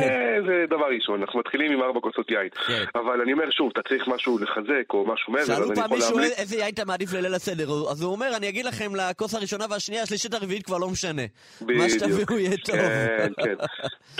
זה- 0.47 0.65
דבר 0.69 0.85
ראשון, 0.95 1.21
אנחנו 1.21 1.39
מתחילים 1.39 1.71
עם 1.71 1.81
ארבע 1.81 1.99
כוסות 1.99 2.31
יין. 2.31 2.49
כן. 2.67 2.83
אבל 2.99 3.21
אני 3.21 3.33
אומר 3.33 3.49
שוב, 3.49 3.69
אתה 3.73 3.81
צריך 3.89 4.07
משהו 4.07 4.37
לחזק 4.39 4.93
או 4.93 5.05
משהו 5.13 5.33
מעבר, 5.33 5.43
אז 5.43 5.47
שאלו 5.57 5.65
אני 5.67 5.75
פעם 5.75 5.85
יכול 5.85 5.97
מישהו 5.97 6.17
להמליץ. 6.17 6.39
איזה 6.39 6.55
יין 6.55 6.73
אתה 6.73 6.85
מעדיף 6.85 7.13
לליל 7.13 7.33
הסדר, 7.33 7.67
אז 7.91 8.01
הוא 8.03 8.11
אומר, 8.11 8.27
אני 8.37 8.49
אגיד 8.49 8.65
לכם 8.65 8.91
לכוס 8.95 9.33
הראשונה 9.35 9.65
והשנייה, 9.69 10.03
השלישית 10.03 10.33
הרביעית 10.33 10.65
כבר 10.65 10.77
לא 10.77 10.89
משנה. 10.89 11.21
מה. 11.61 11.89
שתביאו 11.89 12.39
יהיה 12.39 12.57
טוב. 12.65 12.75
כן, 12.75 13.31
כן. 13.43 13.55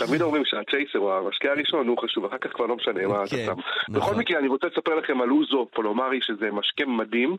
תמיד 0.06 0.22
אומרים 0.22 0.42
שהצ'ייסר 0.44 0.98
או 0.98 1.18
המשקה 1.18 1.48
הראשון 1.52 1.88
הוא 1.88 1.98
חשוב, 1.98 2.24
אחר 2.24 2.38
כך 2.38 2.50
כבר 2.54 2.66
לא 2.66 2.76
משנה 2.76 3.06
מה 3.06 3.22
אתה 3.24 3.36
כן, 3.36 3.44
שם. 3.46 3.54
נכון. 3.88 3.94
בכל 4.12 4.20
מקרה, 4.20 4.38
אני 4.38 4.48
רוצה 4.48 4.66
לספר 4.66 4.94
לכם 4.94 5.20
על 5.20 5.30
אוזו 5.30 5.68
פולומרי, 5.74 6.18
שזה 6.22 6.50
משקה 6.52 6.86
מדהים, 6.86 7.36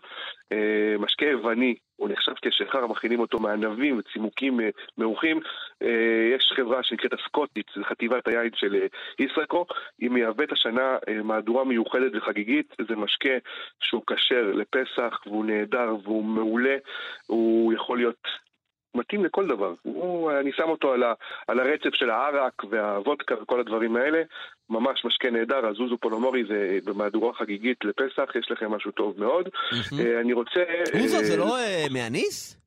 אה, 0.51 0.57
משקה 0.99 1.25
יווני. 1.25 1.75
הוא 2.01 2.09
נחשב 2.09 2.31
כשחר, 2.41 2.87
מכינים 2.87 3.19
אותו 3.19 3.39
מענבים 3.39 3.99
וצימוקים 3.99 4.61
אה, 4.61 4.69
מעוכים. 4.97 5.39
אה, 5.81 6.31
יש 6.35 6.53
חברה 6.55 6.83
שנקראת 6.83 7.13
הסקוטית, 7.13 7.65
זו 7.75 7.83
חטיבת 7.83 8.27
היין 8.27 8.49
של 8.55 8.75
אה, 8.75 8.85
ישראקו. 9.19 9.65
היא 9.99 10.09
מייבאת 10.09 10.51
השנה 10.51 10.97
מהדורה 11.23 11.63
מיוחדת 11.63 12.11
וחגיגית. 12.15 12.75
זה 12.87 12.95
משקה 12.95 13.37
שהוא 13.79 14.03
כשר 14.07 14.51
לפסח, 14.53 15.21
והוא 15.25 15.45
נהדר, 15.45 15.95
והוא 16.03 16.25
מעולה. 16.25 16.75
הוא 17.27 17.73
יכול 17.73 17.97
להיות 17.97 18.27
מתאים 18.95 19.25
לכל 19.25 19.47
דבר. 19.47 19.73
הוא, 19.81 20.31
אני 20.31 20.51
שם 20.53 20.69
אותו 20.69 20.93
על, 20.93 21.03
ה, 21.03 21.13
על 21.47 21.59
הרצף 21.59 21.93
של 21.93 22.09
הערק 22.09 22.63
והוודקה 22.69 23.35
וכל 23.41 23.59
הדברים 23.59 23.95
האלה. 23.95 24.21
ממש 24.69 25.05
משקה 25.05 25.29
נהדר, 25.29 25.65
הזוזו 25.65 25.97
פולומורי 25.97 26.43
זה 26.47 26.79
במהדורה 26.85 27.33
חגיגית 27.33 27.77
לפסח, 27.85 28.35
יש 28.35 28.51
לכם 28.51 28.71
משהו 28.71 28.91
טוב 28.91 29.19
מאוד. 29.19 29.49
אה, 29.99 30.19
אני 30.19 30.33
רוצה... 30.33 30.63
אוזו 31.01 31.17
אה, 31.17 31.23
זה 31.23 31.37
לא 31.37 31.57
אה, 31.57 31.85
מהניס? 31.91 32.57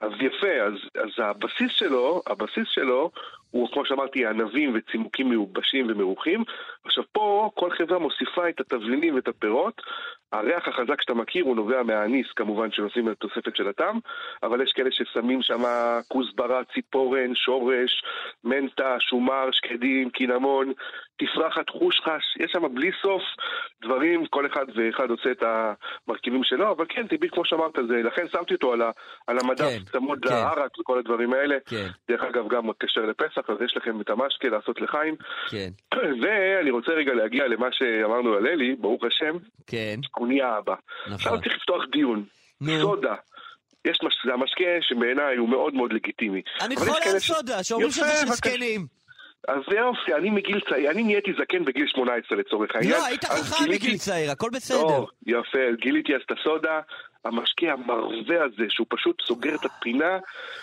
אז 0.00 0.12
יפה, 0.20 0.62
אז, 0.66 1.02
אז 1.04 1.10
הבסיס 1.18 1.72
שלו, 1.78 2.22
הבסיס 2.26 2.68
שלו 2.74 3.10
הוא 3.52 3.68
כמו 3.72 3.84
שאמרתי 3.84 4.26
ענבים 4.26 4.72
וצימוקים 4.74 5.28
מיובשים 5.28 5.86
ומרוחים. 5.90 6.44
עכשיו 6.84 7.04
פה 7.12 7.50
כל 7.54 7.70
חברה 7.70 7.98
מוסיפה 7.98 8.48
את 8.48 8.60
התבלינים 8.60 9.14
ואת 9.14 9.28
הפירות. 9.28 9.82
הריח 10.32 10.68
החזק 10.68 11.00
שאתה 11.00 11.14
מכיר 11.14 11.44
הוא 11.44 11.56
נובע 11.56 11.82
מהאניס 11.82 12.26
כמובן 12.36 12.72
שנושאים 12.72 13.08
את 13.08 13.12
התוספת 13.12 13.56
של 13.56 13.68
הטעם, 13.68 13.98
אבל 14.42 14.62
יש 14.62 14.72
כאלה 14.72 14.90
ששמים 14.92 15.42
שם 15.42 15.62
כוסברה, 16.08 16.60
ציפורן, 16.74 17.34
שורש, 17.34 18.02
מנטה, 18.44 18.96
שומר, 19.00 19.48
שקדים, 19.52 20.10
קינמון, 20.10 20.72
תפרחת, 21.18 21.70
חושחש, 21.70 22.36
יש 22.40 22.50
שם 22.52 22.74
בלי 22.74 22.90
סוף 23.02 23.22
דברים, 23.82 24.26
כל 24.26 24.46
אחד 24.46 24.64
ואחד 24.74 25.10
עושה 25.10 25.30
את 25.30 25.42
המרכיבים 25.42 26.44
שלו, 26.44 26.72
אבל 26.72 26.84
כן, 26.88 27.06
טבעי 27.06 27.30
כמו 27.30 27.44
שאמרת, 27.44 27.74
זה, 27.88 28.02
לכן 28.02 28.26
שמתי 28.32 28.54
אותו 28.54 28.72
על, 28.72 28.82
ה, 28.82 28.90
על 29.26 29.38
המדף 29.38 29.64
כן, 29.64 29.84
צמוד 29.92 30.18
כן. 30.24 30.34
לערק 30.34 30.78
וכל 30.78 30.98
הדברים 30.98 31.32
האלה. 31.32 31.56
כן, 31.66 31.88
דרך 32.10 32.22
אגב, 32.22 32.48
גם 32.48 32.70
כשר 32.80 33.06
לפסח, 33.06 33.41
אז 33.50 33.56
יש 33.64 33.76
לכם 33.76 34.00
את 34.00 34.10
המשקה 34.10 34.48
לעשות 34.48 34.80
לחיים. 34.80 35.16
כן, 35.50 35.70
ואני 36.22 36.70
רוצה 36.70 36.92
רגע 36.92 37.12
להגיע 37.14 37.46
למה 37.46 37.66
שאמרנו 37.72 38.34
על 38.34 38.46
אלי, 38.46 38.74
ברוך 38.74 39.04
השם, 39.04 39.36
כן, 39.66 40.00
הוא 40.16 40.28
נהיה 40.28 40.58
אבא. 40.58 40.74
נכון. 41.02 41.14
עכשיו 41.14 41.40
צריך 41.40 41.56
לפתוח 41.56 41.82
דיון. 41.92 42.24
נו. 42.60 42.80
סודה. 42.80 43.14
יש 43.84 43.98
מש... 44.02 44.14
זה 44.26 44.32
המשקה 44.32 44.64
שבעיניי 44.80 45.36
הוא 45.36 45.48
מאוד 45.48 45.74
מאוד 45.74 45.92
לגיטימי. 45.92 46.42
אני 46.60 46.76
חולה 46.76 46.92
על 47.12 47.18
סודה, 47.18 47.62
שאומרים 47.62 47.90
שזה 47.90 48.16
של. 48.20 48.26
זקנים. 48.26 48.86
אז 49.48 49.62
יופי, 49.76 50.14
אני 50.14 50.30
מגיל 50.30 50.60
צעיר, 50.68 50.90
אני 50.90 51.02
נהייתי 51.02 51.32
זקן 51.40 51.64
בגיל 51.64 51.86
18 51.86 52.38
לצורך 52.38 52.70
העניין. 52.74 52.92
לא, 52.92 53.06
היית 53.06 53.24
חכם 53.24 53.64
בגיל 53.70 53.96
צעיר, 53.96 54.30
הכל 54.30 54.50
בסדר. 54.52 54.78
או, 54.78 55.06
יפה, 55.26 55.58
גיליתי 55.80 56.14
אז 56.14 56.20
את 56.26 56.38
הסודה, 56.38 56.80
המשקה 57.24 57.72
המרווה 57.72 58.44
הזה, 58.44 58.64
שהוא 58.68 58.86
פשוט 58.90 59.22
סוגר 59.26 59.54
את 59.54 59.64
הפינה, 59.64 60.18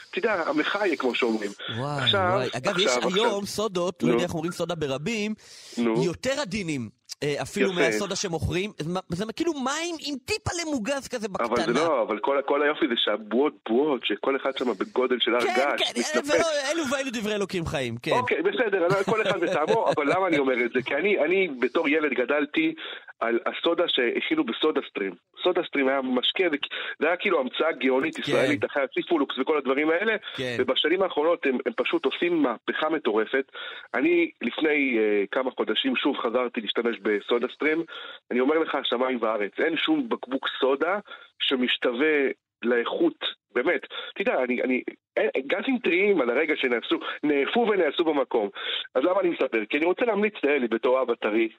אתה 0.09 0.19
יודע, 0.19 0.33
המחאה 0.33 0.95
כמו 0.95 1.15
שאומרים. 1.15 1.51
וואי, 1.77 2.03
עכשיו, 2.03 2.31
וואי. 2.33 2.47
אגב, 2.57 2.79
יש 2.79 2.85
עכשיו, 2.85 3.15
היום 3.15 3.43
עכשיו. 3.43 3.45
סודות, 3.45 4.03
לא. 4.03 4.11
יודע 4.11 4.23
איך 4.23 4.33
אומרים 4.33 4.51
סודה 4.51 4.75
ברבים, 4.75 5.33
נו. 5.77 6.03
יותר 6.03 6.41
עדינים. 6.41 6.99
אה, 7.23 7.41
אפילו 7.41 7.71
יפה. 7.71 7.81
מהסודה 7.81 8.15
שמוכרים, 8.15 8.71
זה 9.09 9.25
כאילו 9.35 9.53
מים 9.53 9.95
עם 9.99 10.15
טיפה 10.25 10.51
למוגז 10.61 11.07
כזה 11.07 11.27
אבל 11.39 11.45
זה 11.47 11.53
בקטנה. 11.53 11.73
לא, 11.73 12.01
אבל 12.01 12.19
כל, 12.19 12.41
כל 12.45 12.63
היופי 12.63 12.87
זה 12.87 12.93
שהבועות 12.97 13.53
בועות, 13.69 14.01
שכל 14.05 14.35
אחד 14.35 14.57
שם 14.57 14.65
בגודל 14.73 15.15
של 15.19 15.35
הר 15.35 15.41
כן, 15.41 15.53
געש, 15.57 15.81
כן, 15.81 15.99
מתנפץ. 15.99 16.35
ולא, 16.35 16.47
אלו 16.71 16.83
ואלו 16.91 17.09
דברי 17.13 17.35
אלוקים 17.35 17.65
חיים, 17.65 17.97
כן. 17.97 18.11
אוקיי, 18.11 18.41
בסדר, 18.41 19.03
כל 19.03 19.21
אחד 19.21 19.39
בטעמו, 19.39 19.89
אבל 19.97 20.13
למה 20.13 20.27
אני 20.27 20.37
אומר 20.37 20.65
את 20.65 20.71
זה? 20.73 20.81
כי 20.81 20.95
אני, 20.95 21.19
אני 21.19 21.47
בתור 21.59 21.89
ילד 21.89 22.11
גדלתי 22.13 22.73
על 23.19 23.39
הסודה 23.45 23.83
שהכינו 23.87 24.43
בסודה 24.43 24.81
סטרים. 24.89 25.13
סודה 25.43 25.61
סטרים 25.67 25.87
היה 25.87 26.01
משקה, 26.01 26.43
זה, 26.51 26.57
זה 26.99 27.07
היה 27.07 27.17
כאילו 27.17 27.39
המצאה 27.39 27.71
גאונית 27.71 28.19
ישראלית, 28.19 28.65
אחרי 28.65 28.83
הסיפולוקס 28.91 29.35
וכל 29.39 29.57
הדברים 29.57 29.89
האלה, 29.89 29.98
כן. 30.35 30.55
ובשנים 30.59 31.01
האחרונות 31.01 31.45
הם, 31.45 31.57
הם 31.65 31.73
פשוט 31.75 32.05
עושים 32.05 32.43
מהפכה 32.43 32.89
מטורפת. 32.89 33.51
אני 33.93 34.31
לפני 34.41 34.97
uh, 34.97 35.27
כמה 35.31 35.51
חודשים 35.51 35.95
שוב 35.95 36.17
חזרתי 36.17 36.61
להשתמש 36.61 36.97
בסודה 37.01 37.47
סטרים, 37.53 37.83
אני 38.31 38.39
אומר 38.39 38.59
לך, 38.59 38.77
שמיים 38.83 39.17
וארץ, 39.21 39.51
אין 39.59 39.77
שום 39.77 40.09
בקבוק 40.09 40.47
סודה 40.59 40.99
שמשתווה 41.39 42.27
לאיכות, 42.63 43.25
באמת. 43.55 43.81
אתה 44.13 44.21
יודע, 44.21 44.43
אני, 44.43 44.61
אני, 44.61 44.81
אין- 45.17 45.29
גזים 45.47 45.77
טריים 45.83 46.21
על 46.21 46.29
הרגע 46.29 46.53
שנעשו, 46.57 46.99
נאפו 47.23 47.67
ונעשו 47.69 48.03
במקום. 48.03 48.49
אז 48.95 49.03
למה 49.03 49.19
אני 49.21 49.29
מספר? 49.29 49.65
כי 49.69 49.77
אני 49.77 49.85
רוצה 49.85 50.05
להמליץ 50.05 50.33
לאלי 50.43 50.67
בתור 50.67 51.01
אבא 51.01 51.13
טרי, 51.15 51.43
אה, 51.43 51.49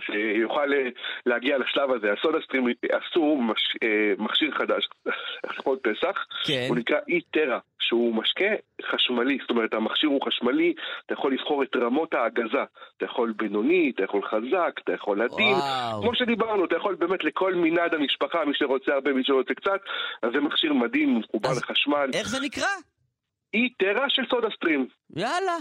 שיוכל 0.00 0.72
אה, 0.72 0.88
להגיע 1.26 1.58
לשלב 1.58 1.90
הזה. 1.92 2.12
הסודה 2.12 2.38
סטרים 2.44 2.66
עשו 2.92 3.36
מש, 3.36 3.76
אה, 3.82 4.12
מכשיר 4.18 4.50
חדש, 4.58 4.88
לכבוד 5.44 5.78
פסח, 5.78 6.24
כן. 6.46 6.66
הוא 6.68 6.76
נקרא 6.76 6.98
אי-טרה, 7.08 7.58
שהוא 7.80 8.14
משקה 8.14 8.50
חשמלי, 8.90 9.38
זאת 9.40 9.50
אומרת 9.50 9.74
המכשיר 9.74 10.10
הוא 10.10 10.20
חשמלי, 10.26 10.74
אתה 11.06 11.14
יכול 11.14 11.32
לבחור 11.32 11.62
את 11.62 11.76
רמות 11.76 12.14
ההגזה, 12.14 12.64
אתה 12.96 13.04
יכול 13.04 13.32
בינוני, 13.36 13.92
אתה 13.94 14.04
יכול 14.04 14.22
חזק, 14.22 14.80
אתה 14.84 14.92
יכול 14.92 15.22
עדין. 15.22 15.56
כמו 16.02 16.14
שדיברנו, 16.14 16.64
אתה 16.64 16.76
יכול 16.76 16.94
באמת 16.94 17.24
לכל 17.24 17.54
מנעד 17.54 17.94
המשפחה, 17.94 18.44
מי 18.44 18.52
שרוצה 18.54 18.92
הרבה, 18.94 19.12
מי 19.12 19.24
שרוצה 19.24 19.54
קצת, 19.54 19.80
אז 20.22 20.30
זה 20.34 20.40
מכשיר 20.40 20.72
מדהים, 20.72 21.18
מחובר 21.18 21.48
אז 21.48 21.58
לחשמל. 21.62 22.10
איך 22.14 22.28
זה 22.28 22.40
נקרא? 22.40 22.68
אי-טרה 23.54 24.06
של 24.08 24.22
סודה 24.30 24.48
סטרים. 24.56 24.86
יאללה. 25.16 25.56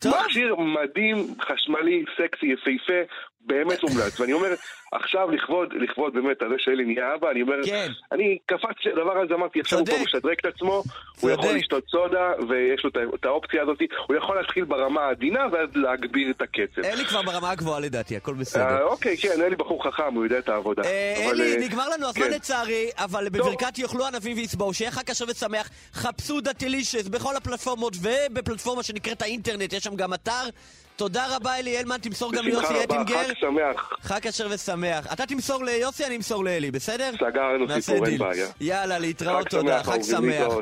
טוב. 0.00 0.14
מכשיר 0.24 0.54
מדהים, 0.56 1.16
חשמלי, 1.40 2.04
סקסי, 2.16 2.46
יפהפה, 2.46 3.14
באמת 3.40 3.82
מומלץ. 3.82 4.20
ואני 4.20 4.32
אומר, 4.32 4.54
עכשיו 4.92 5.30
לכבוד, 5.30 5.68
לכבוד 5.72 6.14
באמת 6.14 6.42
על 6.42 6.48
זה 6.48 6.54
שאלי 6.58 6.84
נהיה 6.84 7.14
אבא, 7.14 7.30
אני 7.30 7.42
אומר, 7.42 7.54
כן. 7.66 7.88
אני 8.12 8.38
קפצתי 8.46 8.88
לדבר 8.88 9.18
הזה, 9.18 9.34
אמרתי, 9.34 9.60
עכשיו 9.60 9.78
הוא. 9.78 9.86
פה 9.86 9.92
משדרג 10.04 10.36
את 10.40 10.46
עצמו, 10.54 10.82
הוא. 11.20 11.30
יכול 11.30 11.52
לשתות 11.54 11.84
סודה, 11.90 12.30
ויש 12.48 12.84
לו 12.84 12.90
את 13.14 13.24
האופציה 13.24 13.62
הזאת, 13.62 13.78
הוא 14.06 14.16
יכול 14.16 14.36
להתחיל 14.36 14.64
ברמה 14.64 15.00
העדינה 15.00 15.46
ואז 15.52 15.68
להגביר 15.74 16.30
את 16.30 16.42
הקצב. 16.42 16.84
אלי 16.84 17.04
כבר 17.04 17.22
ברמה 17.22 17.50
הגבוהה 17.50 17.80
לדעתי, 17.80 18.16
הכל 18.16 18.30
אה, 18.30 18.36
בסדר. 18.36 18.82
אוקיי, 18.82 19.16
כן, 19.16 19.40
אלי 19.40 19.56
בחור 19.56 19.84
חכם, 19.84 20.14
הוא 20.14 20.24
יודע 20.24 20.38
את 20.38 20.48
העבודה. 20.48 20.82
אה, 20.82 21.30
אלי, 21.30 21.52
אה, 21.52 21.60
נגמר 21.60 21.88
לנו 21.88 22.08
הזמן 22.08 22.24
כן. 22.24 22.30
לצערי, 22.30 22.90
אבל 22.96 23.28
בברכת 23.28 23.78
יאכלו 23.78 24.06
ענבים 24.06 24.36
ויצבעו, 24.36 24.74
שיהיה 24.74 24.90
חג 24.90 25.10
כשר 25.10 25.24
ושמח, 25.28 25.70
חפשו 25.94 26.40
דתילישס 26.40 27.08
בכל 27.08 27.36
הפלטפורמות 27.36 27.96
ובפלטפורמה 28.02 28.82
שנקראת 28.82 29.22
האינטרנט, 29.22 29.72
יש 29.78 29.84
שם 29.84 29.96
גם 29.96 30.14
אתר. 30.14 30.48
תודה 30.96 31.36
רבה 31.36 31.58
אלי 31.58 31.78
הלמן, 31.78 31.98
תמסור 31.98 32.32
גם 32.32 32.44
ליוסי 32.44 32.84
אטינגר. 32.84 33.24
חג 33.28 33.34
שמח. 33.40 33.90
חג 34.02 34.18
כשר 34.22 34.46
ושמח. 34.50 35.12
אתה 35.12 35.26
תמסור 35.26 35.64
ליוסי, 35.64 36.04
אני 36.06 36.16
אמסור 36.16 36.44
לאלי, 36.44 36.70
בסדר? 36.70 37.10
סגרנו 37.14 37.80
סיפור, 37.80 38.06
אין. 38.06 38.18
בעיה. 38.18 38.46
יאללה, 38.60 38.98
להתראות, 38.98 39.48
תודה, 39.48 39.82
חג 39.82 40.02
שמח. 40.02 40.52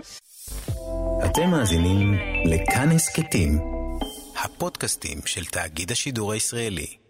אתם 1.25 1.51
מאזינים 1.51 2.15
לכאן 2.45 2.89
הסכתים, 2.91 3.59
הפודקאסטים 4.45 5.19
של 5.27 5.45
תאגיד 5.45 5.91
השידור 5.93 6.33
הישראלי. 6.33 7.06